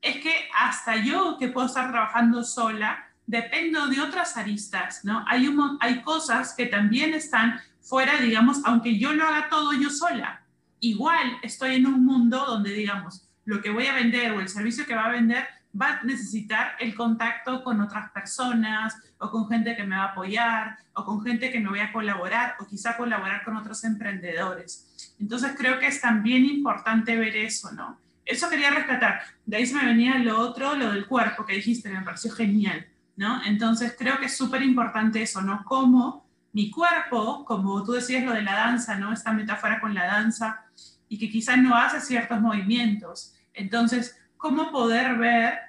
es 0.06 0.18
que 0.18 0.32
hasta 0.54 0.98
yo 0.98 1.38
que 1.40 1.48
puedo 1.48 1.66
estar 1.66 1.90
trabajando 1.90 2.44
sola, 2.44 3.05
dependo 3.28 3.88
de 3.88 4.02
otras 4.02 4.38
aristas, 4.38 5.04
¿no? 5.04 5.26
Hay, 5.28 5.50
hay 5.80 6.02
cosas 6.02 6.54
que 6.56 6.68
también 6.68 7.14
están 7.14 7.60
fuera, 7.82 8.18
digamos, 8.18 8.62
aunque 8.66 8.98
yo 8.98 9.14
lo 9.14 9.28
haga 9.28 9.50
todo 9.50 9.74
yo 9.74 9.90
sola. 9.90 10.44
Igual 10.80 11.38
estoy 11.42 11.76
en 11.76 11.88
un 11.88 12.06
mundo 12.06 12.46
donde, 12.46 12.72
digamos, 12.72 13.28
lo 13.46 13.62
que 13.62 13.70
voy 13.70 13.88
a 13.88 13.94
vender 13.94 14.32
o 14.32 14.40
el 14.40 14.50
servicio 14.50 14.86
que 14.86 14.96
va 14.96 15.06
a 15.06 15.12
vender 15.12 15.48
va 15.80 16.00
a 16.00 16.04
necesitar 16.04 16.76
el 16.80 16.96
contacto 16.96 17.64
con 17.64 17.82
otras 17.82 18.10
personas 18.12 18.96
o 19.18 19.30
con 19.30 19.48
gente 19.48 19.76
que 19.76 19.84
me 19.84 19.96
va 19.96 20.04
a 20.04 20.12
apoyar 20.12 20.78
o 20.94 21.04
con 21.04 21.24
gente 21.24 21.52
que 21.52 21.60
me 21.60 21.70
voy 21.70 21.80
a 21.80 21.92
colaborar 21.92 22.56
o 22.60 22.66
quizá 22.66 22.96
colaborar 22.96 23.44
con 23.44 23.58
otros 23.58 23.84
emprendedores. 23.84 25.16
Entonces 25.20 25.54
creo 25.58 25.80
que 25.80 25.88
es 25.88 26.02
también 26.02 26.46
importante 26.46 27.16
ver 27.18 27.36
eso, 27.36 27.72
¿no? 27.72 28.00
Eso 28.26 28.50
quería 28.50 28.72
rescatar. 28.72 29.22
De 29.46 29.58
ahí 29.58 29.66
se 29.66 29.76
me 29.76 29.86
venía 29.86 30.18
lo 30.18 30.40
otro, 30.40 30.76
lo 30.76 30.92
del 30.92 31.06
cuerpo 31.06 31.46
que 31.46 31.54
dijiste, 31.54 31.90
me 31.90 32.02
pareció 32.02 32.32
genial, 32.32 32.88
¿no? 33.16 33.44
Entonces 33.46 33.96
creo 33.98 34.20
que 34.20 34.26
es 34.26 34.38
súper 34.38 34.62
importante 34.62 35.22
eso, 35.22 35.42
¿no? 35.42 35.64
Cómo 35.66 36.26
mi 36.54 36.72
cuerpo, 36.72 37.44
como 37.44 37.84
tú 37.84 37.94
decías 37.94 38.24
lo 38.24 38.34
de 38.34 38.42
la 38.42 38.56
danza, 38.56 38.96
¿no? 38.96 39.12
Esta 39.12 39.34
metáfora 39.34 39.80
con 39.82 39.94
la 39.94 40.06
danza 40.06 40.66
y 41.10 41.18
que 41.18 41.30
quizás 41.30 41.58
no 41.58 41.76
hace 41.76 42.00
ciertos 42.02 42.40
movimientos. 42.40 43.36
Entonces, 43.54 44.18
cómo 44.38 44.72
poder 44.72 45.18
ver 45.18 45.60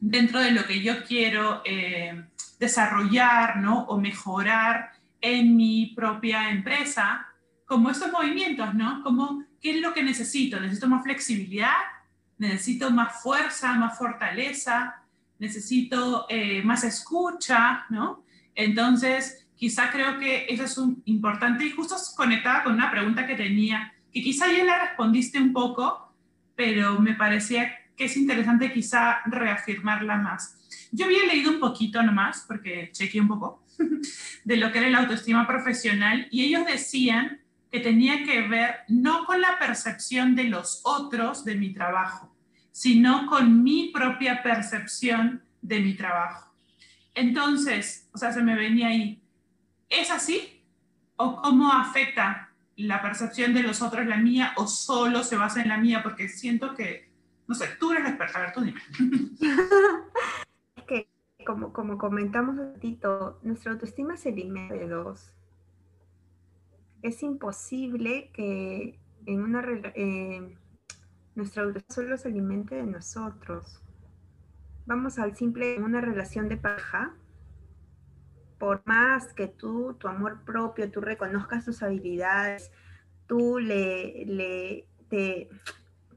dentro 0.00 0.40
de 0.40 0.52
lo 0.52 0.64
que 0.64 0.82
yo 0.82 1.04
quiero 1.04 1.62
eh, 1.64 2.26
desarrollar 2.58 3.58
¿no? 3.58 3.84
o 3.84 3.98
mejorar 4.00 4.92
en 5.20 5.56
mi 5.56 5.92
propia 5.96 6.50
empresa, 6.50 7.26
como 7.64 7.90
estos 7.90 8.12
movimientos, 8.12 8.74
¿no? 8.74 9.02
Como, 9.02 9.44
¿qué 9.60 9.72
es 9.72 9.80
lo 9.80 9.92
que 9.92 10.02
necesito? 10.02 10.60
¿Necesito 10.60 10.86
más 10.86 11.02
flexibilidad? 11.02 11.74
¿Necesito 12.38 12.90
más 12.90 13.22
fuerza, 13.22 13.74
más 13.74 13.98
fortaleza? 13.98 15.02
¿Necesito 15.38 16.26
eh, 16.28 16.62
más 16.62 16.84
escucha? 16.84 17.86
¿no? 17.90 18.24
Entonces, 18.54 19.46
quizá 19.56 19.90
creo 19.90 20.18
que 20.18 20.46
eso 20.48 20.64
es 20.64 20.78
un 20.78 21.02
importante 21.06 21.64
y 21.64 21.70
justo 21.70 21.96
conectada 22.16 22.64
con 22.64 22.74
una 22.74 22.90
pregunta 22.90 23.26
que 23.26 23.34
tenía, 23.34 23.94
que 24.12 24.22
quizá 24.22 24.46
ya 24.50 24.64
la 24.64 24.86
respondiste 24.86 25.38
un 25.38 25.52
poco, 25.52 26.12
pero 26.54 27.00
me 27.00 27.14
parecía 27.14 27.72
que 27.96 28.04
es 28.04 28.16
interesante 28.16 28.72
quizá 28.72 29.20
reafirmarla 29.26 30.16
más. 30.16 30.58
Yo 30.92 31.06
había 31.06 31.24
leído 31.26 31.50
un 31.50 31.60
poquito 31.60 32.02
nomás, 32.02 32.44
porque 32.46 32.90
chequeé 32.92 33.20
un 33.20 33.28
poco, 33.28 33.64
de 34.44 34.56
lo 34.56 34.70
que 34.70 34.78
era 34.78 34.90
la 34.90 34.98
autoestima 34.98 35.46
profesional 35.46 36.28
y 36.30 36.44
ellos 36.44 36.66
decían 36.66 37.40
que 37.70 37.80
tenía 37.80 38.24
que 38.24 38.42
ver 38.42 38.76
no 38.88 39.24
con 39.24 39.40
la 39.40 39.58
percepción 39.58 40.34
de 40.34 40.44
los 40.44 40.80
otros 40.84 41.44
de 41.44 41.56
mi 41.56 41.72
trabajo, 41.72 42.35
sino 42.76 43.26
con 43.26 43.62
mi 43.62 43.88
propia 43.88 44.42
percepción 44.42 45.42
de 45.62 45.80
mi 45.80 45.94
trabajo. 45.94 46.52
Entonces, 47.14 48.06
o 48.12 48.18
sea, 48.18 48.34
se 48.34 48.42
me 48.42 48.54
venía 48.54 48.88
ahí, 48.88 49.22
¿es 49.88 50.10
así? 50.10 50.62
¿O 51.16 51.40
cómo 51.40 51.72
afecta 51.72 52.52
la 52.76 53.00
percepción 53.00 53.54
de 53.54 53.62
los 53.62 53.80
otros 53.80 54.04
la 54.04 54.18
mía 54.18 54.52
o 54.56 54.66
solo 54.66 55.24
se 55.24 55.36
basa 55.36 55.62
en 55.62 55.70
la 55.70 55.78
mía? 55.78 56.02
Porque 56.02 56.28
siento 56.28 56.74
que 56.74 57.08
no 57.46 57.54
sé, 57.54 57.64
tú 57.80 57.92
eres 57.92 58.04
la 58.04 58.10
experta, 58.10 58.38
a 58.38 58.42
ver, 58.42 58.52
tú 58.52 58.60
dime. 58.60 58.80
es 60.76 60.84
que, 60.84 61.08
como, 61.46 61.72
como 61.72 61.96
comentamos 61.96 62.58
un 62.58 62.74
ratito, 62.74 63.40
nuestra 63.42 63.72
autoestima 63.72 64.18
se 64.18 64.28
alimenta 64.28 64.74
de 64.74 64.86
dos. 64.86 65.32
Es 67.00 67.22
imposible 67.22 68.28
que 68.34 68.98
en 69.24 69.42
una 69.42 69.64
eh, 69.94 70.58
nuestra 71.36 71.62
autoestima 71.62 71.94
solo 71.94 72.16
se 72.16 72.28
alimente 72.28 72.74
de 72.74 72.86
nosotros. 72.86 73.80
Vamos 74.86 75.18
al 75.18 75.36
simple, 75.36 75.78
una 75.78 76.00
relación 76.00 76.48
de 76.48 76.56
pareja, 76.56 77.14
por 78.58 78.82
más 78.86 79.32
que 79.34 79.46
tú, 79.46 79.94
tu 79.94 80.08
amor 80.08 80.44
propio, 80.44 80.90
tú 80.90 81.00
reconozcas 81.00 81.64
tus 81.64 81.82
habilidades, 81.82 82.72
tú 83.26 83.58
le, 83.58 84.24
le 84.26 84.88
te, 85.08 85.48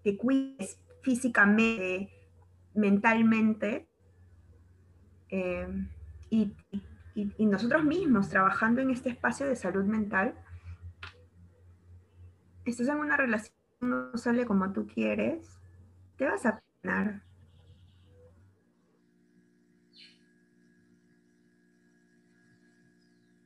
te 0.03 0.17
cuides 0.17 0.79
físicamente, 1.01 2.09
mentalmente, 2.73 3.89
eh, 5.29 5.67
y, 6.29 6.53
nosotros 7.39 7.83
mismos 7.83 8.29
trabajando 8.29 8.81
en 8.81 8.91
este 8.91 9.09
espacio 9.09 9.45
de 9.45 9.55
salud 9.55 9.83
mental, 9.83 10.35
estás 12.63 12.87
en 12.87 12.97
una 12.97 13.17
relación 13.17 13.58
no 13.81 14.17
sale 14.17 14.45
como 14.45 14.71
tú 14.71 14.87
quieres, 14.87 15.59
te 16.17 16.25
vas 16.25 16.45
a 16.45 16.61
ganar. 16.83 17.23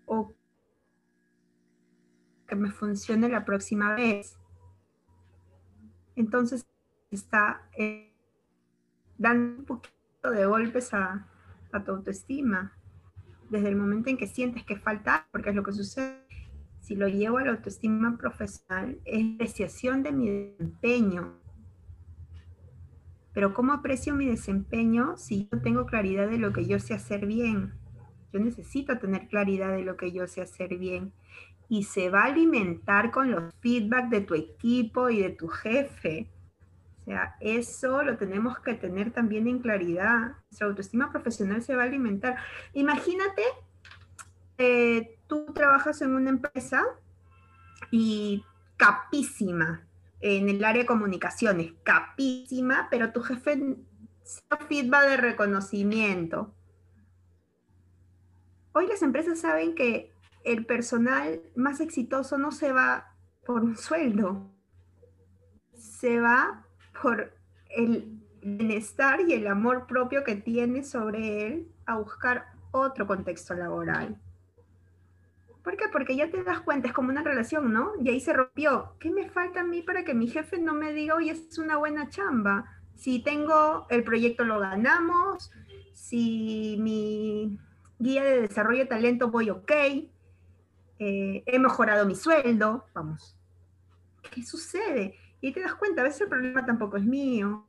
O 0.05 0.33
que 2.47 2.55
me 2.55 2.71
funcione 2.71 3.29
la 3.29 3.45
próxima 3.45 3.95
vez. 3.95 4.37
Entonces, 6.15 6.65
está 7.09 7.67
eh, 7.77 8.13
dando 9.17 9.59
un 9.59 9.65
poquito 9.65 10.31
de 10.31 10.45
golpes 10.45 10.93
a, 10.93 11.27
tu 11.85 11.91
autoestima. 11.91 12.73
Desde 13.49 13.69
el 13.69 13.75
momento 13.75 14.09
en 14.09 14.17
que 14.17 14.27
sientes 14.27 14.63
que 14.63 14.77
falta, 14.77 15.27
porque 15.31 15.49
es 15.49 15.55
lo 15.55 15.63
que 15.63 15.71
sucede, 15.71 16.23
si 16.83 16.95
lo 16.95 17.07
llevo 17.07 17.37
a 17.37 17.45
la 17.45 17.51
autoestima 17.51 18.17
profesional, 18.17 18.99
es 19.05 19.35
apreciación 19.35 20.03
de 20.03 20.11
mi 20.11 20.29
desempeño. 20.29 21.39
Pero 23.33 23.53
¿cómo 23.53 23.71
aprecio 23.71 24.13
mi 24.13 24.27
desempeño 24.27 25.15
si 25.15 25.47
yo 25.49 25.61
tengo 25.61 25.85
claridad 25.85 26.27
de 26.27 26.37
lo 26.37 26.51
que 26.51 26.67
yo 26.67 26.79
sé 26.79 26.93
hacer 26.93 27.25
bien? 27.25 27.73
Yo 28.33 28.41
necesito 28.41 28.99
tener 28.99 29.29
claridad 29.29 29.71
de 29.71 29.83
lo 29.83 29.95
que 29.95 30.11
yo 30.11 30.27
sé 30.27 30.41
hacer 30.41 30.77
bien. 30.77 31.13
Y 31.69 31.83
se 31.83 32.09
va 32.09 32.23
a 32.23 32.27
alimentar 32.27 33.11
con 33.11 33.31
los 33.31 33.53
feedback 33.61 34.09
de 34.09 34.19
tu 34.19 34.35
equipo 34.35 35.09
y 35.09 35.21
de 35.21 35.29
tu 35.29 35.47
jefe. 35.47 36.29
O 36.99 37.03
sea, 37.05 37.37
eso 37.39 38.03
lo 38.03 38.17
tenemos 38.17 38.59
que 38.59 38.73
tener 38.73 39.11
también 39.11 39.47
en 39.47 39.59
claridad. 39.59 40.33
Nuestra 40.49 40.67
autoestima 40.67 41.09
profesional 41.11 41.61
se 41.61 41.77
va 41.77 41.83
a 41.83 41.85
alimentar. 41.85 42.35
Imagínate, 42.73 43.41
eh, 44.57 45.17
tú 45.27 45.45
trabajas 45.53 46.01
en 46.01 46.15
una 46.15 46.29
empresa 46.29 46.83
y 47.91 48.43
capísima 48.77 49.87
en 50.19 50.47
el 50.47 50.63
área 50.63 50.83
de 50.83 50.87
comunicaciones, 50.87 51.73
capísima, 51.83 52.87
pero 52.89 53.11
tu 53.11 53.21
jefe 53.21 53.77
feedback 54.69 55.09
de 55.09 55.17
reconocimiento. 55.17 56.53
Hoy 58.71 58.87
las 58.87 59.01
empresas 59.01 59.39
saben 59.39 59.75
que 59.75 60.13
el 60.43 60.65
personal 60.65 61.41
más 61.55 61.79
exitoso 61.79 62.37
no 62.37 62.51
se 62.51 62.71
va 62.71 63.15
por 63.45 63.63
un 63.63 63.77
sueldo, 63.77 64.49
se 65.73 66.19
va 66.19 66.65
por 67.01 67.33
el 67.69 68.19
bienestar 68.41 69.21
y 69.21 69.33
el 69.33 69.47
amor 69.47 69.87
propio 69.87 70.23
que 70.23 70.35
tiene 70.35 70.83
sobre 70.83 71.47
él 71.47 71.71
a 71.85 71.97
buscar 71.97 72.45
otro 72.71 73.05
contexto 73.05 73.53
laboral. 73.53 74.19
¿Por 75.63 75.77
qué? 75.77 75.85
Porque 75.91 76.15
ya 76.15 76.29
te 76.29 76.43
das 76.43 76.59
cuenta, 76.59 76.89
es 76.89 76.93
como 76.93 77.09
una 77.09 77.23
relación, 77.23 77.71
¿no? 77.71 77.93
Y 78.03 78.09
ahí 78.09 78.19
se 78.19 78.33
rompió. 78.33 78.95
¿Qué 78.99 79.09
me 79.09 79.29
falta 79.29 79.61
a 79.61 79.63
mí 79.63 79.81
para 79.81 80.03
que 80.03 80.13
mi 80.13 80.27
jefe 80.27 80.59
no 80.59 80.73
me 80.73 80.91
diga, 80.91 81.15
oye, 81.15 81.31
es 81.31 81.57
una 81.57 81.77
buena 81.77 82.09
chamba? 82.09 82.65
Si 82.95 83.23
tengo 83.23 83.87
el 83.89 84.03
proyecto 84.03 84.43
lo 84.43 84.59
ganamos, 84.59 85.51
si 85.93 86.77
mi 86.81 87.57
guía 87.97 88.23
de 88.23 88.41
desarrollo 88.41 88.79
de 88.79 88.85
talento 88.87 89.31
voy 89.31 89.49
ok, 89.49 89.71
eh, 90.99 91.43
he 91.45 91.59
mejorado 91.59 92.05
mi 92.05 92.15
sueldo, 92.15 92.85
vamos. 92.93 93.37
¿Qué 94.31 94.43
sucede? 94.43 95.15
Y 95.39 95.53
te 95.53 95.61
das 95.61 95.75
cuenta, 95.75 96.01
a 96.01 96.05
veces 96.05 96.21
el 96.21 96.29
problema 96.29 96.65
tampoco 96.65 96.97
es 96.97 97.03
mío. 97.05 97.67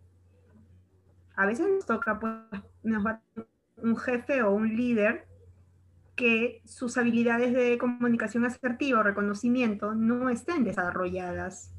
A 1.36 1.46
veces 1.46 1.66
nos 1.68 1.86
toca, 1.86 2.18
pues, 2.18 2.34
nos 2.82 3.06
va 3.06 3.22
un 3.76 3.96
jefe 3.96 4.42
o 4.42 4.50
un 4.50 4.76
líder 4.76 5.26
que 6.16 6.62
sus 6.64 6.96
habilidades 6.96 7.52
de 7.52 7.76
comunicación 7.78 8.44
asertiva 8.44 9.00
o 9.00 9.02
reconocimiento 9.02 9.94
no 9.94 10.28
estén 10.28 10.64
desarrolladas. 10.64 11.72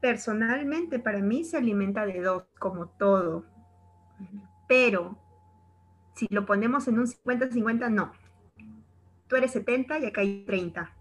Personalmente, 0.00 0.98
para 0.98 1.20
mí 1.20 1.44
se 1.44 1.56
alimenta 1.56 2.06
de 2.06 2.20
dos, 2.20 2.44
como 2.58 2.88
todo. 2.88 3.44
Pero 4.68 5.18
si 6.14 6.26
lo 6.30 6.46
ponemos 6.46 6.88
en 6.88 6.98
un 6.98 7.06
50-50, 7.06 7.90
no. 7.90 8.12
Tú 9.28 9.36
eres 9.36 9.52
70 9.52 9.98
y 9.98 10.06
acá 10.06 10.20
hay 10.22 10.44
30 10.44 10.96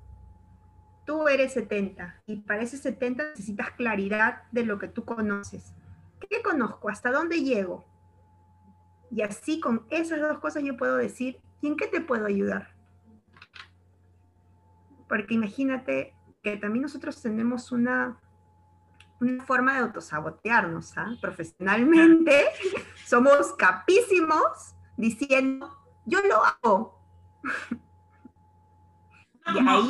tú 1.10 1.28
eres 1.28 1.54
70 1.54 2.22
y 2.28 2.36
para 2.42 2.62
ese 2.62 2.78
70 2.78 3.30
necesitas 3.30 3.72
claridad 3.72 4.44
de 4.52 4.64
lo 4.64 4.78
que 4.78 4.88
tú 4.88 5.06
conoces. 5.06 5.74
¿Qué 6.20 6.44
conozco? 6.44 6.88
¿Hasta 6.88 7.12
dónde 7.12 7.42
llego? 7.42 7.84
Y 9.12 9.22
así 9.22 9.60
con 9.60 9.86
esas 9.90 10.20
dos 10.20 10.40
cosas 10.40 10.64
yo 10.64 10.78
puedo 10.78 10.98
decir, 10.98 11.38
¿y 11.62 11.68
en 11.68 11.76
qué 11.76 11.88
te 11.88 12.02
puedo 12.02 12.26
ayudar? 12.26 12.76
Porque 15.08 15.34
imagínate 15.34 16.14
que 16.44 16.58
también 16.58 16.84
nosotros 16.84 17.22
tenemos 17.22 17.72
una, 17.72 18.20
una 19.20 19.44
forma 19.44 19.74
de 19.74 19.80
autosabotearnos, 19.80 20.98
¿ah? 20.98 21.16
Profesionalmente 21.20 22.46
somos 23.06 23.54
capísimos 23.58 24.76
diciendo, 24.96 25.76
yo 26.06 26.20
lo 26.22 26.44
hago. 26.44 27.00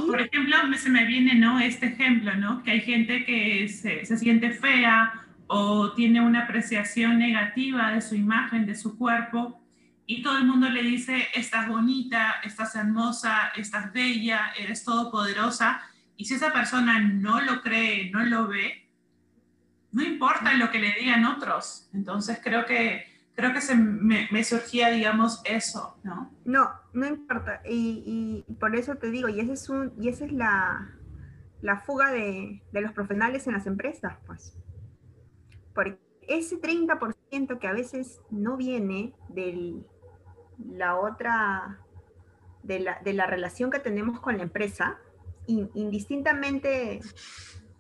por 0.08 0.22
ejemplo, 0.22 0.56
se 0.78 0.90
me 0.90 1.06
viene 1.06 1.36
¿no? 1.36 1.60
este 1.60 1.88
ejemplo, 1.88 2.36
¿no? 2.36 2.64
que 2.64 2.72
hay 2.72 2.82
gente 2.82 3.26
que 3.26 3.68
se, 3.68 4.06
se, 4.06 4.18
siente 4.18 4.52
fea 4.52 5.29
o 5.52 5.94
tiene 5.94 6.22
una 6.22 6.44
apreciación 6.44 7.18
negativa 7.18 7.92
de 7.92 8.02
su 8.02 8.14
imagen, 8.14 8.68
de 8.68 8.76
su 8.76 9.00
cuerpo, 9.00 9.60
y 10.06 10.22
todo 10.22 10.38
el 10.38 10.46
mundo 10.46 10.70
le 10.70 10.84
dice, 10.84 11.28
estás 11.34 11.68
bonita, 11.68 12.36
estás 12.44 12.76
hermosa, 12.76 13.52
estás 13.56 13.92
bella, 13.92 14.54
eres 14.60 14.84
todopoderosa, 14.84 15.82
y 16.16 16.26
si 16.26 16.36
esa 16.36 16.54
persona 16.54 17.00
no 17.00 17.42
lo 17.42 17.62
cree, 17.62 18.12
no 18.12 18.24
lo 18.26 18.48
ve, 18.48 18.88
no 19.92 20.04
importa 20.04 20.54
lo 20.54 20.70
que 20.70 20.78
le 20.78 20.94
digan 21.00 21.26
otros. 21.26 21.90
Entonces 21.94 22.40
creo 22.44 22.68
que, 22.68 23.06
creo 23.34 23.52
que 23.52 23.62
se 23.62 23.76
me, 23.76 24.44
surgía, 24.44 24.90
digamos, 24.90 25.42
eso, 25.46 26.00
¿no? 26.04 26.32
No, 26.46 26.70
no 26.94 27.08
importa. 27.08 27.62
Y, 27.68 28.46
por 28.60 28.76
eso 28.76 28.96
te 28.98 29.10
digo, 29.10 29.30
y, 29.30 29.40
ese 29.40 29.54
es 29.54 29.68
un, 29.68 29.94
y 30.00 30.10
esa 30.10 30.26
es 30.26 30.32
la, 30.32 30.92
la 31.62 31.80
fuga 31.80 32.12
de, 32.12 32.62
de, 32.72 32.82
los 32.82 32.92
profesionales 32.92 33.48
en 33.48 33.54
las 33.54 33.66
empresas, 33.66 34.14
pues. 34.28 34.56
Porque 35.80 35.98
ese 36.28 36.60
30% 36.60 37.58
que 37.58 37.68
a 37.68 37.72
veces 37.72 38.20
no 38.30 38.58
viene 38.58 39.14
de 39.30 39.82
la 40.58 40.98
otra, 40.98 41.80
de 42.64 42.82
la, 42.82 43.00
de 43.02 43.14
la 43.14 43.28
relación 43.28 43.72
que 43.72 43.80
tenemos 43.80 44.20
con 44.20 44.36
la 44.36 44.44
empresa, 44.44 45.00
indistintamente 45.48 47.00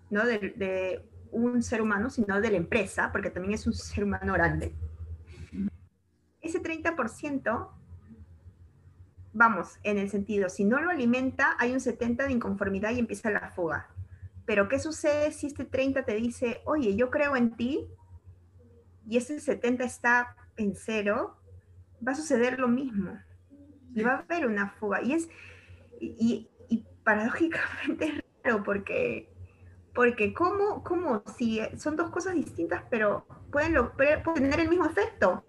¿no? 0.10 0.26
de, 0.26 0.40
de, 0.56 1.10
un 1.34 1.62
ser 1.62 1.82
humano, 1.82 2.10
sino 2.10 2.40
de 2.40 2.52
la 2.52 2.56
empresa, 2.56 3.12
porque 3.12 3.32
también 3.32 3.56
es 3.56 3.68
un 3.68 3.74
ser 3.74 4.06
humano 4.06 4.32
grande. 4.32 4.74
Ese 6.40 6.64
30%, 6.64 7.70
vamos, 9.34 9.78
en 9.84 9.98
el 9.98 10.10
sentido, 10.10 10.48
si 10.48 10.64
no 10.64 10.80
lo 10.80 10.90
alimenta, 10.90 11.58
hay 11.60 11.74
un 11.74 11.80
70% 11.80 12.28
de 12.28 12.32
inconformidad 12.32 12.92
y 12.92 13.00
empieza 13.00 13.30
la 13.30 13.50
fuga. 13.50 13.90
Pero 14.50 14.68
¿qué 14.68 14.80
sucede 14.80 15.32
si 15.32 15.46
este 15.46 15.64
30 15.64 16.06
te 16.06 16.16
dice, 16.16 16.64
oye, 16.66 16.96
yo 16.96 17.12
creo 17.12 17.36
en 17.36 17.56
ti, 17.56 17.88
y 19.08 19.18
ese 19.18 19.40
70 19.40 19.84
está 19.84 20.36
en 20.58 20.74
cero, 20.76 21.38
va 22.06 22.14
a 22.14 22.16
suceder 22.16 22.58
lo 22.58 22.68
mismo. 22.68 23.16
Y 23.94 24.02
va 24.02 24.14
a 24.14 24.18
haber 24.18 24.48
una 24.48 24.72
fuga. 24.72 25.04
Y 25.04 25.14
es, 25.14 25.30
y, 26.02 26.50
y 26.68 26.84
paradójicamente 27.04 28.06
es 28.06 28.24
raro 28.44 28.64
porque 28.64 29.30
porque 29.94 30.34
¿cómo, 30.34 30.84
cómo 30.84 31.24
si 31.38 31.62
son 31.78 31.96
dos 31.96 32.10
cosas 32.10 32.34
distintas, 32.34 32.82
pero 32.90 33.28
pueden, 33.52 33.76
pueden 33.92 34.24
tener 34.24 34.62
el 34.62 34.70
mismo 34.70 34.88
efecto? 34.88 35.44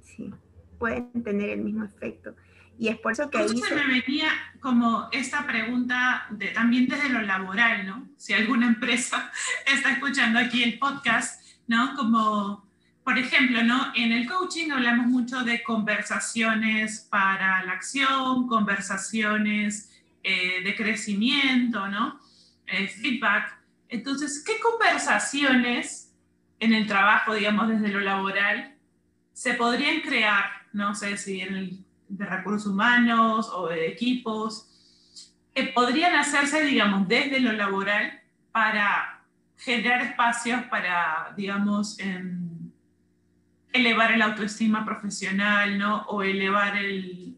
Sí, 0.00 0.34
pueden 0.80 1.22
tener 1.22 1.50
el 1.50 1.60
mismo 1.60 1.84
efecto. 1.84 2.34
Y 2.78 2.88
es 2.88 2.98
por 2.98 3.12
eso 3.12 3.28
que 3.28 3.38
ahí... 3.38 3.48
se 3.48 3.74
me 3.74 3.86
venía 3.86 4.30
como 4.60 5.08
esta 5.10 5.46
pregunta 5.46 6.26
de, 6.30 6.48
también 6.48 6.86
desde 6.86 7.08
lo 7.08 7.22
laboral, 7.22 7.86
¿no? 7.86 8.08
Si 8.16 8.32
alguna 8.32 8.68
empresa 8.68 9.32
está 9.66 9.92
escuchando 9.92 10.38
aquí 10.38 10.62
el 10.62 10.78
podcast, 10.78 11.44
¿no? 11.66 11.96
Como, 11.96 12.64
por 13.02 13.18
ejemplo, 13.18 13.64
¿no? 13.64 13.92
En 13.96 14.12
el 14.12 14.28
coaching 14.28 14.70
hablamos 14.70 15.06
mucho 15.06 15.42
de 15.42 15.62
conversaciones 15.64 17.00
para 17.10 17.64
la 17.64 17.72
acción, 17.72 18.46
conversaciones 18.46 19.90
eh, 20.22 20.62
de 20.62 20.76
crecimiento, 20.76 21.88
¿no? 21.88 22.20
Eh, 22.68 22.86
feedback. 22.86 23.58
Entonces, 23.88 24.44
¿qué 24.46 24.60
conversaciones 24.60 26.12
en 26.60 26.72
el 26.72 26.86
trabajo, 26.86 27.34
digamos, 27.34 27.68
desde 27.68 27.88
lo 27.88 28.00
laboral, 28.00 28.76
se 29.32 29.54
podrían 29.54 30.00
crear? 30.00 30.44
No 30.72 30.94
sé 30.94 31.16
si 31.16 31.40
en 31.40 31.56
el, 31.56 31.87
de 32.08 32.24
recursos 32.24 32.70
humanos 32.70 33.50
o 33.54 33.68
de 33.68 33.88
equipos, 33.88 34.68
que 35.54 35.64
podrían 35.64 36.14
hacerse, 36.16 36.64
digamos, 36.64 37.08
desde 37.08 37.40
lo 37.40 37.52
laboral 37.52 38.20
para 38.52 39.22
generar 39.56 40.02
espacios 40.02 40.62
para, 40.64 41.34
digamos, 41.36 41.98
em, 41.98 42.70
elevar 43.72 44.12
el 44.12 44.22
autoestima 44.22 44.84
profesional, 44.84 45.78
¿no? 45.78 46.02
O 46.08 46.22
elevar 46.22 46.76
el, 46.76 47.36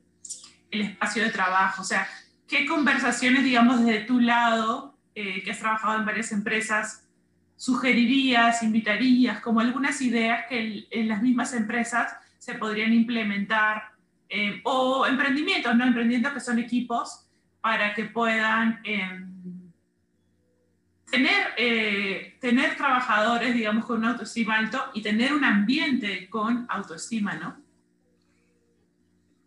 el 0.71 0.81
espacio 0.83 1.25
de 1.25 1.31
trabajo. 1.31 1.83
O 1.83 1.85
sea, 1.85 2.07
¿qué 2.47 2.67
conversaciones, 2.67 3.43
digamos, 3.43 3.85
desde 3.85 4.05
tu 4.05 4.21
lado 4.21 4.97
eh, 5.15 5.43
que 5.43 5.51
has 5.51 5.59
trabajado 5.59 5.99
en 5.99 6.07
varias 6.07 6.31
empresas, 6.31 7.09
sugerirías, 7.57 8.63
invitarías, 8.63 9.41
como 9.41 9.61
algunas 9.61 10.01
ideas 10.01 10.47
que 10.49 10.87
en 10.91 11.09
las 11.09 11.21
mismas 11.21 11.53
empresas 11.53 12.15
se 12.39 12.55
podrían 12.55 12.93
implementar, 12.95 13.90
eh, 14.31 14.61
o 14.65 15.07
emprendimientos, 15.07 15.75
¿no? 15.77 15.85
Emprendimientos 15.85 16.33
que 16.33 16.41
son 16.41 16.59
equipos 16.59 17.29
para 17.61 17.93
que 17.93 18.05
puedan 18.05 18.81
em, 18.85 19.73
tener, 21.11 21.49
eh, 21.59 22.39
tener 22.41 22.77
trabajadores, 22.77 23.55
digamos, 23.55 23.85
con 23.85 23.99
una 23.99 24.13
autoestima 24.13 24.57
alto 24.57 24.83
y 24.95 25.03
tener 25.03 25.35
un 25.35 25.45
ambiente 25.45 26.31
con 26.31 26.67
autoestima, 26.71 27.35
¿no? 27.35 27.63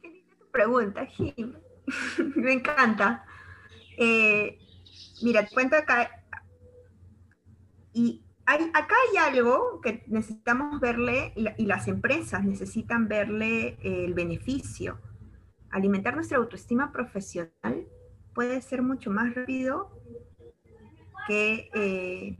Qué 0.01 0.09
linda 0.09 0.35
tu 0.37 0.51
pregunta, 0.51 1.05
Jim. 1.07 1.55
Me 2.35 2.53
encanta. 2.53 3.25
Eh, 3.97 4.59
Mira, 5.23 5.45
te 5.45 5.53
cuento 5.53 5.77
acá. 5.77 6.11
Hay, 8.45 8.69
acá 8.73 8.95
hay 9.09 9.17
algo 9.17 9.79
que 9.81 10.03
necesitamos 10.07 10.79
verle, 10.79 11.33
y 11.35 11.65
las 11.65 11.87
empresas 11.87 12.43
necesitan 12.43 13.07
verle 13.07 13.77
el 13.81 14.13
beneficio. 14.13 14.99
Alimentar 15.69 16.15
nuestra 16.15 16.37
autoestima 16.37 16.91
profesional 16.91 17.87
puede 18.33 18.61
ser 18.61 18.81
mucho 18.81 19.11
más 19.11 19.33
rápido 19.33 19.91
que 21.27 21.69
eh, 21.73 22.37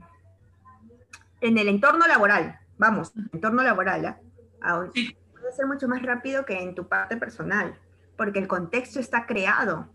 en 1.40 1.58
el 1.58 1.68
entorno 1.68 2.06
laboral. 2.06 2.58
Vamos, 2.76 3.12
entorno 3.32 3.62
laboral. 3.62 4.18
¿ah? 4.60 4.84
Puede 4.92 5.52
ser 5.52 5.66
mucho 5.66 5.88
más 5.88 6.02
rápido 6.02 6.44
que 6.44 6.62
en 6.62 6.74
tu 6.74 6.88
parte 6.88 7.16
personal, 7.16 7.78
porque 8.16 8.38
el 8.38 8.48
contexto 8.48 9.00
está 9.00 9.26
creado. 9.26 9.88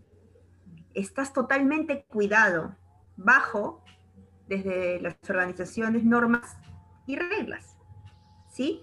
Estás 0.94 1.32
totalmente 1.32 2.04
cuidado 2.08 2.76
bajo 3.16 3.84
desde 4.50 5.00
las 5.00 5.16
organizaciones 5.30 6.04
normas 6.04 6.58
y 7.06 7.16
reglas. 7.16 7.78
¿Sí? 8.48 8.82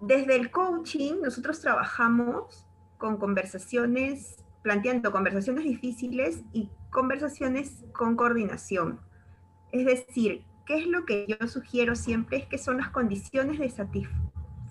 Desde 0.00 0.34
el 0.34 0.50
coaching 0.50 1.20
nosotros 1.22 1.60
trabajamos 1.60 2.66
con 2.96 3.18
conversaciones, 3.18 4.42
planteando 4.62 5.12
conversaciones 5.12 5.64
difíciles 5.64 6.42
y 6.52 6.70
conversaciones 6.90 7.84
con 7.92 8.16
coordinación. 8.16 8.98
Es 9.72 9.84
decir, 9.84 10.42
¿qué 10.64 10.78
es 10.78 10.86
lo 10.86 11.04
que 11.04 11.26
yo 11.28 11.46
sugiero 11.46 11.94
siempre? 11.94 12.38
Es 12.38 12.46
que 12.46 12.56
son 12.56 12.78
las 12.78 12.88
condiciones 12.88 13.58
de 13.58 13.68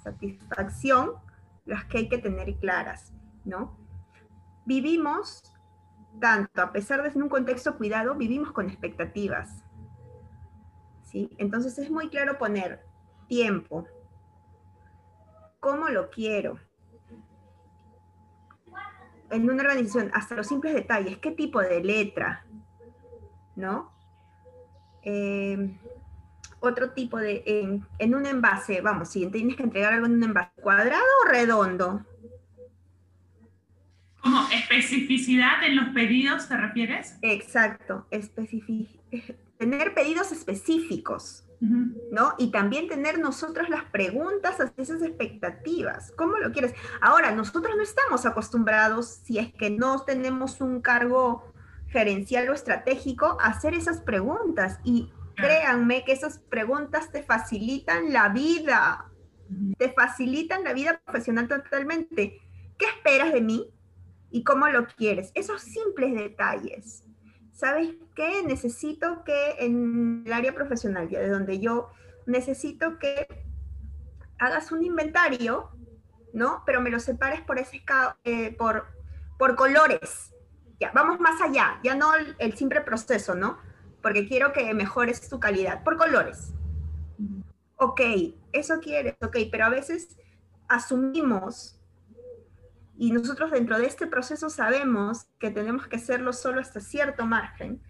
satisfacción 0.04 1.14
las 1.66 1.86
que 1.86 2.00
hay 2.00 2.10
que 2.10 2.18
tener 2.18 2.56
claras, 2.56 3.14
¿no? 3.46 3.78
Vivimos 4.66 5.44
tanto, 6.20 6.62
a 6.62 6.72
pesar 6.72 7.02
de 7.04 7.12
ser 7.12 7.24
un 7.24 7.30
contexto 7.30 7.78
cuidado, 7.78 8.16
vivimos 8.16 8.52
con 8.52 8.70
expectativas. 8.70 9.64
¿sí? 11.04 11.30
Entonces 11.38 11.78
es 11.78 11.90
muy 11.90 12.10
claro 12.10 12.38
poner 12.38 12.86
tiempo, 13.28 13.86
cómo 15.60 15.90
lo 15.90 16.10
quiero. 16.10 16.60
En 19.30 19.50
una 19.50 19.62
organización, 19.62 20.10
hasta 20.14 20.36
los 20.36 20.48
simples 20.48 20.74
detalles, 20.74 21.18
qué 21.20 21.32
tipo 21.32 21.62
de 21.62 21.84
letra, 21.84 22.46
¿no? 23.56 23.92
Em, 25.04 25.78
otro 26.60 26.92
tipo 26.92 27.18
de, 27.18 27.44
en, 27.46 27.86
en, 28.00 28.16
un 28.16 28.26
envase, 28.26 28.82
vamos, 28.82 29.10
si 29.10 29.28
tienes 29.28 29.56
que 29.56 29.64
entregar 29.64 29.94
algo 29.94 30.08
en 30.08 30.14
un 30.14 30.24
envase, 30.24 30.52
cuadrado 30.62 31.04
o 31.24 31.30
redondo, 31.30 32.06
¿Como 34.22 34.48
especificidad 34.52 35.64
en 35.64 35.76
los 35.76 35.90
pedidos 35.90 36.48
te 36.48 36.58
refieres? 36.58 37.18
Exacto, 37.22 38.08
tener 39.58 39.94
pedidos 39.94 40.32
específicos, 40.32 41.46
¿no? 41.60 42.34
Y 42.38 42.52
también 42.52 42.88
tener 42.88 43.20
nosotros 43.20 43.70
las 43.70 43.84
preguntas 43.86 44.60
hacia 44.60 44.84
esas 44.84 45.02
expectativas. 45.02 46.14
¿Cómo 46.16 46.38
lo 46.38 46.52
quieres? 46.52 46.74
Ahora, 47.02 47.32
nosotros 47.32 47.76
no 47.76 47.84
estamos 47.84 48.26
acostumbrados, 48.26 49.20
si 49.24 49.38
es 49.38 49.54
que 49.54 49.70
no 49.70 50.02
tenemos 50.04 50.62
un 50.62 50.82
cargo 50.82 51.54
gerencial 51.88 52.50
o 52.50 52.54
estratégico, 52.54 53.38
a 53.42 53.48
hacer 53.48 53.74
esas 53.74 54.02
preguntas. 54.02 54.80
Y 54.84 55.12
créanme 55.36 56.04
que 56.06 56.14
esas 56.14 56.40
preguntas 56.40 57.12
te 57.12 57.24
facilitan 57.24 58.14
la 58.14 58.30
vida, 58.30 59.10
te 59.78 59.92
facilitan 59.92 60.64
la 60.64 60.74
vida 60.74 61.02
profesional 61.04 61.48
totalmente. 61.48 62.40
¿Qué 62.78 62.86
esperas 62.86 63.34
de 63.34 63.42
mí? 63.42 63.70
Y 64.32 64.44
cómo 64.44 64.68
lo 64.68 64.88
quieres. 64.88 65.32
Esos 65.36 65.62
simples 65.62 66.14
detalles. 66.16 67.04
¿Sabes 67.52 67.96
qué? 68.16 68.44
Necesito 68.44 69.24
que 69.24 69.56
en 69.60 70.24
el 70.26 70.34
área 70.34 70.54
profesional, 70.54 71.10
ya 71.10 71.20
de 71.20 71.30
donde 71.30 71.60
yo 71.60 71.90
necesito 72.26 73.00
que 73.00 73.28
hagas 74.38 74.72
un 74.72 74.84
inventario, 74.84 75.70
¿no? 76.34 76.64
Pero 76.66 76.82
me 76.82 76.90
lo 76.90 77.00
separes 77.00 77.42
por, 77.42 77.60
ese, 77.60 77.84
eh, 78.24 78.56
por, 78.56 78.88
por 79.38 79.56
colores. 79.56 80.34
Ya, 80.80 80.92
vamos 80.94 81.20
más 81.20 81.42
allá, 81.42 81.80
ya 81.84 81.96
no 81.96 82.14
el, 82.16 82.56
simple 82.56 82.82
proceso, 82.82 83.36
¿no? 83.36 83.58
Porque 84.02 84.28
quiero 84.28 84.54
que 84.54 84.74
mejores 84.74 85.28
tu 85.28 85.40
calidad, 85.40 85.84
por 85.84 85.98
colores. 85.98 86.54
Ok, 87.76 88.02
eso 88.54 88.80
quieres, 88.80 89.16
ok, 89.22 89.38
pero 89.52 89.66
a 89.66 89.70
veces 89.70 90.18
asumimos 90.70 91.79
y 93.00 93.14
nosotros 93.14 93.50
dentro 93.52 93.80
de 93.80 93.86
este 93.86 94.08
proceso 94.08 94.50
sabemos 94.50 95.30
que 95.40 95.52
tenemos 95.52 95.88
que 95.88 95.96
hacerlo 95.96 96.34
solo 96.34 96.60
hasta 96.60 96.82
cierto 96.82 97.26
margen. 97.26 97.82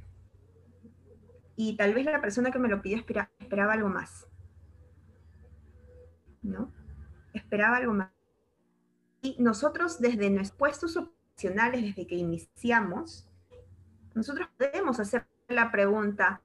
Y 1.56 1.76
tal 1.78 1.96
vez 1.96 2.06
la 2.06 2.22
persona 2.22 2.52
que 2.52 2.60
me 2.60 2.70
lo 2.70 2.84
pidió 2.84 2.98
esperaba 2.98 3.74
algo 3.74 3.90
más. 3.90 4.28
¿No? 6.44 6.72
Esperaba 7.34 7.78
algo 7.78 7.94
más. 7.96 8.12
Y 9.24 9.36
nosotros 9.40 10.00
desde 10.00 10.30
nuestros 10.30 10.60
puestos 10.60 10.96
operacionales, 10.96 11.82
desde 11.82 12.06
que 12.06 12.16
iniciamos, 12.16 13.28
nosotros 14.14 14.48
podemos 14.60 15.00
hacer 15.00 15.26
la 15.48 15.72
pregunta, 15.72 16.44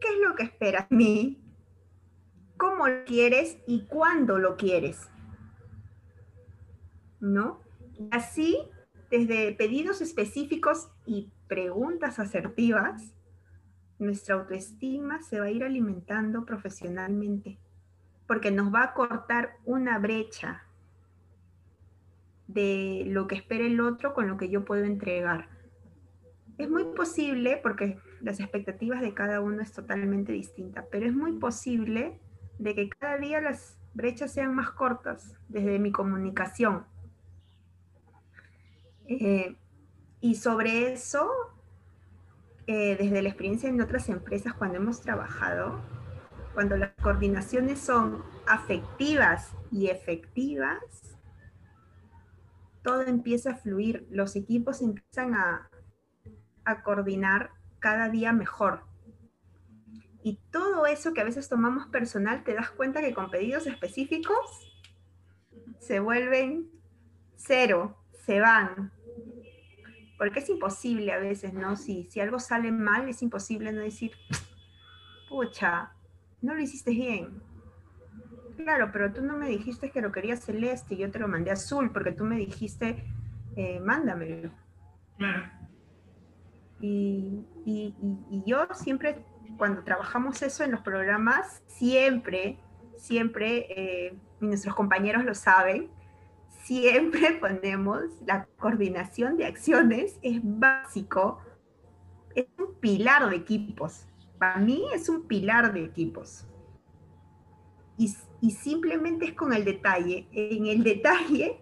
¿qué 0.00 0.06
es 0.06 0.20
lo 0.20 0.36
que 0.36 0.44
esperas 0.44 0.88
de 0.88 0.96
mí? 0.96 1.42
¿Cómo 2.56 2.86
lo 2.86 3.04
quieres 3.04 3.58
y 3.66 3.86
cuándo 3.86 4.38
lo 4.38 4.56
quieres? 4.56 5.10
¿No? 7.20 7.60
Y 7.98 8.08
así, 8.10 8.58
desde 9.10 9.52
pedidos 9.52 10.00
específicos 10.00 10.88
y 11.06 11.30
preguntas 11.48 12.18
asertivas, 12.18 13.14
nuestra 13.98 14.34
autoestima 14.34 15.22
se 15.22 15.40
va 15.40 15.46
a 15.46 15.50
ir 15.50 15.64
alimentando 15.64 16.44
profesionalmente, 16.44 17.58
porque 18.26 18.50
nos 18.50 18.72
va 18.74 18.82
a 18.82 18.94
cortar 18.94 19.56
una 19.64 19.98
brecha 19.98 20.64
de 22.46 23.04
lo 23.06 23.26
que 23.26 23.36
espera 23.36 23.64
el 23.64 23.80
otro 23.80 24.14
con 24.14 24.28
lo 24.28 24.36
que 24.36 24.48
yo 24.48 24.64
puedo 24.64 24.84
entregar. 24.84 25.48
Es 26.58 26.70
muy 26.70 26.84
posible, 26.84 27.58
porque 27.62 27.98
las 28.20 28.40
expectativas 28.40 29.00
de 29.00 29.14
cada 29.14 29.40
uno 29.40 29.62
es 29.62 29.72
totalmente 29.72 30.32
distinta, 30.32 30.86
pero 30.90 31.06
es 31.06 31.14
muy 31.14 31.32
posible 31.32 32.20
de 32.58 32.74
que 32.74 32.88
cada 32.88 33.18
día 33.18 33.40
las 33.40 33.78
brechas 33.94 34.32
sean 34.32 34.54
más 34.54 34.70
cortas 34.70 35.34
desde 35.48 35.78
mi 35.78 35.92
comunicación. 35.92 36.84
Eh, 39.08 39.56
y 40.20 40.34
sobre 40.34 40.92
eso, 40.92 41.30
eh, 42.66 42.96
desde 42.98 43.22
la 43.22 43.28
experiencia 43.28 43.68
en 43.68 43.80
otras 43.80 44.08
empresas, 44.08 44.54
cuando 44.54 44.78
hemos 44.78 45.00
trabajado, 45.00 45.80
cuando 46.54 46.76
las 46.76 46.92
coordinaciones 47.02 47.78
son 47.78 48.24
afectivas 48.46 49.52
y 49.70 49.88
efectivas, 49.88 50.78
todo 52.82 53.02
empieza 53.02 53.50
a 53.50 53.56
fluir, 53.56 54.06
los 54.10 54.36
equipos 54.36 54.80
empiezan 54.80 55.34
a, 55.34 55.68
coordinar 56.82 57.50
cada 57.78 58.08
día 58.08 58.32
mejor. 58.32 58.80
Y 60.22 60.40
todo 60.50 60.86
eso 60.86 61.12
que 61.12 61.20
a 61.20 61.24
veces 61.24 61.48
tomamos 61.48 61.88
personal, 61.88 62.42
te 62.42 62.54
das 62.54 62.70
cuenta 62.70 63.00
que 63.00 63.12
con 63.12 63.30
pedidos 63.30 63.66
específicos 63.66 64.36
se 65.78 66.00
vuelven 66.00 66.70
cero, 67.36 67.96
se 68.24 68.40
van. 68.40 68.92
Porque 70.18 70.40
es 70.40 70.48
imposible 70.48 71.12
a 71.12 71.18
veces, 71.18 71.52
¿no? 71.52 71.76
Si, 71.76 72.08
si 72.10 72.20
algo 72.20 72.38
sale 72.38 72.72
mal, 72.72 73.08
es 73.08 73.22
imposible 73.22 73.72
no 73.72 73.80
decir, 73.80 74.12
pucha, 75.28 75.92
no 76.40 76.54
lo 76.54 76.60
hiciste 76.60 76.90
bien 76.90 77.42
claro, 78.56 78.90
pero 78.92 79.12
tú 79.12 79.22
no 79.22 79.36
me 79.36 79.48
dijiste 79.48 79.90
que 79.90 80.00
lo 80.00 80.10
querías 80.10 80.40
celeste 80.40 80.94
y 80.94 80.98
yo 80.98 81.10
te 81.10 81.18
lo 81.18 81.28
mandé 81.28 81.50
azul 81.50 81.92
porque 81.92 82.12
tú 82.12 82.24
me 82.24 82.36
dijiste, 82.36 83.04
eh, 83.54 83.78
mándamelo. 83.80 84.50
Claro. 85.18 85.44
Y, 86.80 87.44
yo 88.44 88.66
siempre, 88.74 89.24
cuando 89.56 89.82
trabajamos 89.82 90.42
eso 90.42 90.64
en 90.64 90.72
los 90.72 90.80
programas, 90.80 91.62
siempre, 91.66 92.58
siempre, 92.96 93.66
eh, 93.70 94.18
y 94.40 94.46
nuestros 94.46 94.74
compañeros 94.74 95.24
lo 95.24 95.34
saben, 95.34 95.90
siempre 96.66 97.32
ponemos 97.40 98.02
la 98.26 98.46
coordinación 98.58 99.36
de 99.36 99.46
acciones, 99.46 100.18
es 100.22 100.40
básico, 100.42 101.40
es 102.34 102.46
un 102.58 102.74
pilar 102.80 103.30
de 103.30 103.36
equipos. 103.36 104.06
Para 104.38 104.58
mí 104.58 104.84
es 104.92 105.08
un 105.08 105.26
pilar 105.26 105.72
de 105.72 105.84
equipos. 105.84 106.46
Y, 107.96 108.14
y 108.42 108.50
simplemente 108.50 109.26
es 109.26 109.32
con 109.32 109.52
el 109.52 109.64
detalle. 109.64 110.28
En 110.32 110.66
el 110.66 110.82
detalle 110.82 111.60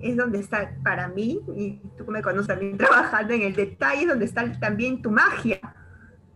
es 0.00 0.16
donde 0.16 0.38
está 0.38 0.76
para 0.82 1.08
mí, 1.08 1.40
y 1.56 1.80
tú 1.98 2.06
me 2.06 2.22
conoces 2.22 2.46
también 2.46 2.78
trabajando 2.78 3.34
en 3.34 3.42
el 3.42 3.54
detalle, 3.54 4.02
es 4.02 4.08
donde 4.08 4.24
está 4.24 4.58
también 4.60 5.02
tu 5.02 5.10
magia. 5.10 5.60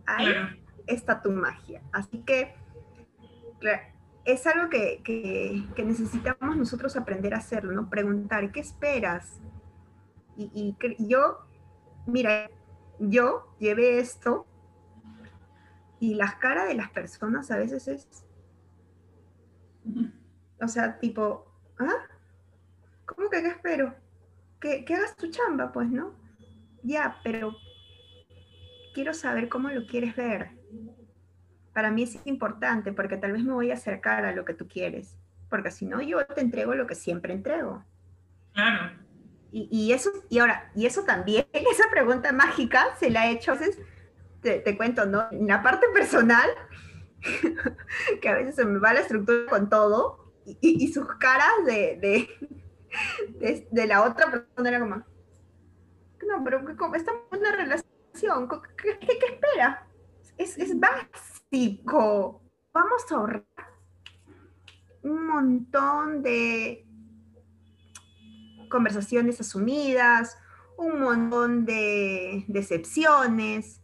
Ahí 0.05 0.27
está 0.85 1.21
tu 1.21 1.31
magia. 1.31 1.81
Así 1.93 2.19
que 2.19 2.53
es 4.25 4.47
algo 4.47 4.69
que, 4.69 5.01
que, 5.03 5.63
que, 5.75 5.83
necesitamos 5.83 6.55
nosotros 6.55 6.95
aprender 6.95 7.33
a 7.33 7.37
hacerlo, 7.37 7.73
¿no? 7.73 7.89
Preguntar, 7.89 8.51
¿qué 8.51 8.61
esperas? 8.61 9.39
Y, 10.37 10.75
y 10.87 11.07
yo, 11.07 11.39
mira, 12.07 12.49
yo 12.99 13.55
llevé 13.59 13.99
esto 13.99 14.45
y 15.99 16.15
la 16.15 16.37
cara 16.39 16.65
de 16.65 16.73
las 16.73 16.89
personas 16.89 17.49
a 17.51 17.57
veces 17.57 17.87
es, 17.87 18.25
o 20.61 20.67
sea, 20.67 20.99
tipo, 20.99 21.45
¿ah? 21.79 22.07
¿Cómo 23.05 23.29
que 23.29 23.41
qué 23.41 23.47
espero? 23.49 23.95
Que, 24.59 24.85
hagas 24.93 25.15
tu 25.15 25.29
chamba, 25.29 25.71
pues, 25.71 25.89
¿no? 25.89 26.13
Ya, 26.83 27.19
pero 27.23 27.55
quiero 28.93 29.13
saber 29.13 29.49
cómo 29.49 29.69
lo 29.69 29.85
quieres 29.87 30.15
ver. 30.15 30.51
Para 31.73 31.91
mí 31.91 32.03
es 32.03 32.19
importante 32.25 32.93
porque 32.93 33.17
tal 33.17 33.31
vez 33.33 33.43
me 33.43 33.53
voy 33.53 33.71
a 33.71 33.75
acercar 33.75 34.25
a 34.25 34.33
lo 34.33 34.45
que 34.45 34.53
tú 34.53 34.67
quieres. 34.67 35.17
Porque 35.49 35.71
si 35.71 35.85
no, 35.85 36.01
yo 36.01 36.25
te 36.25 36.41
entrego 36.41 36.75
lo 36.75 36.87
que 36.87 36.95
siempre 36.95 37.33
entrego. 37.33 37.83
Claro. 38.53 39.03
Y, 39.55 39.91
eso, 39.91 40.09
y 40.29 40.39
ahora, 40.39 40.71
y 40.73 40.87
eso 40.87 41.03
también, 41.03 41.45
esa 41.53 41.89
pregunta 41.91 42.31
mágica 42.31 42.95
se 42.99 43.11
la 43.11 43.27
he 43.27 43.33
hecho, 43.33 43.53
entonces, 43.53 43.79
te, 44.41 44.59
te 44.59 44.75
cuento, 44.75 45.05
¿no? 45.05 45.27
En 45.31 45.45
la 45.45 45.61
parte 45.61 45.85
personal, 45.93 46.49
que 48.21 48.29
a 48.29 48.33
veces 48.33 48.55
se 48.55 48.65
me 48.65 48.79
va 48.79 48.93
la 48.93 49.01
estructura 49.01 49.45
con 49.49 49.69
todo 49.69 50.33
y, 50.45 50.91
sus 50.91 51.07
caras 51.15 51.51
de, 51.65 52.27
de, 53.71 53.87
la 53.87 54.03
otra 54.03 54.29
persona 54.29 54.69
era 54.69 54.79
como, 54.79 54.95
no, 54.95 56.43
pero 56.43 56.59
estamos 56.95 57.21
en 57.31 57.39
una 57.39 57.51
relación, 57.55 58.49
¿qué, 58.77 58.89
espera? 58.99 59.87
Es, 60.37 60.57
es 60.57 60.79
básico. 60.79 61.32
Vamos 61.55 63.11
a 63.11 63.15
ahorrar 63.15 63.45
un 65.03 65.27
montón 65.27 66.23
de 66.23 66.83
conversaciones 68.71 69.39
asumidas, 69.39 70.35
un 70.77 70.99
montón 70.99 71.65
de 71.65 72.43
decepciones, 72.47 73.83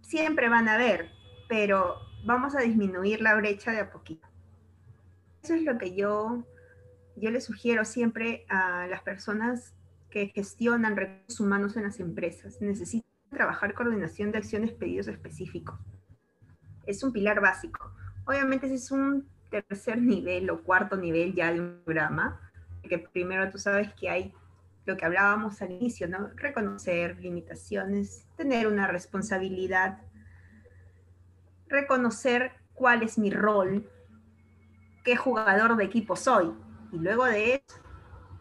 siempre 0.00 0.48
van 0.48 0.68
a 0.68 0.74
haber, 0.74 1.10
pero 1.48 1.96
vamos 2.24 2.54
a 2.54 2.60
disminuir 2.60 3.20
la 3.20 3.34
brecha 3.34 3.72
de 3.72 3.80
a 3.80 3.90
poquito. 3.90 4.28
Eso 5.42 5.54
es 5.54 5.64
lo 5.64 5.76
que 5.76 5.96
yo, 5.96 6.44
yo 7.16 7.32
le 7.32 7.40
sugiero 7.40 7.84
siempre 7.84 8.46
a 8.48 8.86
las 8.86 9.02
personas 9.02 9.74
que 10.08 10.28
gestionan 10.28 10.96
recursos 10.96 11.40
humanos 11.40 11.76
en 11.76 11.82
las 11.82 11.98
empresas. 11.98 12.60
Necesitan 12.60 13.10
trabajar 13.28 13.74
coordinación 13.74 14.30
de 14.30 14.38
acciones 14.38 14.70
pedidos 14.70 15.08
específicos. 15.08 15.80
Es 16.88 17.02
un 17.02 17.12
pilar 17.12 17.40
básico. 17.40 17.92
Obviamente 18.24 18.66
ese 18.66 18.76
es 18.76 18.90
un 18.90 19.28
tercer 19.50 20.00
nivel 20.00 20.50
o 20.50 20.62
cuarto 20.62 20.96
nivel 20.96 21.34
ya 21.34 21.52
de 21.52 21.60
un 21.60 21.80
programa, 21.84 22.40
que 22.82 22.98
primero 22.98 23.50
tú 23.50 23.58
sabes 23.58 23.92
que 23.94 24.10
hay 24.10 24.34
lo 24.86 24.96
que 24.96 25.04
hablábamos 25.04 25.60
al 25.60 25.70
inicio, 25.70 26.08
¿no? 26.08 26.30
Reconocer 26.34 27.18
limitaciones, 27.20 28.26
tener 28.36 28.66
una 28.66 28.86
responsabilidad 28.86 29.98
reconocer 31.68 32.52
cuál 32.74 33.02
es 33.02 33.18
mi 33.18 33.30
rol, 33.30 33.88
qué 35.04 35.16
jugador 35.16 35.76
de 35.76 35.84
equipo 35.84 36.16
soy. 36.16 36.52
Y 36.92 36.98
luego 36.98 37.26
de 37.26 37.54
eso, 37.54 37.80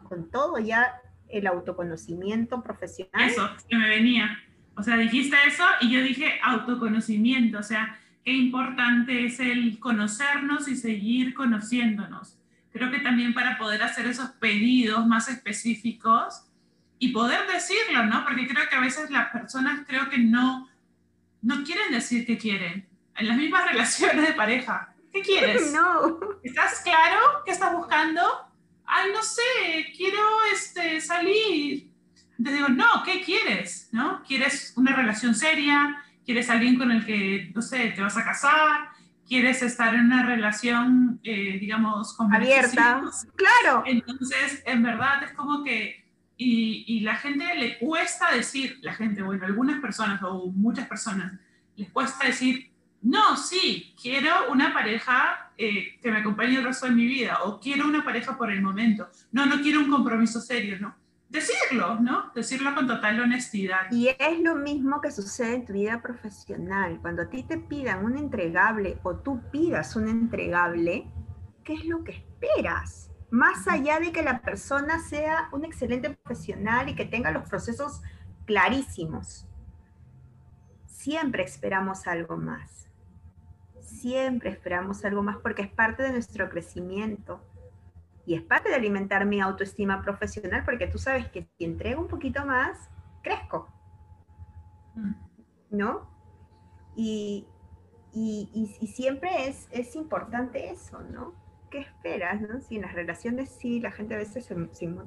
con 0.07 0.29
todo 0.29 0.57
ya 0.59 1.01
el 1.29 1.47
autoconocimiento 1.47 2.63
profesional. 2.63 3.29
Eso, 3.29 3.49
que 3.67 3.77
me 3.77 3.89
venía. 3.89 4.39
O 4.75 4.83
sea, 4.83 4.95
dijiste 4.97 5.35
eso 5.45 5.63
y 5.81 5.91
yo 5.91 6.01
dije 6.01 6.39
autoconocimiento. 6.43 7.59
O 7.59 7.63
sea, 7.63 7.99
qué 8.27 8.33
importante 8.33 9.25
es 9.25 9.39
el 9.39 9.79
conocernos 9.79 10.67
y 10.67 10.75
seguir 10.75 11.33
conociéndonos. 11.33 12.37
Creo 12.73 12.91
que 12.91 12.99
también 12.99 13.33
para 13.33 13.57
poder 13.57 13.81
hacer 13.81 14.05
esos 14.05 14.31
pedidos 14.31 15.07
más 15.07 15.29
específicos 15.29 16.43
y 16.99 17.13
poder 17.13 17.47
decirlo, 17.47 18.03
¿no? 18.03 18.25
Porque 18.25 18.45
creo 18.45 18.67
que 18.67 18.75
a 18.75 18.81
veces 18.81 19.09
las 19.11 19.31
personas 19.31 19.85
creo 19.87 20.09
que 20.09 20.17
no, 20.17 20.67
no 21.41 21.63
quieren 21.63 21.89
decir 21.89 22.25
que 22.25 22.37
quieren 22.37 22.85
en 23.15 23.27
las 23.29 23.37
mismas 23.37 23.65
relaciones 23.71 24.27
de 24.27 24.33
pareja. 24.33 24.93
¿Qué 25.13 25.21
quieres? 25.21 25.71
No. 25.73 26.19
¿Estás 26.43 26.81
claro? 26.81 27.21
¿Qué 27.45 27.53
estás 27.53 27.71
buscando? 27.71 28.21
Ay, 28.83 29.09
no 29.13 29.23
sé, 29.23 29.93
quiero 29.95 30.21
este, 30.53 30.99
salir. 30.99 31.89
Te 32.43 32.51
digo, 32.51 32.67
no, 32.67 33.03
¿qué 33.05 33.21
quieres? 33.21 33.87
¿No? 33.93 34.21
¿Quieres 34.27 34.73
una 34.75 34.93
relación 34.93 35.33
seria? 35.33 36.03
¿Quieres 36.27 36.47
alguien 36.51 36.77
con 36.77 36.91
el 36.91 37.03
que, 37.03 37.51
no 37.55 37.61
sé, 37.63 37.93
te 37.95 38.01
vas 38.01 38.17
a 38.17 38.23
casar? 38.23 38.89
quieres 39.27 39.61
estar 39.61 39.93
en 39.93 40.05
una 40.05 40.25
relación, 40.25 41.19
eh, 41.23 41.57
digamos, 41.59 42.15
abierta. 42.31 43.03
Claro. 43.35 43.83
Entonces, 43.85 44.63
en 44.65 44.83
verdad 44.83 45.23
es 45.23 45.33
como 45.33 45.63
que, 45.63 46.05
y, 46.37 46.85
y, 46.87 46.99
la 47.01 47.15
gente 47.15 47.43
le 47.55 47.77
cuesta 47.77 48.31
decir, 48.31 48.77
la 48.81 48.93
gente, 48.93 49.21
bueno, 49.21 49.45
algunas 49.45 49.81
personas 49.81 50.21
o 50.23 50.47
muchas 50.47 50.87
personas, 50.87 51.33
les 51.75 51.89
cuesta 51.91 52.25
decir, 52.25 52.71
no, 53.01 53.35
sí, 53.35 53.93
quiero 54.01 54.51
una 54.51 54.73
pareja 54.73 55.51
eh, 55.57 55.99
que 56.01 56.11
me 56.11 56.19
acompañe 56.19 56.57
el 56.57 56.63
resto 56.63 56.85
de 56.85 56.93
mi 56.93 57.05
vida, 57.05 57.39
o 57.43 57.59
quiero 57.59 57.87
una 57.87 58.03
pareja 58.03 58.37
por 58.37 58.51
el 58.51 58.61
momento. 58.61 59.09
No, 59.31 59.45
no 59.45 59.61
quiero 59.61 59.79
un 59.79 59.89
compromiso 59.89 60.39
serio, 60.39 60.77
¿no? 60.79 60.95
Decirlo, 61.29 61.99
¿no? 61.99 62.31
Decirlo 62.33 62.73
con 62.73 62.87
total 62.87 63.19
honestidad. 63.19 63.91
Y 63.91 64.09
es 64.09 64.39
lo 64.39 64.55
mismo 64.55 65.01
que 65.01 65.11
sucede 65.11 65.55
en 65.55 65.65
tu 65.65 65.73
vida 65.73 66.01
profesional. 66.01 66.99
Cuando 67.01 67.23
a 67.23 67.29
ti 67.29 67.43
te 67.43 67.57
pidan 67.57 68.05
un 68.05 68.17
entregable 68.17 68.99
o 69.03 69.15
tú 69.15 69.41
pidas 69.51 69.95
un 69.95 70.07
entregable, 70.07 71.11
¿qué 71.63 71.73
es 71.73 71.85
lo 71.85 72.03
que 72.03 72.11
esperas? 72.13 73.11
Más 73.29 73.67
allá 73.67 73.99
de 73.99 74.11
que 74.11 74.23
la 74.23 74.41
persona 74.41 74.99
sea 74.99 75.49
un 75.51 75.65
excelente 75.65 76.11
profesional 76.11 76.87
y 76.87 76.95
que 76.95 77.05
tenga 77.05 77.31
los 77.31 77.47
procesos 77.49 78.01
clarísimos, 78.45 79.45
siempre 80.85 81.43
esperamos 81.43 82.07
algo 82.07 82.37
más. 82.37 82.89
Siempre 83.81 84.49
esperamos 84.49 85.03
algo 85.05 85.23
más 85.23 85.37
porque 85.37 85.61
es 85.61 85.69
parte 85.69 86.03
de 86.03 86.11
nuestro 86.11 86.49
crecimiento 86.49 87.41
y 88.27 88.35
es 88.35 88.41
parte 88.41 88.67
de 88.67 88.75
alimentar 88.75 89.25
mi 89.25 89.39
autoestima 89.39 90.01
profesional 90.01 90.63
porque 90.65 90.85
tú 90.85 90.97
sabes 90.97 91.29
que 91.29 91.47
si 91.57 91.63
entrego 91.63 92.01
un 92.01 92.09
poquito 92.09 92.45
más, 92.45 92.89
crezco. 93.23 93.69
Mm. 94.95 95.13
¿No? 95.71 96.09
Y, 96.93 97.47
siempre 98.93 99.47
es, 99.47 99.69
es 99.71 99.95
importante 99.95 100.71
eso, 100.71 100.99
¿no? 101.03 101.35
¿Qué 101.71 101.79
esperas, 101.79 102.41
no? 102.41 102.59
Si 102.59 102.75
en 102.75 102.81
las 102.81 102.93
relaciones 102.93 103.49
sí, 103.49 103.79
la 103.79 103.91
gente 103.91 104.15
a 104.15 104.17
veces 104.17 104.45
se, 104.45 104.55
se 104.73 104.87
¿no? 104.87 105.05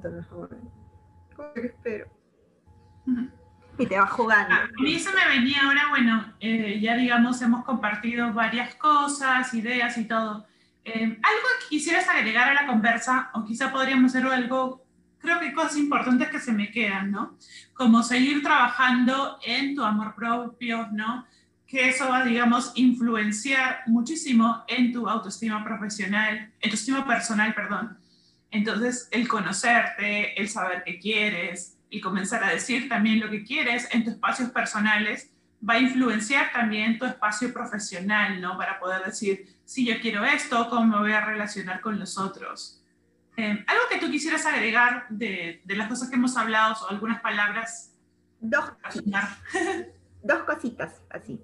¿Cómo 1.35 1.53
que 1.53 1.67
espero? 1.67 2.07
Y 3.77 3.85
te 3.85 3.99
va 3.99 4.07
jugando. 4.07 4.55
A 4.55 4.81
mí 4.81 4.97
se 4.97 5.11
me 5.13 5.27
venía 5.27 5.63
ahora, 5.63 5.89
bueno, 5.89 6.33
eh, 6.39 6.79
ya 6.79 6.95
digamos, 6.95 7.39
hemos 7.41 7.63
compartido 7.65 8.33
varias 8.33 8.73
cosas, 8.75 9.53
ideas 9.53 9.95
y 9.97 10.05
todo. 10.05 10.47
Eh, 10.83 11.03
algo 11.03 11.47
que 11.59 11.69
quisieras 11.69 12.07
agregar 12.07 12.49
a 12.49 12.53
la 12.53 12.67
conversa, 12.67 13.29
o 13.33 13.45
quizá 13.45 13.71
podríamos 13.71 14.15
hacer 14.15 14.25
algo, 14.27 14.83
creo 15.19 15.39
que 15.39 15.53
cosas 15.53 15.77
importantes 15.77 16.29
que 16.29 16.39
se 16.39 16.51
me 16.51 16.71
quedan, 16.71 17.11
¿no? 17.11 17.37
Como 17.73 18.01
seguir 18.01 18.41
trabajando 18.41 19.37
en 19.43 19.75
tu 19.75 19.83
amor 19.83 20.15
propio, 20.15 20.87
¿no? 20.91 21.25
Que 21.67 21.89
eso 21.89 22.09
va, 22.09 22.25
digamos, 22.25 22.71
influenciar 22.75 23.83
muchísimo 23.85 24.63
en 24.67 24.91
tu 24.91 25.07
autoestima 25.07 25.63
profesional, 25.63 26.51
en 26.59 26.69
tu 26.69 26.75
estima 26.75 27.05
personal, 27.05 27.53
perdón. 27.53 27.97
Entonces, 28.49 29.07
el 29.11 29.27
conocerte, 29.27 30.39
el 30.39 30.49
saber 30.49 30.83
qué 30.83 30.99
quieres 30.99 31.77
y 31.89 32.01
comenzar 32.01 32.43
a 32.43 32.49
decir 32.49 32.89
también 32.89 33.19
lo 33.19 33.29
que 33.29 33.43
quieres 33.43 33.87
en 33.91 34.03
tus 34.03 34.13
espacios 34.13 34.49
personales 34.49 35.31
va 35.67 35.75
a 35.75 35.79
influenciar 35.79 36.51
también 36.51 36.97
tu 36.97 37.05
espacio 37.05 37.53
profesional, 37.53 38.41
¿no? 38.41 38.57
Para 38.57 38.79
poder 38.79 39.05
decir, 39.05 39.45
si 39.71 39.85
yo 39.85 40.01
quiero 40.01 40.25
esto, 40.25 40.67
cómo 40.69 40.85
me 40.85 40.99
voy 40.99 41.13
a 41.13 41.23
relacionar 41.23 41.79
con 41.79 41.97
los 41.97 42.17
otros. 42.17 42.83
Eh, 43.37 43.63
¿Algo 43.65 43.83
que 43.89 43.99
tú 43.99 44.11
quisieras 44.11 44.45
agregar 44.45 45.05
de, 45.07 45.61
de, 45.63 45.75
las 45.77 45.87
cosas 45.87 46.09
que 46.09 46.17
hemos 46.17 46.35
hablado 46.35 46.75
o 46.83 46.89
algunas 46.89 47.21
palabras? 47.21 47.95
Dos. 48.41 48.65
Dos 50.23 50.43
cositas, 50.43 51.01
así. 51.09 51.39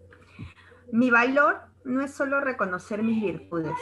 Mi 0.91 1.09
valor 1.09 1.69
no 1.85 2.01
es 2.01 2.13
solo 2.13 2.41
reconocer 2.41 3.01
mis 3.01 3.23
virtudes, 3.23 3.77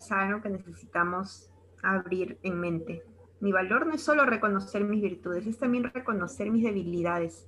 es 0.00 0.10
algo 0.10 0.42
que 0.42 0.50
necesitamos 0.50 1.48
abrir 1.80 2.40
en 2.42 2.58
mente. 2.58 3.04
Mi 3.38 3.52
valor 3.52 3.86
no 3.86 3.94
es 3.94 4.02
solo 4.02 4.26
reconocer 4.26 4.82
mis 4.82 5.00
virtudes, 5.00 5.46
es 5.46 5.60
también 5.60 5.84
reconocer 5.84 6.50
mis 6.50 6.64
debilidades 6.64 7.46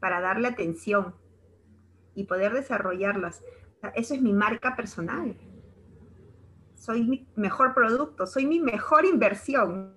para 0.00 0.22
darle 0.22 0.48
atención, 0.48 1.14
y 2.14 2.24
poder 2.24 2.52
desarrollarlas. 2.52 3.42
Eso 3.94 4.14
es 4.14 4.22
mi 4.22 4.32
marca 4.32 4.76
personal. 4.76 5.36
Soy 6.74 7.04
mi 7.04 7.26
mejor 7.36 7.74
producto, 7.74 8.26
soy 8.26 8.46
mi 8.46 8.60
mejor 8.60 9.04
inversión. 9.04 9.94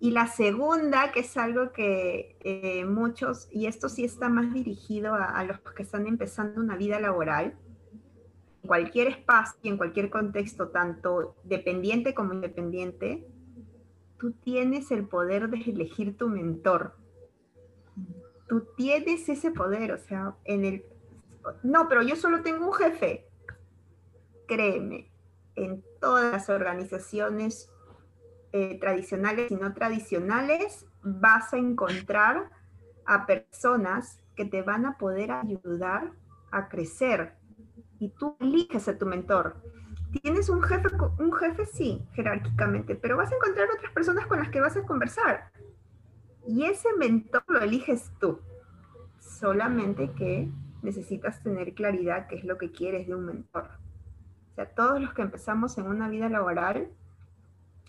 Y 0.00 0.12
la 0.12 0.26
segunda, 0.26 1.12
que 1.12 1.20
es 1.20 1.36
algo 1.36 1.72
que 1.72 2.36
eh, 2.40 2.84
muchos, 2.84 3.48
y 3.50 3.66
esto 3.66 3.88
sí 3.88 4.04
está 4.04 4.28
más 4.28 4.52
dirigido 4.54 5.14
a, 5.14 5.42
los 5.44 5.58
que 5.60 5.82
están 5.82 6.06
empezando 6.06 6.60
una 6.60 6.76
vida 6.76 7.00
laboral, 7.00 7.54
en 8.62 8.68
cualquier 8.68 9.08
espacio 9.08 9.58
y 9.62 9.68
en 9.68 9.76
cualquier 9.76 10.10
contexto, 10.10 10.68
tanto 10.68 11.36
dependiente 11.44 12.14
como 12.14 12.32
independiente, 12.32 13.26
tú 14.18 14.32
tienes 14.32 14.90
el 14.90 15.06
poder 15.06 15.48
de 15.50 15.58
elegir 15.58 16.16
tu 16.16 16.28
mentor 16.28 16.94
tú 18.48 18.66
tienes 18.76 19.28
ese 19.28 19.50
poder, 19.52 19.92
o 19.92 19.98
sea, 19.98 20.34
en 20.44 20.64
el... 20.64 20.84
No, 21.62 21.88
pero 21.88 22.02
yo 22.02 22.16
solo 22.16 22.42
tengo 22.42 22.66
un 22.66 22.72
jefe. 22.72 23.28
Créeme, 24.46 25.10
en 25.54 25.84
todas 26.00 26.32
las 26.32 26.48
organizaciones 26.48 27.70
eh, 28.52 28.78
tradicionales 28.80 29.50
y 29.50 29.56
no 29.56 29.74
tradicionales 29.74 30.86
vas 31.02 31.52
a 31.52 31.58
encontrar 31.58 32.50
a 33.04 33.26
personas 33.26 34.20
que 34.36 34.44
te 34.44 34.62
van 34.62 34.86
a 34.86 34.96
poder 34.96 35.32
ayudar 35.32 36.12
a 36.50 36.68
crecer 36.68 37.34
y 37.98 38.10
tú 38.10 38.36
eliges 38.40 38.88
a 38.88 38.96
tu 38.96 39.06
mentor. 39.06 39.56
Tienes 40.22 40.48
un 40.48 40.62
jefe, 40.62 40.88
un 41.18 41.32
jefe 41.32 41.66
sí, 41.66 42.02
jerárquicamente, 42.14 42.94
pero 42.94 43.16
vas 43.16 43.30
a 43.30 43.34
encontrar 43.34 43.68
otras 43.70 43.92
personas 43.92 44.26
con 44.26 44.38
las 44.38 44.48
que 44.48 44.60
vas 44.60 44.76
a 44.76 44.86
conversar. 44.86 45.50
Y 46.46 46.64
ese 46.64 46.88
mentor 46.98 47.44
lo 47.48 47.60
eliges 47.60 48.10
tú. 48.18 48.40
Solamente 49.18 50.10
que 50.12 50.48
necesitas 50.82 51.42
tener 51.42 51.74
claridad 51.74 52.26
qué 52.28 52.36
es 52.36 52.44
lo 52.44 52.58
que 52.58 52.70
quieres 52.70 53.06
de 53.06 53.14
un 53.14 53.26
mentor. 53.26 53.68
O 54.52 54.54
sea, 54.54 54.66
todos 54.66 55.00
los 55.00 55.14
que 55.14 55.22
empezamos 55.22 55.78
en 55.78 55.86
una 55.86 56.08
vida 56.08 56.28
laboral, 56.28 56.88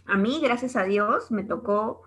a 0.06 0.18
mí, 0.18 0.40
gracias 0.42 0.76
a 0.76 0.84
Dios, 0.84 1.32
me 1.32 1.44
tocó 1.44 2.04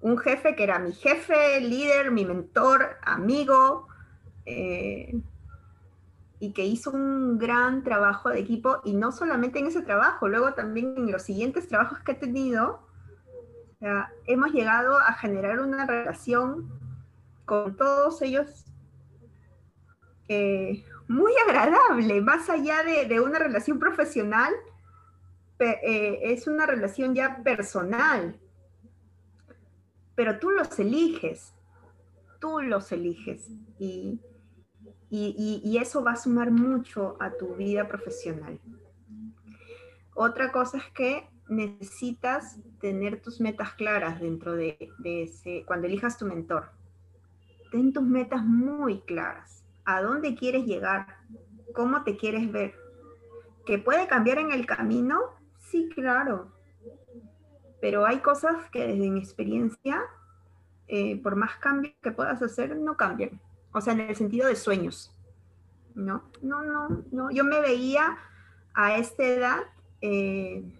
un 0.00 0.18
jefe 0.18 0.54
que 0.54 0.62
era 0.62 0.78
mi 0.78 0.92
jefe, 0.92 1.60
líder, 1.60 2.10
mi 2.10 2.24
mentor, 2.24 2.96
amigo, 3.02 3.88
eh, 4.46 5.20
y 6.40 6.52
que 6.52 6.64
hizo 6.64 6.92
un 6.92 7.38
gran 7.38 7.82
trabajo 7.82 8.28
de 8.28 8.38
equipo, 8.38 8.80
y 8.84 8.94
no 8.94 9.10
solamente 9.10 9.58
en 9.58 9.66
ese 9.66 9.82
trabajo, 9.82 10.28
luego 10.28 10.54
también 10.54 10.94
en 10.96 11.10
los 11.10 11.22
siguientes 11.22 11.66
trabajos 11.66 11.98
que 12.00 12.12
he 12.12 12.14
tenido, 12.14 12.86
hemos 14.26 14.52
llegado 14.52 14.98
a 14.98 15.12
generar 15.14 15.60
una 15.60 15.86
relación 15.86 16.68
con 17.44 17.76
todos 17.76 18.22
ellos 18.22 18.67
eh, 20.28 20.84
muy 21.08 21.32
agradable, 21.46 22.20
más 22.20 22.48
allá 22.50 22.82
de, 22.82 23.20
una 23.20 23.38
relación 23.38 23.78
profesional, 23.78 24.52
eh, 25.58 26.20
es 26.22 26.46
una 26.46 26.66
relación 26.66 27.14
ya 27.14 27.42
personal. 27.42 28.38
Pero 30.14 30.38
tú 30.38 30.50
los 30.50 30.78
eliges, 30.78 31.54
tú 32.40 32.60
los 32.60 32.90
eliges 32.92 33.48
y, 33.78 34.20
y 35.10 35.78
eso 35.80 36.02
va 36.02 36.12
a 36.12 36.16
sumar 36.16 36.50
mucho 36.50 37.16
a 37.20 37.30
tu 37.30 37.54
vida 37.54 37.88
profesional. 37.88 38.60
Otra 40.14 40.50
cosa 40.50 40.78
es 40.78 40.90
que 40.92 41.28
necesitas 41.48 42.58
tener 42.80 43.20
tus 43.22 43.40
metas 43.40 43.72
claras 43.74 44.20
dentro 44.20 44.54
de, 44.54 44.76
ese, 45.04 45.64
cuando 45.66 45.86
elijas 45.86 46.18
tu 46.18 46.26
mentor. 46.26 46.70
Ten 47.70 47.92
tus 47.92 48.02
metas 48.02 48.44
muy 48.44 49.00
claras. 49.02 49.57
¿A 49.88 50.02
dónde 50.02 50.34
quieres 50.34 50.66
llegar? 50.66 51.06
¿Cómo 51.74 52.04
te 52.04 52.18
quieres 52.18 52.52
ver? 52.52 52.74
¿Que 53.64 53.78
puede 53.78 54.06
cambiar 54.06 54.36
en 54.36 54.52
el 54.52 54.66
camino? 54.66 55.18
Sí, 55.56 55.88
claro. 55.94 56.52
Pero 57.80 58.04
hay 58.04 58.18
cosas 58.18 58.68
que 58.70 58.86
desde 58.86 59.10
mi 59.10 59.18
experiencia, 59.18 60.02
eh, 60.88 61.18
por 61.22 61.36
más 61.36 61.56
cambios 61.56 61.94
que 62.02 62.12
puedas 62.12 62.42
hacer, 62.42 62.76
no 62.76 62.98
cambian. 62.98 63.40
O 63.72 63.80
sea, 63.80 63.94
en 63.94 64.00
el 64.00 64.14
sentido 64.14 64.46
de 64.46 64.56
sueños. 64.56 65.10
No, 65.94 66.22
no, 66.42 66.62
no, 66.62 67.04
no. 67.10 67.30
Yo 67.30 67.44
me 67.44 67.58
veía 67.62 68.18
a 68.74 68.98
esta 68.98 69.24
edad 69.24 69.60
eh, 70.02 70.70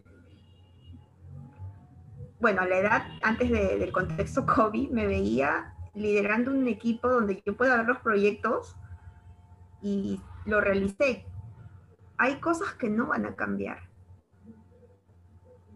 bueno, 2.40 2.60
a 2.60 2.66
la 2.66 2.76
edad 2.76 3.06
antes 3.22 3.50
del 3.50 3.90
contexto 3.90 4.44
COVID, 4.54 4.90
me 4.90 5.06
veía 5.06 5.72
liderando 5.94 6.50
un 6.50 6.68
equipo 6.68 7.08
donde 7.08 7.42
yo 7.46 7.56
pueda 7.56 7.78
ver 7.78 7.86
los 7.86 8.00
proyectos 8.00 8.76
y 9.82 10.20
lo 10.44 10.60
realicé. 10.60 11.26
Hay 12.16 12.40
cosas 12.40 12.74
que 12.74 12.90
no 12.90 13.06
van 13.06 13.26
a 13.26 13.36
cambiar, 13.36 13.88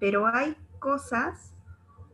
pero 0.01 0.27
hay 0.27 0.57
cosas 0.79 1.55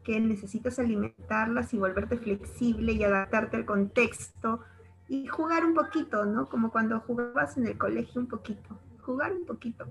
que 0.05 0.21
necesitas 0.21 0.79
alimentarlas 0.79 1.73
y 1.75 1.79
volverte 1.79 2.17
flexible 2.17 2.93
y 2.93 3.05
adaptarte 3.05 3.57
al 3.57 3.65
contexto 3.67 4.61
y 5.09 5.27
jugar 5.27 5.65
un 5.65 5.75
poquito, 5.75 6.25
¿no? 6.25 6.49
Como 6.49 6.71
cuando 6.71 7.01
jugabas 7.01 7.57
en 7.57 7.67
el 7.67 7.79
colegio 7.79 8.21
un 8.21 8.29
poquito. 8.29 8.79
jugar 9.03 9.33
un 9.33 9.47
poquito. 9.47 9.87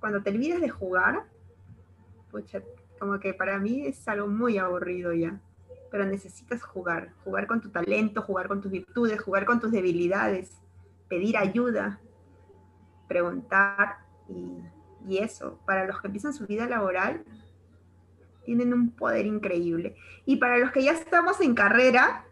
Cuando 0.00 0.22
te 0.22 0.30
olvidas 0.30 0.60
de 0.60 0.68
jugar, 0.68 1.24
pucha, 2.30 2.62
como 2.98 3.18
que 3.18 3.32
para 3.32 3.58
mí 3.58 3.86
es 3.86 4.06
algo 4.06 4.26
muy 4.26 4.58
aburrido 4.58 5.14
ya. 5.14 5.40
Pero 5.90 6.04
necesitas 6.04 6.62
jugar, 6.62 7.14
jugar 7.24 7.46
con 7.46 7.60
tu 7.60 7.70
talento, 7.70 8.20
jugar 8.20 8.48
con 8.48 8.60
tus 8.60 8.70
virtudes, 8.70 9.20
jugar 9.20 9.46
con 9.46 9.60
tus 9.60 9.70
debilidades, 9.70 10.58
pedir 11.08 11.36
ayuda, 11.36 12.00
preguntar 13.08 13.98
y, 14.28 15.18
eso. 15.18 15.60
Para 15.66 15.86
los 15.86 16.00
que 16.00 16.06
empiezan 16.06 16.32
su 16.32 16.46
vida 16.46 16.66
laboral, 16.66 17.24
tienen 18.44 18.72
un 18.72 18.90
poder 18.90 19.26
increíble. 19.26 19.96
Y 20.24 20.36
para 20.36 20.58
los 20.58 20.72
que 20.72 20.82
ya 20.82 20.92
estamos 20.92 21.40
en 21.42 21.54
carrera, 21.54 22.24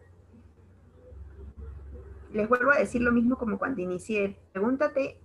les 2.32 2.48
vuelvo 2.48 2.70
a 2.70 2.78
decir 2.78 3.02
lo 3.02 3.12
mismo 3.12 3.36
como 3.36 3.58
cuando 3.58 3.82
inicié. 3.82 4.38
Pregúntate 4.52 5.18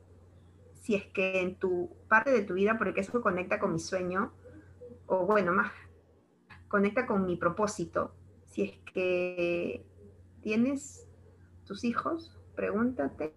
si 0.73 0.95
es 0.95 1.05
que 1.07 1.41
en 1.41 1.55
tu 1.55 1.89
parte 2.07 2.31
de 2.31 2.43
tu 2.43 2.53
vida, 2.53 2.77
porque 2.77 3.01
eso 3.01 3.21
conecta 3.21 3.59
con 3.59 3.73
mi 3.73 3.79
sueño, 3.79 4.33
o 5.05 5.25
bueno, 5.25 5.53
más, 5.53 5.71
conecta 6.67 7.05
con 7.05 7.25
mi 7.25 7.37
propósito, 7.37 8.13
si 8.45 8.63
es 8.63 8.77
que 8.93 9.85
tienes 10.41 11.07
tus 11.65 11.83
hijos, 11.83 12.36
pregúntate 12.57 13.33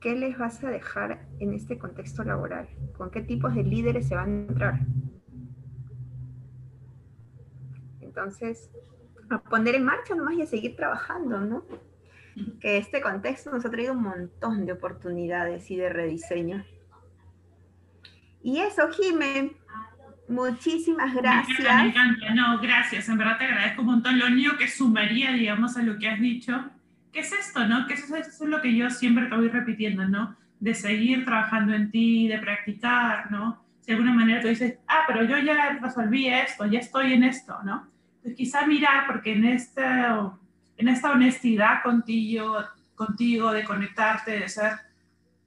qué 0.00 0.14
les 0.14 0.38
vas 0.38 0.62
a 0.62 0.70
dejar 0.70 1.26
en 1.40 1.54
este 1.54 1.78
contexto 1.78 2.22
laboral, 2.22 2.68
con 2.96 3.10
qué 3.10 3.22
tipos 3.22 3.54
de 3.54 3.64
líderes 3.64 4.06
se 4.06 4.14
van 4.14 4.28
a 4.28 4.52
entrar. 4.52 4.80
Entonces, 8.00 8.70
a 9.30 9.42
poner 9.42 9.74
en 9.74 9.84
marcha 9.84 10.14
nomás 10.14 10.34
y 10.34 10.42
a 10.42 10.46
seguir 10.46 10.76
trabajando, 10.76 11.40
¿no? 11.40 11.64
Que 12.60 12.78
este 12.78 13.00
contexto 13.00 13.50
nos 13.50 13.64
ha 13.64 13.70
traído 13.70 13.92
un 13.94 14.02
montón 14.02 14.66
de 14.66 14.72
oportunidades 14.72 15.70
y 15.70 15.76
de 15.76 15.88
rediseño. 15.88 16.64
Y 18.42 18.58
eso, 18.58 18.88
Jimé, 18.90 19.52
muchísimas 20.28 21.14
gracias. 21.14 21.58
Me 21.58 21.88
encanta, 21.88 22.34
No, 22.34 22.58
gracias, 22.60 23.08
en 23.08 23.18
verdad 23.18 23.38
te 23.38 23.44
agradezco 23.44 23.82
un 23.82 23.88
montón. 23.88 24.18
Lo 24.18 24.26
único 24.26 24.56
que 24.56 24.68
sumaría, 24.68 25.32
digamos, 25.32 25.76
a 25.76 25.82
lo 25.82 25.98
que 25.98 26.08
has 26.08 26.20
dicho, 26.20 26.70
¿qué 27.12 27.20
es 27.20 27.32
esto, 27.32 27.66
no? 27.66 27.86
Que 27.86 27.94
eso, 27.94 28.16
es 28.16 28.40
lo 28.40 28.60
que 28.60 28.74
yo 28.74 28.90
siempre 28.90 29.26
te 29.26 29.36
voy 29.36 29.48
repitiendo, 29.48 30.06
¿no? 30.06 30.36
De 30.58 30.74
seguir 30.74 31.24
trabajando 31.24 31.74
en 31.74 31.90
ti, 31.90 32.28
de 32.28 32.38
practicar, 32.38 33.30
¿no? 33.30 33.64
Si 33.80 33.86
de 33.86 33.92
alguna 33.94 34.14
manera 34.14 34.40
tú 34.40 34.48
dices, 34.48 34.78
ah, 34.86 35.04
pero 35.06 35.24
yo 35.24 35.38
ya 35.38 35.78
resolví 35.80 36.28
esto, 36.28 36.66
ya 36.66 36.78
estoy 36.78 37.14
en 37.14 37.24
esto, 37.24 37.56
¿no? 37.64 37.88
Entonces, 38.16 38.36
quizá 38.36 38.66
mirar, 38.66 39.06
porque 39.06 39.32
en 39.32 39.46
esta, 39.46 40.32
en 40.76 40.88
esta 40.88 41.12
honestidad 41.12 41.82
contigo, 41.82 42.58
contigo, 42.94 43.52
de 43.52 43.64
conectarte, 43.64 44.32
de 44.32 44.48
ser, 44.48 44.72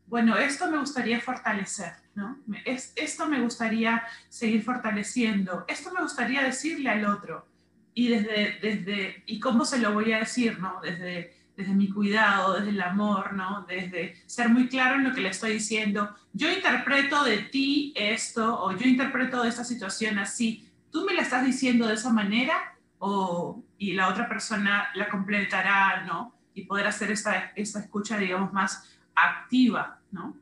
bueno, 0.08 0.38
esto 0.38 0.70
me 0.70 0.80
gustaría 0.80 1.20
fortalecer, 1.22 1.94
¿no? 2.16 2.40
Es, 2.66 2.94
esto 2.96 3.28
me 3.28 3.42
gustaría 3.42 4.04
seguir 4.30 4.64
fortaleciendo, 4.64 5.66
esto 5.68 5.94
me 5.94 6.02
gustaría 6.02 6.42
decirle 6.42 6.90
al 6.90 7.06
otro. 7.06 7.48
Y 7.96 8.08
desde, 8.08 8.58
desde, 8.60 9.24
¿y 9.28 9.40
cómo 9.40 9.66
se 9.66 9.78
lo 9.78 9.94
voy 9.94 10.12
a 10.14 10.20
decir, 10.20 10.60
no? 10.60 10.80
Desde, 10.82 11.43
desde 11.56 11.74
mi 11.74 11.90
cuidado, 11.90 12.54
desde 12.54 12.70
el 12.70 12.82
amor, 12.82 13.34
¿no? 13.34 13.66
Desde 13.68 14.16
ser 14.26 14.50
muy 14.50 14.68
claro 14.68 14.96
en 14.96 15.04
lo 15.04 15.14
que 15.14 15.22
le 15.22 15.30
estoy 15.30 15.54
diciendo. 15.54 16.16
Yo 16.34 16.52
interpreto 16.52 17.24
de 17.24 17.38
ti 17.38 17.94
esto, 17.96 18.62
o 18.64 18.72
yo 18.76 18.88
interpreto 18.88 19.44
de 19.44 19.50
esta 19.50 19.64
situación 19.64 20.18
así, 20.18 20.68
tú 20.92 21.06
me 21.06 21.14
la 21.14 21.22
estás 21.22 21.46
diciendo 21.46 21.88
de 21.88 21.94
esa 21.94 22.12
manera 22.12 22.76
o, 23.00 23.64
y 23.78 23.94
la 23.94 24.08
otra 24.08 24.28
persona 24.28 24.90
la 24.96 25.10
completará, 25.10 26.04
¿no? 26.06 26.34
Y 26.56 26.66
poder 26.66 26.88
hacer 26.88 27.12
esta, 27.12 27.52
esta 27.56 27.80
escucha, 27.80 28.18
digamos, 28.18 28.52
más 28.54 28.90
activa, 29.14 30.00
¿no? 30.12 30.36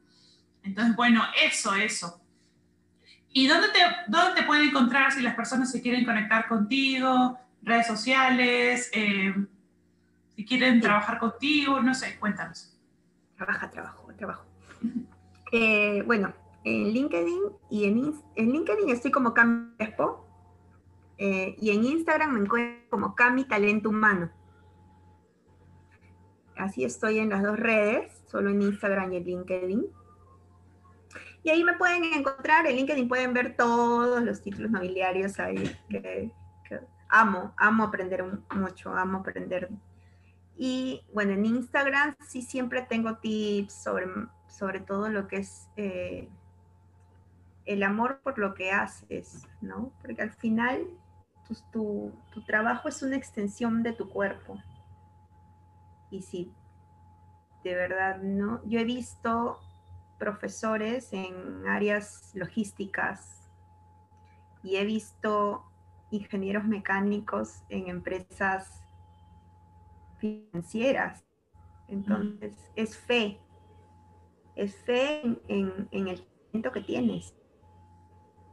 Entonces, 0.63 0.95
bueno, 0.95 1.23
eso, 1.43 1.73
eso. 1.75 2.21
¿Y 3.33 3.47
dónde 3.47 3.69
te, 3.69 3.79
dónde 4.07 4.41
te 4.41 4.45
pueden 4.45 4.69
encontrar 4.69 5.11
si 5.11 5.21
las 5.21 5.35
personas 5.35 5.71
se 5.71 5.81
quieren 5.81 6.05
conectar 6.05 6.47
contigo? 6.47 7.37
Redes 7.63 7.87
sociales, 7.87 8.89
eh, 8.93 9.33
si 10.35 10.45
quieren 10.45 10.81
trabajar 10.81 11.19
contigo, 11.19 11.79
no 11.79 11.93
sé, 11.93 12.17
cuéntanos. 12.19 12.77
Trabaja, 13.35 13.69
trabajo, 13.69 14.07
trabajo. 14.17 14.45
Eh, 15.51 16.03
bueno, 16.05 16.33
en 16.63 16.91
LinkedIn 16.93 17.41
y 17.69 17.85
en, 17.85 18.13
en 18.35 18.51
LinkedIn 18.51 18.89
estoy 18.89 19.11
como 19.11 19.33
Cami 19.33 19.73
Expo 19.79 20.27
eh, 21.17 21.55
y 21.59 21.69
en 21.69 21.83
Instagram 21.83 22.33
me 22.33 22.39
encuentro 22.39 22.89
como 22.89 23.15
Cami 23.15 23.45
Talento 23.45 23.89
Humano. 23.89 24.31
Así 26.57 26.83
estoy 26.83 27.19
en 27.19 27.29
las 27.29 27.43
dos 27.43 27.59
redes, 27.59 28.23
solo 28.25 28.49
en 28.49 28.61
Instagram 28.61 29.13
y 29.13 29.17
en 29.17 29.23
LinkedIn. 29.23 29.85
Y 31.43 31.49
ahí 31.49 31.63
me 31.63 31.73
pueden 31.73 32.03
encontrar, 32.05 32.67
en 32.67 32.75
LinkedIn 32.75 33.07
pueden 33.07 33.33
ver 33.33 33.55
todos 33.55 34.23
los 34.23 34.41
títulos 34.41 34.71
nobiliarios 34.71 35.39
ahí, 35.39 35.75
que, 35.89 36.31
amo, 37.09 37.53
amo 37.57 37.83
aprender 37.83 38.23
mucho, 38.55 38.95
amo 38.95 39.19
aprender. 39.19 39.69
Y 40.57 41.03
bueno, 41.13 41.31
en 41.31 41.45
Instagram 41.45 42.15
sí 42.27 42.41
siempre 42.41 42.81
tengo 42.83 43.17
tips 43.17 43.73
sobre, 43.73 44.07
sobre 44.47 44.79
todo 44.79 45.09
lo 45.09 45.27
que 45.27 45.37
es 45.37 45.67
eh, 45.77 46.29
el 47.65 47.83
amor 47.83 48.19
por 48.23 48.37
lo 48.37 48.53
que 48.53 48.71
haces, 48.71 49.47
¿no? 49.61 49.91
Porque 50.01 50.21
al 50.21 50.31
final 50.31 50.87
pues, 51.47 51.63
tu, 51.71 52.13
trabajo 52.45 52.87
es 52.87 53.01
una 53.01 53.15
extensión 53.17 53.83
de 53.83 53.93
tu 53.93 54.09
cuerpo. 54.09 54.57
Y 56.09 56.21
si 56.21 56.51
de 57.63 57.75
verdad 57.75 58.21
no, 58.21 58.61
yo 58.65 58.79
he 58.79 58.83
visto 58.83 59.59
profesores 60.17 61.11
en 61.13 61.67
áreas 61.67 62.31
logísticas 62.35 63.49
y 64.63 64.77
he 64.77 64.85
visto 64.85 65.65
ingenieros 66.11 66.65
mecánicos 66.65 67.63
en 67.69 67.87
empresas 67.87 68.80
financieras. 70.21 71.25
Entonces, 71.89 72.55
es 72.77 72.97
fe, 72.97 73.41
es 74.55 74.73
fe 74.85 75.21
en, 75.49 75.89
el 75.91 76.25
talento 76.47 76.71
que 76.71 76.81
tienes 76.81 77.35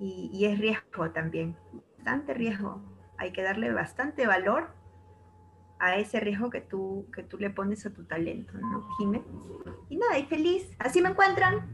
y, 0.01 0.29
y 0.33 0.47
es 0.47 0.59
riesgo 0.59 1.13
también 1.13 1.57
bastante 1.99 2.35
riesgo. 2.35 2.83
Hay 3.19 3.33
que 3.33 3.43
darle 3.43 3.73
bastante 3.73 4.27
valor 4.27 4.75
a 5.79 5.97
ese 5.97 6.21
riesgo 6.21 6.51
que 6.51 6.61
tú, 6.61 7.07
que 7.15 7.23
tú 7.23 7.39
le 7.39 7.51
pones 7.51 7.85
a 7.87 7.93
tu 7.93 8.05
talento, 8.05 8.55
¿no, 8.59 8.89
Jimé? 8.97 9.23
Y 9.89 9.97
nada, 9.97 10.19
y 10.19 10.25
feliz. 10.25 10.65
Así 10.79 11.01
me 11.03 11.11
encuentran. 11.11 11.69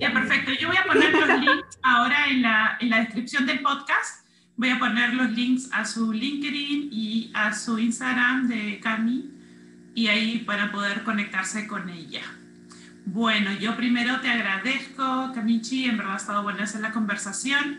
Ya, 0.00 0.12
perfecto. 0.12 0.52
Yo 0.60 0.68
voy 0.68 0.76
a 0.76 0.84
poner 0.84 1.12
los 1.12 1.40
links 1.40 1.78
ahora 1.82 2.26
en 2.28 2.42
la, 2.42 2.76
en 2.80 2.90
la 2.90 2.98
descripción 3.00 3.46
del 3.46 3.62
podcast. 3.62 4.26
Voy 4.60 4.68
a 4.68 4.78
poner 4.78 5.14
los 5.14 5.30
links 5.30 5.70
a 5.72 5.86
su 5.86 6.12
LinkedIn 6.12 6.90
y 6.92 7.30
a 7.32 7.54
su 7.54 7.78
Instagram 7.78 8.46
de 8.46 8.78
Cami 8.78 9.30
y 9.94 10.08
ahí 10.08 10.40
para 10.40 10.70
poder 10.70 11.02
conectarse 11.02 11.66
con 11.66 11.88
ella. 11.88 12.20
Bueno, 13.06 13.54
yo 13.54 13.74
primero 13.74 14.20
te 14.20 14.28
agradezco, 14.28 15.32
Camichi, 15.34 15.86
en 15.86 15.96
verdad 15.96 16.12
ha 16.12 16.16
estado 16.18 16.42
buena 16.42 16.64
hacer 16.64 16.82
la 16.82 16.92
conversación 16.92 17.78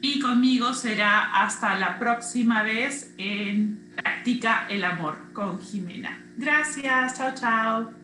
y 0.00 0.20
conmigo 0.20 0.72
será 0.72 1.42
hasta 1.42 1.76
la 1.76 1.98
próxima 1.98 2.62
vez 2.62 3.12
en 3.18 3.90
Practica 3.96 4.68
el 4.68 4.84
Amor 4.84 5.32
con 5.32 5.60
Jimena. 5.60 6.16
Gracias, 6.36 7.18
chao, 7.18 7.34
chao. 7.34 8.01